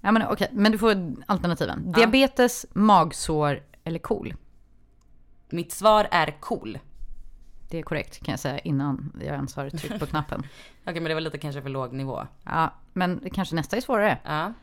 Ja, 0.02 0.12
men 0.12 0.28
okej, 0.28 0.50
men 0.52 0.72
du 0.72 0.78
får 0.78 1.16
alternativen. 1.26 1.92
Diabetes, 1.92 2.66
magsår 2.74 3.64
eller 3.84 4.00
KOL? 4.00 4.34
Mitt 5.50 5.72
svar 5.72 6.08
är 6.12 6.36
cool. 6.40 6.80
Det 7.70 7.80
är 7.80 7.84
korrekt 7.84 8.26
kan 8.26 8.32
jag 8.32 8.40
säga 8.40 8.60
innan 8.60 9.12
jag 9.20 9.36
ens 9.36 9.56
har 9.56 9.70
tryckt 9.70 10.00
på 10.00 10.06
knappen. 10.06 10.44
Okej, 10.84 10.94
men 10.94 11.04
det 11.04 11.14
var 11.14 11.22
lite 11.22 11.38
kanske 11.38 11.62
för 11.62 11.70
låg 11.70 11.94
nivå. 11.94 12.28
Ja, 12.44 12.74
men 12.94 13.30
kanske 13.34 13.56
nästa 13.56 13.78
är 13.78 13.82
svårare. 13.82 14.18
Ja. 14.24 14.54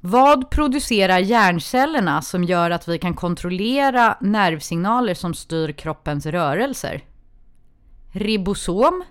Vad 0.00 0.50
producerar 0.50 1.18
hjärncellerna 1.18 2.22
som 2.22 2.44
gör 2.44 2.70
att 2.70 2.88
vi 2.88 2.98
kan 2.98 3.14
kontrollera 3.14 4.16
nervsignaler 4.20 5.14
som 5.14 5.34
styr 5.34 5.72
kroppens 5.72 6.26
rörelser? 6.26 7.04
Ribosom, 8.12 9.04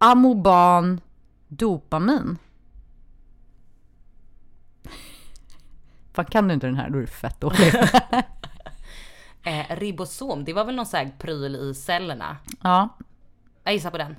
amoban, 0.00 1.00
dopamin. 1.48 2.38
Fan 6.12 6.24
kan 6.24 6.48
du 6.48 6.54
inte 6.54 6.66
den 6.66 6.76
här 6.76 6.90
då 6.90 6.96
är 6.96 7.00
du 7.00 7.06
fett 7.06 7.40
dålig. 7.40 7.72
Eh, 9.42 9.76
ribosom, 9.76 10.44
det 10.44 10.52
var 10.52 10.64
väl 10.64 10.74
någon 10.76 10.86
sån 10.86 10.98
här 11.00 11.12
pryl 11.18 11.56
i 11.56 11.74
cellerna? 11.74 12.36
ja. 12.62 12.88
Jag 13.64 13.74
gissar 13.74 13.90
på 13.90 13.98
den. 13.98 14.16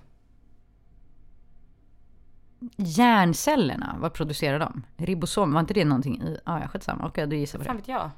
Hjärncellerna, 2.78 3.96
vad 4.00 4.14
producerar 4.14 4.60
de? 4.60 4.84
Ribosom, 4.98 5.54
var 5.54 5.60
inte 5.60 5.74
det 5.74 5.86
någonting 5.86 6.22
i... 6.22 6.38
Ah, 6.44 6.60
ja, 6.60 6.68
skitsamma. 6.68 7.06
Okej, 7.08 7.28
du 7.28 7.38
gissar 7.38 7.60
på 7.60 7.66
Fan 7.66 7.76
det. 7.76 7.82
vet 7.82 7.88
jag. 7.88 8.10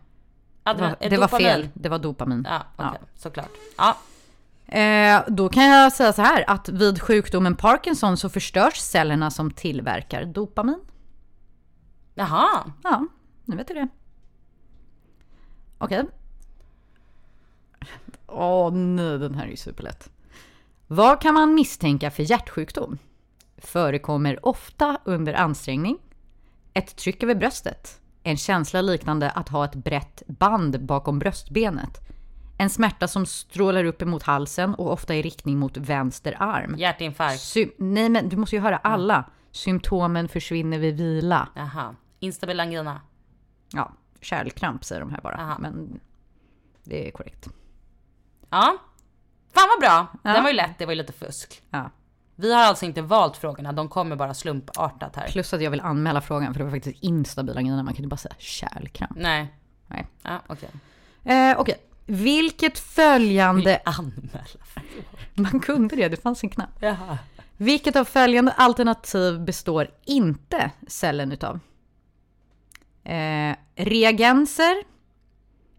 Det 0.63 0.69
Adre- 0.69 0.80
var, 1.02 1.10
det 1.10 1.17
var 1.17 1.28
fel. 1.28 1.69
Det 1.73 1.89
var 1.89 1.99
dopamin. 1.99 2.47
Ja, 2.49 2.63
okej. 2.76 2.99
Ja. 3.02 3.08
Såklart. 3.15 3.49
Ja. 3.78 3.97
Eh, 4.73 5.23
då 5.27 5.49
kan 5.49 5.63
jag 5.63 5.93
säga 5.93 6.13
så 6.13 6.21
här 6.21 6.43
att 6.47 6.69
vid 6.69 7.01
sjukdomen 7.01 7.55
Parkinson 7.55 8.17
så 8.17 8.29
förstörs 8.29 8.77
cellerna 8.77 9.31
som 9.31 9.51
tillverkar 9.51 10.25
dopamin. 10.25 10.79
Jaha. 12.15 12.71
Ja, 12.83 13.07
nu 13.45 13.55
vet 13.55 13.67
du 13.67 13.73
det. 13.73 13.88
Okej. 15.77 16.03
Åh 18.27 18.73
nej, 18.73 19.19
den 19.19 19.36
här 19.36 19.45
är 19.45 19.49
ju 19.49 19.57
superlätt. 19.57 20.09
Vad 20.88 21.21
kan 21.21 21.33
man 21.33 21.53
misstänka 21.53 22.12
för 22.12 22.23
hjärtsjukdom? 22.23 22.97
Förekommer 23.57 24.45
ofta 24.45 24.97
under 25.03 25.33
ansträngning. 25.33 25.97
Ett 26.73 26.95
tryck 26.95 27.23
över 27.23 27.36
bröstet. 27.36 28.01
En 28.23 28.38
känsla 28.38 28.81
liknande 28.81 29.30
att 29.30 29.49
ha 29.49 29.65
ett 29.65 29.76
brett 29.76 30.24
band 30.28 30.86
bakom 30.86 31.19
bröstbenet. 31.19 32.12
En 32.64 32.70
smärta 32.70 33.07
som 33.07 33.26
strålar 33.26 33.84
upp 33.84 34.01
emot 34.01 34.24
halsen 34.24 34.76
och 34.76 34.91
ofta 34.91 35.16
i 35.16 35.22
riktning 35.22 35.57
mot 35.57 35.78
vänster 35.78 36.36
arm. 36.39 36.76
Hjärtinfarkt. 36.78 37.39
Sy- 37.41 37.70
Nej 37.78 38.09
men 38.09 38.30
du 38.30 38.38
måste 38.38 38.55
ju 38.55 38.61
höra 38.61 38.78
alla. 38.78 39.24
Symptomen 39.51 40.28
försvinner 40.28 40.80
vid 40.80 40.97
vila. 40.97 41.47
Jaha. 41.55 41.95
Instabil 42.20 42.59
angina. 42.59 43.01
Ja, 43.74 43.91
kärlkramp 44.22 44.84
säger 44.86 45.01
de 45.01 45.11
här 45.11 45.22
bara. 45.22 45.36
Aha. 45.36 45.57
Men 45.59 45.99
det 46.84 47.07
är 47.07 47.11
korrekt. 47.11 47.47
Ja. 48.49 48.78
Fan 49.53 49.70
vad 49.70 49.80
bra. 49.80 50.07
Ja. 50.24 50.34
Den 50.34 50.43
var 50.43 50.49
ju 50.49 50.55
lätt, 50.55 50.78
det 50.78 50.86
var 50.86 50.91
ju 50.93 50.97
lite 50.97 51.14
fusk. 51.14 51.61
Ja. 51.70 51.89
Vi 52.36 52.53
har 52.53 52.61
alltså 52.61 52.86
inte 52.86 53.01
valt 53.01 53.38
frågorna, 53.38 53.72
de 53.72 53.89
kommer 53.89 54.16
bara 54.16 54.34
slumpartat 54.34 55.16
här. 55.16 55.28
Plus 55.28 55.53
att 55.53 55.61
jag 55.61 55.72
vill 55.72 55.82
anmäla 55.82 56.22
frågan 56.22 56.53
för 56.53 56.59
det 56.59 56.64
var 56.64 56.72
faktiskt 56.72 57.03
instabila 57.03 57.61
grejer. 57.61 57.84
Man 57.84 57.93
kan 57.93 58.03
ju 58.03 58.09
bara 58.09 58.18
säga 58.18 58.36
kärlkramp. 58.38 59.11
Nej. 59.16 59.53
Nej. 59.88 60.07
Ja, 60.24 60.39
okej. 60.47 60.70
Eh, 61.26 61.55
Okej, 61.59 61.76
vilket 62.06 62.80
följande... 62.80 63.82
Anmäla. 63.86 64.45
Man 65.34 65.60
kunde 65.60 65.95
det, 65.95 66.10
det 66.10 66.18
fanns 66.18 66.43
en 66.43 66.49
knapp. 66.49 66.70
Jaha. 66.80 67.18
Vilket 67.58 67.95
av 67.95 68.06
följande 68.06 68.51
alternativ 68.51 69.39
består 69.41 69.88
inte 70.06 70.72
cellen 70.88 71.32
utav? 71.32 71.60
Eh, 73.04 73.56
reagenser, 73.76 74.84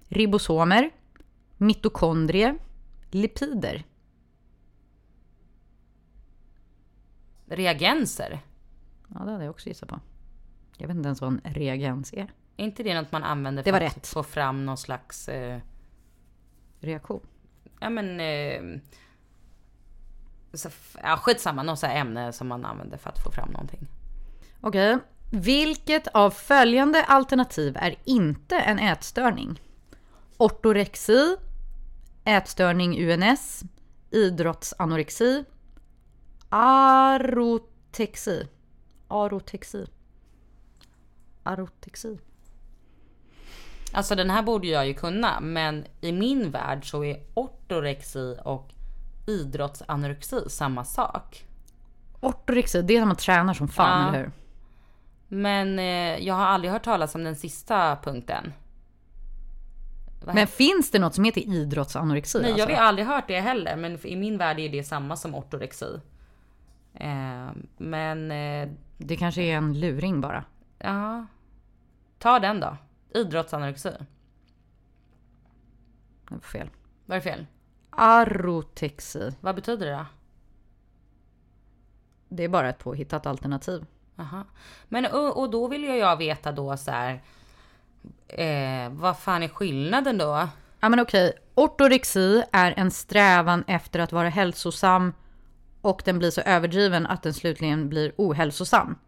ribosomer, 0.08 0.90
mitokondrier, 1.56 2.58
lipider. 3.10 3.84
Reagenser? 7.46 8.40
Ja, 9.08 9.24
det 9.24 9.30
hade 9.32 9.44
jag 9.44 9.50
också 9.50 9.68
gissat 9.68 9.88
på. 9.88 10.00
Jag 10.76 10.88
vet 10.88 10.96
inte 10.96 11.06
ens 11.06 11.20
vad 11.20 11.40
en 11.44 11.54
reagens 11.54 12.12
är. 12.12 12.32
Är 12.56 12.64
inte 12.64 12.82
det 12.82 12.94
något 12.94 13.12
man 13.12 13.24
använder 13.24 13.62
Det 13.62 13.72
för 13.72 13.78
var 13.80 13.86
att 13.86 13.96
rätt. 13.96 14.06
få 14.06 14.22
fram 14.22 14.66
någon 14.66 14.76
slags... 14.78 15.28
Eh, 15.28 15.60
Reaktion. 16.84 17.26
ja 17.80 17.90
men... 17.90 18.20
Eh, 18.20 18.80
så, 20.52 20.68
ja, 21.02 21.16
skitsamma, 21.16 21.62
något 21.62 21.78
så 21.78 21.86
ämne 21.86 22.32
som 22.32 22.48
man 22.48 22.64
använder 22.64 22.98
för 22.98 23.10
att 23.10 23.24
få 23.24 23.30
fram 23.30 23.50
någonting. 23.50 23.86
Okej. 24.60 24.98
Vilket 25.30 26.08
av 26.08 26.30
följande 26.30 27.04
alternativ 27.04 27.76
är 27.76 27.94
inte 28.04 28.56
en 28.56 28.78
ätstörning? 28.78 29.60
Ortorexi, 30.36 31.36
ätstörning 32.24 33.10
UNS, 33.10 33.62
idrottsanorexi, 34.10 35.44
arotexi. 36.48 38.48
Arotexi. 39.08 39.86
Arotexi. 41.42 42.18
Alltså 43.94 44.14
den 44.14 44.30
här 44.30 44.42
borde 44.42 44.66
jag 44.66 44.86
ju 44.86 44.94
kunna, 44.94 45.40
men 45.40 45.84
i 46.00 46.12
min 46.12 46.50
värld 46.50 46.90
så 46.90 47.04
är 47.04 47.16
ortorexi 47.34 48.36
och 48.44 48.70
idrottsanorexi 49.26 50.40
samma 50.50 50.84
sak. 50.84 51.44
Ortorexi, 52.20 52.82
det 52.82 52.94
är 52.96 52.98
när 52.98 53.06
man 53.06 53.16
tränar 53.16 53.54
som 53.54 53.68
fan, 53.68 54.02
Ja. 54.02 54.08
eller 54.08 54.18
hur? 54.18 54.32
Men 55.28 55.78
eh, 55.78 56.26
jag 56.26 56.34
har 56.34 56.44
aldrig 56.46 56.72
hört 56.72 56.82
talas 56.84 57.14
om 57.14 57.24
den 57.24 57.36
sista 57.36 57.96
punkten. 58.02 58.52
Vad 60.24 60.34
Men 60.34 60.46
finns 60.46 60.90
det 60.90 60.98
något 60.98 61.14
som 61.14 61.24
heter 61.24 61.40
idrottsanorexi? 61.40 62.38
Nej, 62.42 62.52
alltså? 62.52 62.70
jag 62.70 62.76
har 62.76 62.84
aldrig 62.84 63.06
hört 63.06 63.28
det 63.28 63.40
heller, 63.40 63.76
men 63.76 64.06
i 64.06 64.16
min 64.16 64.38
värld 64.38 64.58
är 64.60 64.68
det 64.68 64.84
samma 64.84 65.16
som 65.16 65.34
ortorexi. 65.34 66.00
Eh, 66.94 67.50
men 67.76 68.30
eh, 68.30 68.68
Det 68.98 69.16
kanske 69.16 69.42
är 69.42 69.56
en 69.56 69.80
luring 69.80 70.20
bara. 70.20 70.44
ja, 70.78 71.26
ta 72.18 72.38
den 72.38 72.60
då. 72.60 72.76
Idrottsanorexi. 73.14 73.90
Det 76.28 76.34
var 76.34 76.38
fel. 76.38 76.70
Vad 77.06 77.16
är 77.16 77.20
fel? 77.20 77.46
Arotexi. 77.90 79.32
Vad 79.40 79.54
betyder 79.54 79.86
det 79.86 79.92
då? 79.92 80.06
Det 82.28 82.44
är 82.44 82.48
bara 82.48 82.68
ett 82.68 82.78
påhittat 82.78 83.26
alternativ. 83.26 83.86
Aha. 84.18 84.44
Men 84.88 85.06
och, 85.06 85.40
och 85.40 85.50
då 85.50 85.68
vill 85.68 85.84
ju 85.84 85.96
jag 85.96 86.16
veta 86.16 86.52
då 86.52 86.76
så 86.76 86.90
här. 86.90 87.22
Eh, 88.28 88.90
vad 88.90 89.18
fan 89.18 89.42
är 89.42 89.48
skillnaden 89.48 90.18
då? 90.18 90.48
Ja 90.80 90.88
men 90.88 91.00
okej, 91.00 91.32
ortorexi 91.54 92.42
är 92.52 92.74
en 92.76 92.90
strävan 92.90 93.64
efter 93.66 94.00
att 94.00 94.12
vara 94.12 94.28
hälsosam 94.28 95.12
och 95.80 96.02
den 96.04 96.18
blir 96.18 96.30
så 96.30 96.40
överdriven 96.40 97.06
att 97.06 97.22
den 97.22 97.34
slutligen 97.34 97.88
blir 97.88 98.12
ohälsosam. 98.16 98.98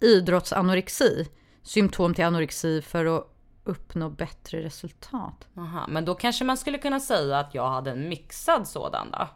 Idrottsanorexi, 0.00 1.28
symptom 1.62 2.14
till 2.14 2.24
anorexi 2.24 2.82
för 2.82 3.16
att 3.16 3.33
uppnå 3.64 4.10
bättre 4.10 4.62
resultat. 4.62 5.48
Aha, 5.56 5.86
men 5.88 6.04
då 6.04 6.14
kanske 6.14 6.44
man 6.44 6.56
skulle 6.56 6.78
kunna 6.78 7.00
säga 7.00 7.38
att 7.38 7.54
jag 7.54 7.70
hade 7.70 7.90
en 7.90 8.08
mixad 8.08 8.68
sådan 8.68 9.10
då. 9.10 9.28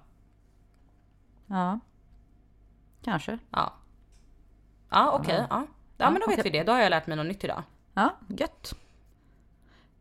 Ja, 1.47 1.81
kanske. 3.03 3.39
Ja. 3.51 3.75
Ja 4.91 5.13
okej, 5.13 5.47
ja. 5.51 5.67
Ja 5.97 6.11
men 6.11 6.21
då 6.21 6.27
vet 6.27 6.39
okej. 6.39 6.53
vi 6.53 6.59
det. 6.59 6.65
Då 6.65 6.73
har 6.73 6.81
jag 6.81 6.91
lärt 6.91 7.07
mig 7.07 7.17
något 7.17 7.27
nytt 7.27 7.45
idag. 7.45 7.63
Ja, 7.95 8.17
gött. 8.29 8.75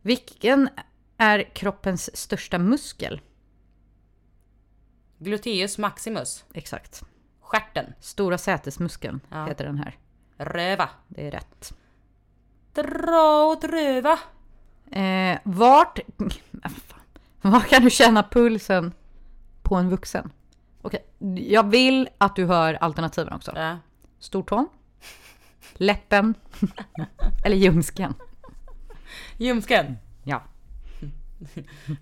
Vilken 0.02 0.68
är 1.16 1.42
kroppens 1.54 2.16
största 2.16 2.58
muskel? 2.58 3.20
Gluteus 5.18 5.78
maximus. 5.78 6.44
Exakt. 6.52 7.02
Stjärten. 7.40 7.92
Stora 8.00 8.38
sätesmuskeln 8.38 9.20
Ja. 9.28 9.44
heter 9.44 9.64
den 9.64 9.78
här. 9.78 9.98
Röva. 10.36 10.88
Det 11.08 11.26
är 11.26 11.30
rätt. 11.30 11.74
Dra 12.82 13.44
åt 13.44 13.64
röva. 13.64 14.18
Eh, 14.90 15.38
vart... 15.42 15.98
Var 17.40 17.60
kan 17.60 17.82
du 17.82 17.90
känna 17.90 18.22
pulsen 18.22 18.92
på 19.62 19.74
en 19.74 19.90
vuxen? 19.90 20.32
Okej, 20.82 21.04
jag 21.48 21.70
vill 21.70 22.08
att 22.18 22.36
du 22.36 22.46
hör 22.46 22.74
alternativen 22.74 23.32
också. 23.32 23.52
Ja. 23.56 23.78
Stortån, 24.18 24.68
läppen 25.74 26.34
eller 27.44 27.56
ljumsken. 27.56 28.14
Ljumsken. 29.36 29.98
Ja, 30.24 30.42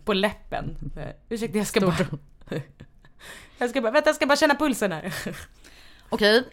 På 0.04 0.12
läppen. 0.12 0.92
Eh, 0.96 1.08
Ursäkta 1.28 1.58
jag 1.58 1.66
ska 1.66 1.80
bara... 1.80 1.96
Jag 3.58 3.70
ska 3.70 3.80
bara, 3.80 3.92
vänta 3.92 4.08
jag 4.08 4.16
ska 4.16 4.26
bara 4.26 4.36
känna 4.36 4.54
pulsen 4.54 4.92
här. 4.92 5.14
okej. 6.08 6.44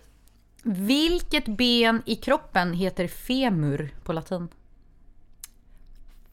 Vilket 0.64 1.46
ben 1.58 2.02
i 2.06 2.16
kroppen 2.16 2.74
heter 2.74 3.08
femur 3.08 3.94
på 4.04 4.14
latin? 4.14 4.50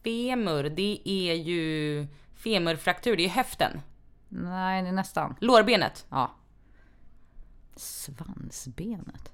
Femur, 0.03 0.63
det 0.69 1.01
är 1.05 1.33
ju 1.33 2.07
femurfraktur, 2.35 3.17
det 3.17 3.25
är 3.25 3.29
höften. 3.29 3.81
Nej, 4.29 4.81
det 4.81 4.87
är 4.87 4.91
nästan. 4.93 5.35
Lårbenet. 5.39 6.05
Ja. 6.09 6.31
Svansbenet. 7.75 9.31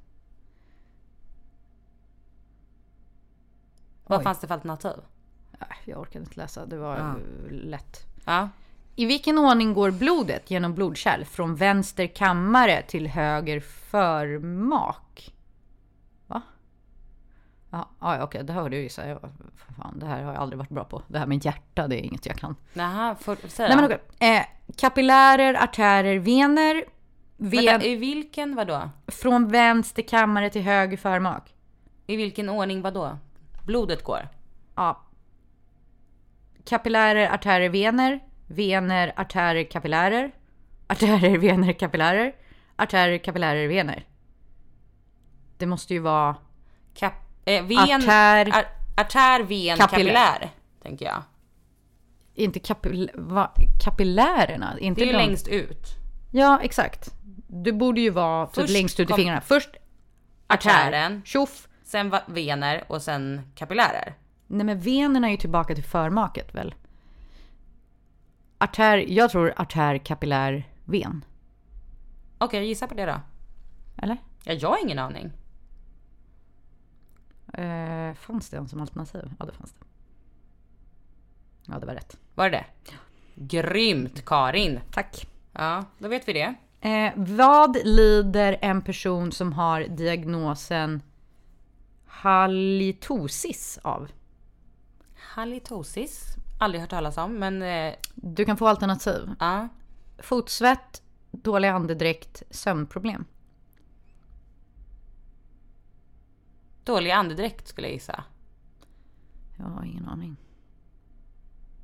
Vad 4.07 4.17
Oj. 4.19 4.23
fanns 4.23 4.39
det 4.39 4.47
för 4.47 4.53
alternativ? 4.53 4.91
Äh, 5.59 5.65
Jag 5.85 5.99
orkar 6.01 6.19
inte 6.19 6.35
läsa, 6.39 6.65
det 6.65 6.77
var 6.77 6.97
Ja. 6.97 7.15
lätt. 7.49 8.05
Ja. 8.25 8.49
I 8.99 9.05
vilken 9.05 9.37
ordning 9.37 9.73
går 9.73 9.91
blodet 9.91 10.51
genom 10.51 10.73
blodkärl 10.73 11.23
från 11.23 11.55
vänster 11.55 12.07
kammare 12.07 12.81
till 12.81 13.07
höger 13.07 13.59
förmak? 13.59 15.33
Va? 16.27 16.41
Ja, 17.69 17.89
ja 17.99 18.23
okej, 18.23 18.43
det 18.43 18.53
här 18.53 18.61
var 18.61 18.69
du 18.69 18.77
gissa. 18.77 19.07
Jag, 19.07 19.19
för 19.55 19.73
fan, 19.73 19.99
det 19.99 20.05
här 20.05 20.23
har 20.23 20.33
jag 20.33 20.41
aldrig 20.41 20.57
varit 20.57 20.69
bra 20.69 20.83
på. 20.83 21.01
Det 21.07 21.19
här 21.19 21.25
med 21.25 21.45
hjärta, 21.45 21.87
det 21.87 21.95
är 21.95 22.03
inget 22.03 22.25
jag 22.25 22.35
kan. 22.35 22.55
Nähä, 22.73 23.15
får 23.19 23.47
säga. 23.47 23.67
Nej 23.67 23.77
men 23.77 23.85
okej. 23.85 24.35
Eh, 24.37 24.45
kapillärer, 24.75 25.53
artärer, 25.53 26.19
vener. 26.19 26.85
Ven, 27.37 27.65
Vänta, 27.65 27.85
i 27.85 27.95
vilken 27.95 28.55
vadå? 28.55 28.89
Från 29.07 29.47
vänster 29.47 30.01
kammare 30.01 30.49
till 30.49 30.61
höger 30.61 30.97
förmak. 30.97 31.53
I 32.07 32.15
vilken 32.15 32.49
ordning 32.49 32.81
vadå? 32.81 33.17
Blodet 33.65 34.03
går? 34.03 34.29
Ja. 34.75 35.01
Kapillärer, 36.65 37.29
artärer, 37.29 37.69
vener. 37.69 38.26
Vener, 38.47 39.13
artärer, 39.15 39.63
kapillärer. 39.63 40.31
Artärer, 40.87 41.37
vener, 41.47 41.73
kapillärer. 41.73 42.35
Artärer, 42.75 43.17
kapillärer, 43.17 43.67
vener. 43.67 44.05
Det 45.57 45.65
måste 45.65 45.93
ju 45.93 45.99
vara 45.99 46.35
Kap, 46.93 47.13
eh, 47.45 47.65
ven, 47.65 47.77
Artär. 47.79 48.49
ar, 48.57 48.65
artär, 48.97 49.43
ven, 49.43 49.77
Kapillär. 49.77 49.77
kapillär. 49.77 50.49
Tänker 50.83 51.05
jag. 51.05 51.23
inte 52.35 52.59
kapil, 52.59 53.11
va, 53.13 53.51
kapillärerna. 53.83 54.79
Inte 54.79 55.01
Det 55.01 55.03
är 55.03 55.05
ju 55.05 55.11
de- 55.11 55.17
längst 55.17 55.47
ut. 55.47 55.85
Ja, 56.31 56.59
exakt. 56.63 57.13
Du 57.47 57.71
borde 57.73 58.01
ju 58.01 58.09
vara 58.09 58.45
typ 58.47 58.55
Först 58.55 58.73
längst 58.73 58.99
ut 58.99 59.09
i 59.09 59.13
fingrarna. 59.13 59.41
Först 59.41 59.69
artär, 60.47 60.69
Artären. 60.87 61.21
tjoff. 61.25 61.67
Sen 61.83 62.15
vener 62.27 62.83
och 62.87 63.01
sen 63.01 63.41
kapillärer. 63.55 64.13
Nej 64.47 64.65
men 64.65 64.79
venerna 64.79 65.27
är 65.27 65.31
ju 65.31 65.37
tillbaka 65.37 65.75
till 65.75 65.83
förmaket 65.83 66.55
väl? 66.55 66.75
Artär, 68.57 68.97
jag 68.97 69.31
tror 69.31 69.53
artär, 69.57 69.97
kapillär, 69.97 70.69
ven. 70.85 71.25
Okej, 72.37 72.67
gissa 72.67 72.87
på 72.87 72.93
det 72.93 73.05
då. 73.05 73.21
Eller? 73.97 74.17
Ja, 74.43 74.53
jag 74.53 74.69
har 74.69 74.83
ingen 74.83 74.99
aning. 74.99 75.31
Eh, 77.53 78.13
fanns 78.13 78.49
det 78.49 78.57
en 78.57 78.67
som 78.67 78.81
alternativ? 78.81 79.33
Ja, 79.39 79.45
det 79.45 79.51
fanns 79.53 79.71
det. 79.71 79.85
Ja, 81.65 81.79
det 81.79 81.85
var 81.85 81.93
rätt. 81.93 82.17
Var 82.35 82.49
det 82.49 82.57
det? 82.57 82.93
Grymt 83.35 84.25
Karin! 84.25 84.79
Tack. 84.91 85.27
Ja, 85.53 85.85
då 85.97 86.07
vet 86.07 86.27
vi 86.27 86.33
det. 86.33 86.55
Eh, 86.89 87.13
vad 87.15 87.77
lider 87.85 88.57
en 88.61 88.81
person 88.81 89.31
som 89.31 89.53
har 89.53 89.81
diagnosen 89.81 91.01
halitosis 92.07 93.79
av? 93.81 94.07
Halitosis. 95.15 96.35
Aldrig 96.57 96.81
hört 96.81 96.89
talas 96.89 97.17
om, 97.17 97.33
men 97.39 97.61
eh, 97.61 97.93
Du 98.15 98.45
kan 98.45 98.57
få 98.57 98.67
alternativ. 98.67 99.29
ja. 99.39 99.67
Fotsvett, 100.19 101.01
dålig 101.31 101.67
andedräkt, 101.67 102.43
sömnproblem. 102.49 103.25
Dålig 106.83 107.11
andedräkt 107.11 107.67
skulle 107.67 107.87
jag 107.87 107.93
gissa. 107.93 108.23
Jag 109.57 109.65
har 109.65 109.83
ingen 109.83 110.07
aning. 110.07 110.37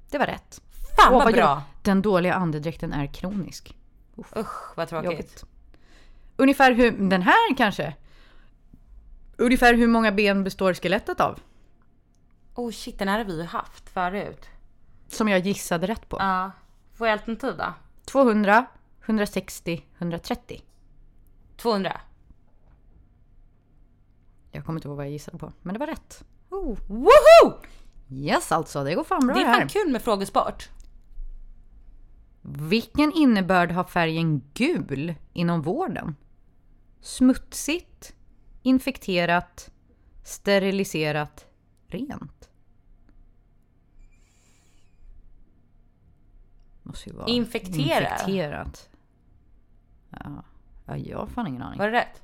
Det 0.10 0.18
var 0.18 0.26
rätt. 0.26 0.62
Fan 0.98 1.14
Åh, 1.14 1.24
vad 1.24 1.34
bra! 1.34 1.54
jobb- 1.56 1.62
Den 1.84 2.02
dåliga 2.02 2.34
andedräkten 2.34 2.94
är 2.94 3.08
kronisk. 3.08 3.78
Usch 4.38 4.78
vad 4.78 4.88
tråkigt. 4.90 5.12
Jobbigt. 5.12 5.46
Ungefär 6.38 6.72
hur, 6.72 6.92
den 7.10 7.22
här 7.22 7.56
kanske? 7.58 7.96
Ungefär 9.38 9.74
hur 9.74 9.88
många 9.88 10.12
ben 10.12 10.44
består 10.44 10.74
skelettet 10.74 11.20
av? 11.20 11.40
Oh 12.56 12.72
shit, 12.72 13.00
den 13.00 13.08
här 13.08 13.18
har 13.18 13.26
vi 13.26 13.38
ju 13.38 13.44
haft 13.44 13.90
förut. 13.90 14.46
Som 15.14 15.28
jag 15.30 15.39
gissade 15.39 15.88
rätt 15.88 16.09
på. 16.09 16.18
Ja. 16.20 16.51
Får 16.93 17.07
jag 17.07 17.14
alternativ 17.14 17.57
då? 17.57 17.74
200, 18.05 18.66
160, 19.05 19.86
130. 19.97 20.61
200. 21.57 22.01
Jag 24.51 24.66
kommer 24.66 24.78
inte 24.80 24.88
ihåg 24.88 24.97
vad 24.97 25.05
jag 25.05 25.11
gissade 25.11 25.38
på, 25.38 25.51
men 25.61 25.74
det 25.74 25.80
var 25.80 25.88
rätt. 25.88 26.24
Oh. 26.49 26.78
Woho! 26.88 27.53
Yes 28.09 28.51
alltså, 28.51 28.84
det 28.84 28.95
går 28.95 29.03
fan 29.03 29.28
bra 29.28 29.36
Det 29.36 29.41
är 29.41 29.45
här. 29.45 29.59
fan 29.59 29.68
kul 29.68 29.91
med 29.91 30.01
frågesport. 30.01 30.70
Vilken 32.41 33.11
innebörd 33.11 33.72
har 33.72 33.84
färgen 33.84 34.41
gul 34.53 35.16
inom 35.34 35.61
vården? 35.61 36.16
Smutsigt, 37.01 38.16
infekterat, 38.61 39.72
steriliserat, 40.24 41.45
rent? 41.88 42.33
Måste 46.84 47.10
ju 47.10 47.16
vara 47.16 47.28
Infektera? 47.28 48.00
infekterat. 48.00 48.90
Ja, 50.10 50.44
ja 50.86 50.98
jag 50.98 51.18
har 51.18 51.28
fan 51.28 51.48
ingen 51.48 51.62
aning. 51.62 51.80
Var 51.80 51.92
det 51.92 51.98
rätt? 51.98 52.22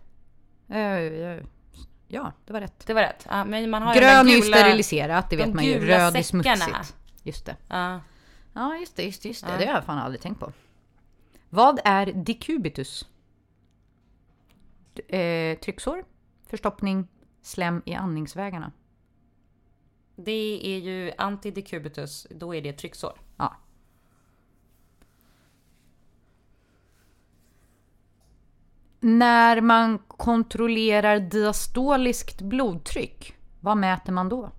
Eh, 0.70 1.46
Ja, 2.12 2.32
det 2.46 2.54
var 2.54 2.62
rätt. 2.62 2.88
Det 2.88 2.94
var 2.94 3.02
rätt. 3.02 3.26
Ja, 3.30 3.46
men 3.46 3.70
man 3.70 3.82
har 3.82 3.96
Grön 3.96 4.26
de 4.26 4.32
är 4.32 4.36
ju 4.36 4.42
gula- 4.42 4.58
steriliserat, 4.58 5.30
det 5.30 5.36
de 5.36 5.44
vet 5.46 5.54
man 5.56 5.66
ju. 5.66 5.74
gula 5.80 5.98
Röd 5.98 6.16
är 6.16 6.22
säckarna. 6.24 6.56
smutsigt. 6.56 6.96
Just 7.24 7.46
det. 7.46 7.56
Ja. 7.68 8.02
Ja, 8.54 8.78
just 8.78 8.96
det, 8.96 9.04
just 9.04 9.22
det, 9.22 9.28
just 9.30 9.46
det. 9.46 9.52
Ja. 9.52 9.58
Det 9.58 9.66
har 9.66 9.74
jag 9.74 9.84
fan 9.86 9.98
aldrig 9.98 10.22
tänkt 10.22 10.40
på. 10.40 10.52
Vad 11.50 11.80
är 11.86 12.06
decubitus? 12.06 13.08
Eh, 15.08 15.58
trycksår, 15.60 16.04
förstoppning, 16.48 17.08
slem 17.42 17.82
i 17.86 17.94
andningsvägarna. 17.96 18.72
Det 20.16 20.62
är 20.76 20.80
ju 20.80 21.12
antidecubitus, 21.18 22.28
då 22.30 22.56
är 22.56 22.62
det 22.62 22.74
trycksår. 22.74 23.20
Ja. 23.38 23.56
När 29.00 29.62
man 29.62 30.00
kontrollerar 30.08 31.20
diastoliskt 31.20 32.42
blodtryck, 32.42 33.34
vad 33.60 33.78
mäter 33.78 34.12
man 34.12 34.30
då? 34.30 34.52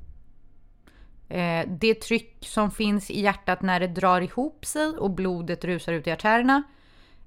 Eh, 1.28 1.68
det 1.68 1.94
tryck 1.94 2.36
som 2.40 2.70
finns 2.70 3.10
i 3.10 3.20
hjärtat 3.20 3.62
när 3.62 3.80
det 3.80 3.86
drar 3.86 4.20
ihop 4.20 4.64
sig 4.64 4.86
och 4.86 5.10
blodet 5.10 5.64
rusar 5.64 5.92
ut 5.92 6.06
i 6.06 6.10
artärerna. 6.10 6.62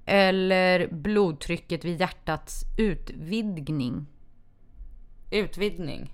Eller 0.04 0.88
blodtrycket 0.92 1.84
vid 1.84 2.00
hjärtats 2.00 2.64
utvidgning. 2.78 4.06
Utvidgning. 5.30 6.12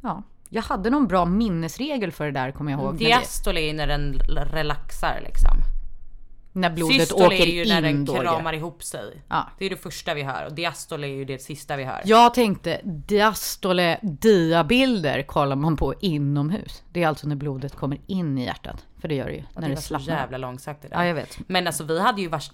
Ja, 0.00 0.22
jag 0.48 0.62
hade 0.62 0.90
någon 0.90 1.06
bra 1.06 1.24
minnesregel 1.24 2.12
för 2.12 2.24
det 2.24 2.30
där 2.30 2.52
kommer 2.52 2.72
jag 2.72 2.80
ihåg. 2.80 2.98
Diastole 2.98 3.60
är 3.60 3.74
när 3.74 3.86
den 3.86 4.12
relaxar 4.52 5.20
liksom. 5.24 5.75
När 6.56 6.70
blodet 6.70 7.00
Systole 7.00 7.26
åker 7.26 7.46
är 7.46 7.46
ju 7.46 7.64
när 7.68 7.82
den 7.82 7.90
in 7.90 8.04
då. 8.04 8.16
ja. 8.16 8.20
kramar 8.22 8.52
ihop 8.52 8.82
sig. 8.82 9.22
Ja. 9.28 9.46
Det 9.58 9.66
är 9.66 9.70
det 9.70 9.76
första 9.76 10.14
vi 10.14 10.22
hör 10.22 10.46
och 10.46 10.52
diastole 10.52 11.06
är 11.06 11.10
ju 11.10 11.24
det 11.24 11.38
sista 11.42 11.76
vi 11.76 11.84
hör. 11.84 12.02
Jag 12.04 12.34
tänkte 12.34 12.80
diastole 12.84 13.98
diabilder 14.02 15.22
kollar 15.22 15.56
man 15.56 15.76
på 15.76 15.94
inomhus. 16.00 16.82
Det 16.92 17.02
är 17.02 17.08
alltså 17.08 17.28
när 17.28 17.36
blodet 17.36 17.76
kommer 17.76 18.00
in 18.06 18.38
i 18.38 18.44
hjärtat. 18.44 18.86
För 19.00 19.08
det 19.08 19.14
gör 19.14 19.26
det 19.26 19.32
ju. 19.32 19.42
Och 19.54 19.60
när 19.60 19.62
det 19.62 19.68
det 19.68 19.74
var 19.74 19.82
slappnar. 19.82 20.14
jävla 20.14 20.38
långsökt 20.38 20.82
det 20.82 20.88
där. 20.88 20.96
Ja, 20.96 21.06
jag 21.06 21.14
vet. 21.14 21.38
Men 21.48 21.66
alltså 21.66 21.84
vi 21.84 22.00
hade 22.00 22.20
ju 22.20 22.28
vars... 22.28 22.50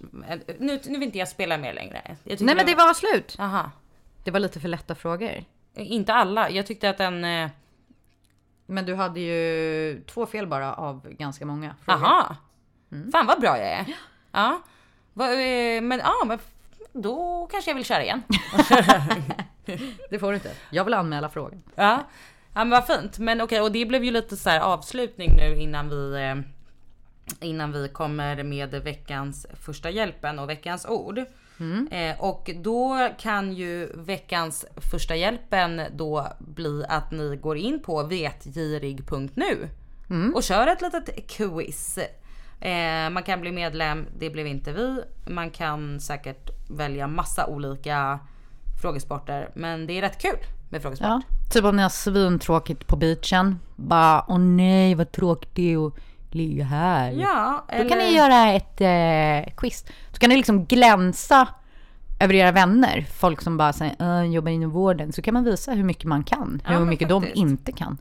Nu, 0.58 0.80
nu 0.86 0.98
vill 0.98 1.02
inte 1.02 1.18
jag 1.18 1.28
spela 1.28 1.58
mer 1.58 1.74
längre. 1.74 2.16
Nej 2.24 2.54
men 2.54 2.66
det 2.66 2.74
var 2.74 2.94
slut. 2.94 3.36
Aha. 3.38 3.70
Det 4.24 4.30
var 4.30 4.40
lite 4.40 4.60
för 4.60 4.68
lätta 4.68 4.94
frågor. 4.94 5.44
Inte 5.76 6.14
alla. 6.14 6.50
Jag 6.50 6.66
tyckte 6.66 6.90
att 6.90 6.98
den... 6.98 7.24
eh, 7.24 7.50
Men 8.66 8.86
du 8.86 8.94
hade 8.94 9.20
ju 9.20 10.02
två 10.06 10.26
fel 10.26 10.46
bara 10.46 10.74
av 10.74 11.08
ganska 11.10 11.46
många 11.46 11.74
frågor. 11.84 12.04
Aha. 12.04 12.36
Mm. 12.92 13.12
Fan 13.12 13.26
vad 13.26 13.40
bra 13.40 13.58
jag 13.58 13.68
är. 13.68 13.84
Ja. 14.32 14.62
Va, 15.12 15.32
eh, 15.32 15.82
men 15.82 15.98
ja, 15.98 16.24
men 16.26 16.38
då 16.92 17.48
kanske 17.50 17.70
jag 17.70 17.76
vill 17.76 17.84
köra 17.84 18.02
igen. 18.02 18.22
Det 20.10 20.18
får 20.18 20.28
du 20.28 20.34
inte. 20.34 20.50
Jag 20.70 20.84
vill 20.84 20.94
anmäla 20.94 21.28
frågan. 21.28 21.62
Ja. 21.74 22.06
Ja 22.54 22.64
men 22.64 22.70
vad 22.70 22.86
fint. 22.86 23.18
Men 23.18 23.40
okej 23.40 23.60
och 23.60 23.72
det 23.72 23.86
blev 23.86 24.04
ju 24.04 24.10
lite 24.10 24.36
så 24.36 24.50
här 24.50 24.60
avslutning 24.60 25.36
nu 25.36 25.56
innan 25.56 25.88
vi 25.88 26.14
eh, 26.14 26.34
innan 27.40 27.72
vi 27.72 27.88
kommer 27.88 28.42
med 28.42 28.70
veckans 28.70 29.46
första 29.60 29.90
hjälpen 29.90 30.38
och 30.38 30.50
veckans 30.50 30.86
ord. 30.86 31.18
Eh, 31.90 32.20
och 32.20 32.50
då 32.56 33.08
kan 33.18 33.52
ju 33.52 33.86
veckans 33.94 34.66
första 34.90 35.16
hjälpen 35.16 35.82
då 35.92 36.28
bli 36.38 36.84
att 36.88 37.10
ni 37.10 37.36
går 37.36 37.56
in 37.56 37.82
på 37.82 38.02
vetgirig.nu 38.02 39.68
och 40.34 40.42
kör 40.42 40.66
ett 40.66 40.82
litet 40.82 41.30
quiz. 41.30 41.98
Eh, 42.62 43.10
man 43.10 43.22
kan 43.22 43.40
bli 43.40 43.52
medlem, 43.52 44.06
det 44.18 44.30
blev 44.30 44.46
inte 44.46 44.72
vi. 44.72 45.02
Man 45.26 45.50
kan 45.50 46.00
säkert 46.00 46.50
välja 46.70 47.06
massa 47.06 47.46
olika 47.46 48.18
frågesporter, 48.82 49.50
men 49.54 49.86
det 49.86 49.98
är 49.98 50.02
rätt 50.02 50.22
kul 50.22 50.36
med 50.70 50.82
frågesport. 50.82 51.08
Ja. 51.08 51.22
Typ 51.52 51.64
om 51.64 51.76
ni 51.76 51.82
har 51.82 51.88
svintråkigt 51.88 52.86
på 52.86 52.96
beachen. 52.96 53.58
Bara, 53.76 54.24
åh 54.28 54.38
nej 54.38 54.94
vad 54.94 55.12
tråkigt 55.12 55.50
det 55.54 55.72
är 55.72 55.86
att 55.86 55.94
ligga 56.30 56.64
här. 56.64 57.10
Ja, 57.12 57.64
Då 57.82 57.88
kan 57.88 57.98
ni 57.98 58.10
göra 58.16 58.52
ett 58.52 58.80
eh, 58.80 59.54
quiz. 59.56 59.84
Så 60.12 60.18
kan 60.18 60.30
ni 60.30 60.36
liksom 60.36 60.64
glänsa 60.64 61.48
över 62.20 62.34
era 62.34 62.52
vänner. 62.52 63.06
Folk 63.10 63.40
som 63.42 63.56
bara 63.56 63.72
säger, 63.72 64.20
"Äh, 64.22 64.30
jobbar 64.30 64.50
inom 64.50 64.70
vården. 64.70 65.12
Så 65.12 65.22
kan 65.22 65.34
man 65.34 65.44
visa 65.44 65.72
hur 65.72 65.84
mycket 65.84 66.04
man 66.04 66.24
kan. 66.24 66.62
Ja, 66.64 66.70
hur 66.70 66.84
mycket 66.84 67.08
faktiskt. 67.10 67.34
de 67.34 67.40
inte 67.40 67.72
kan. 67.72 67.98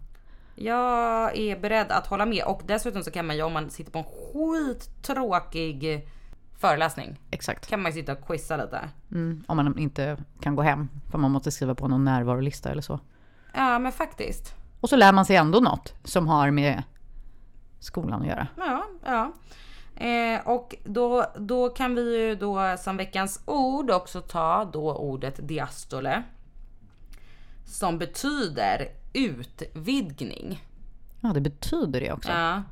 Jag 0.64 1.38
är 1.38 1.59
beredd 1.59 1.91
att 1.91 2.07
hålla 2.07 2.26
med 2.26 2.43
och 2.43 2.62
dessutom 2.66 3.03
så 3.03 3.12
kan 3.12 3.28
man 3.28 3.36
ju 3.36 3.43
om 3.43 3.53
man 3.53 3.70
sitter 3.70 3.91
på 3.91 3.99
en 3.99 4.05
skittråkig 4.05 6.07
föreläsning 6.57 7.20
Exakt. 7.32 7.68
kan 7.68 7.82
man 7.82 7.91
ju 7.91 7.99
sitta 7.99 8.12
och 8.12 8.28
quizza 8.28 8.57
lite. 8.57 8.89
Mm, 9.12 9.43
om 9.47 9.57
man 9.57 9.78
inte 9.78 10.18
kan 10.41 10.55
gå 10.55 10.62
hem. 10.62 10.89
För 11.12 11.18
man 11.18 11.32
måste 11.32 11.51
skriva 11.51 11.76
på 11.76 11.88
någon 11.88 12.03
närvarolista 12.03 12.70
eller 12.70 12.82
så. 12.82 12.99
Ja 13.53 13.80
men 13.80 13.91
faktiskt. 13.91 14.55
Och 14.82 14.89
så 14.89 14.95
lär 14.95 15.14
man 15.14 15.26
sig 15.26 15.36
ändå 15.36 15.59
något 15.59 15.93
som 16.03 16.28
har 16.28 16.51
med 16.51 16.84
skolan 17.80 18.22
att 18.22 18.28
göra. 18.28 18.47
Ja, 18.57 18.84
ja. 19.05 19.32
Eh, 20.05 20.47
och 20.47 20.76
då, 20.84 21.26
då 21.38 21.70
kan 21.70 21.95
vi 21.95 22.18
ju 22.18 22.36
då 22.36 22.76
som 22.80 22.97
veckans 22.97 23.41
ord 23.45 23.91
också 23.91 24.22
ta 24.22 24.70
då 24.74 24.95
ordet 24.95 25.47
diastole. 25.47 26.24
Som 27.66 27.97
betyder 27.97 28.88
utvidgning. 29.14 30.66
Ja, 31.22 31.30
det 31.34 31.41
betyder 31.41 31.99
det 32.01 32.12
också. 32.12 32.30
Ja. 32.32 32.64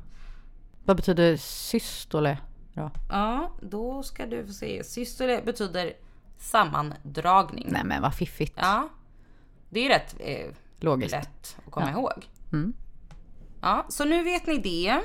Vad 0.84 0.96
betyder 0.96 1.36
systole 1.36 2.38
då? 2.74 2.90
ja, 3.10 3.50
då 3.62 4.02
ska 4.02 4.26
du 4.26 4.46
få 4.46 4.52
se. 4.52 4.84
Systole 4.84 5.42
betyder 5.44 5.92
sammandragning. 6.38 7.68
Nej 7.70 7.84
men 7.84 8.02
vad 8.02 8.14
fiffigt. 8.14 8.54
Ja, 8.56 8.88
det 9.70 9.80
är 9.86 9.88
rätt 9.88 10.16
eh, 10.20 10.54
Logiskt. 10.80 11.12
lätt 11.12 11.56
att 11.66 11.70
komma 11.72 11.86
Ja. 11.86 11.92
ihåg. 11.92 12.28
Mm. 12.52 12.72
Ja, 13.60 13.86
så 13.88 14.04
nu 14.04 14.24
vet 14.24 14.46
ni 14.46 14.58
det. 14.58 15.00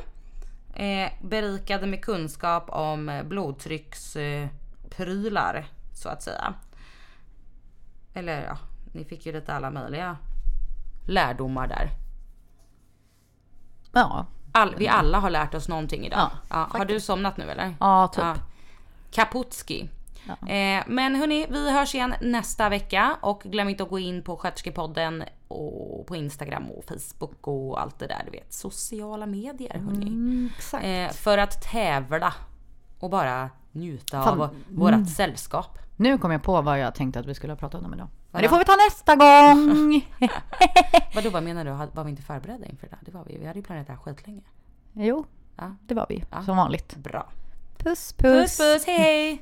Eh, 0.84 1.12
berikade 1.24 1.88
med 1.88 2.02
kunskap 2.02 2.70
om 2.70 3.22
blodtrycksprylar 3.26 4.50
prylar, 4.90 5.66
så 5.94 6.10
att 6.10 6.24
säga. 6.24 6.54
Eller 8.14 8.44
ja, 8.46 8.58
ni 8.94 9.06
fick 9.06 9.26
ju 9.26 9.32
lite 9.32 9.54
alla 9.54 9.72
möjliga 9.72 10.18
lärdomar 11.06 11.68
där. 11.68 11.90
Ja, 13.92 14.26
All, 14.52 14.76
vi 14.78 14.88
alla 14.88 15.20
har 15.20 15.30
lärt 15.30 15.54
oss 15.54 15.68
någonting 15.68 16.06
idag. 16.06 16.30
Ja, 16.50 16.68
har 16.72 16.86
du 16.86 17.00
somnat 17.00 17.38
nu 17.38 17.52
eller? 17.52 17.76
Ja, 17.80 18.08
typ. 18.08 18.44
Kaputski. 19.12 19.90
Eh, 20.28 20.84
men 20.88 21.16
hörni, 21.16 21.48
vi 21.50 21.72
hörs 21.72 21.96
igen 21.96 22.14
nästa 22.22 22.70
vecka 22.70 23.18
och 23.22 23.42
glöm 23.42 23.70
inte 23.70 23.84
att 23.84 23.90
gå 23.90 24.00
in 24.00 24.24
på 24.24 24.38
Sköterskepodden 24.38 25.24
och 25.48 26.08
på 26.08 26.16
Instagram 26.16 26.72
och 26.72 26.84
Facebook 26.86 27.48
och 27.48 27.82
allt 27.82 28.00
det 28.00 28.08
där 28.08 28.22
du 28.26 28.32
vet. 28.32 28.54
Sociala 28.54 29.26
medier 29.26 29.80
hörni. 29.80 30.08
Mm. 30.08 30.50
Eh, 30.82 31.12
för 31.12 31.38
att 31.38 31.62
tävla 31.62 32.34
och 33.00 33.10
bara 33.10 33.50
njuta 33.72 34.24
Fan, 34.24 34.42
av 34.42 34.56
vårat 34.70 35.10
sällskap. 35.10 35.78
Nu 35.96 36.18
kom 36.18 36.32
jag 36.32 36.44
på 36.44 36.62
vad 36.62 36.80
jag 36.80 36.96
tänkte 36.96 37.20
att 37.20 37.26
vi 37.26 37.36
skulle 37.36 37.54
ha 37.54 37.58
pratat 37.58 37.84
om 37.84 37.94
idag. 37.94 38.08
Men 38.36 38.44
det 38.44 38.50
får 38.50 38.58
vi 38.60 38.66
ta 38.66 38.76
nästa 38.90 39.16
gång! 39.16 40.08
Vadå 41.16 41.30
vad 41.30 41.44
menar 41.44 41.66
du? 41.66 41.72
Var 41.72 42.04
vi 42.04 42.10
inte 42.10 42.22
förberedda 42.22 42.66
inför 42.66 42.88
det? 42.88 42.98
Det 43.02 43.12
var 43.12 43.24
vi. 43.28 43.38
Vi 43.38 43.46
hade 43.46 43.60
ju 43.60 43.64
planerat 43.66 43.88
det 43.88 43.94
här 43.94 44.00
skitlänge. 44.00 44.42
jo, 44.94 45.26
Ja. 45.58 45.76
det 45.82 45.94
var 45.94 46.06
vi 46.10 46.24
som 46.46 46.58
vanligt. 46.58 46.96
Bra. 46.96 47.28
Puss 47.78 48.14
Puss 48.14 48.58
puss, 48.58 48.86
hej 48.88 48.98
hej! 48.98 49.42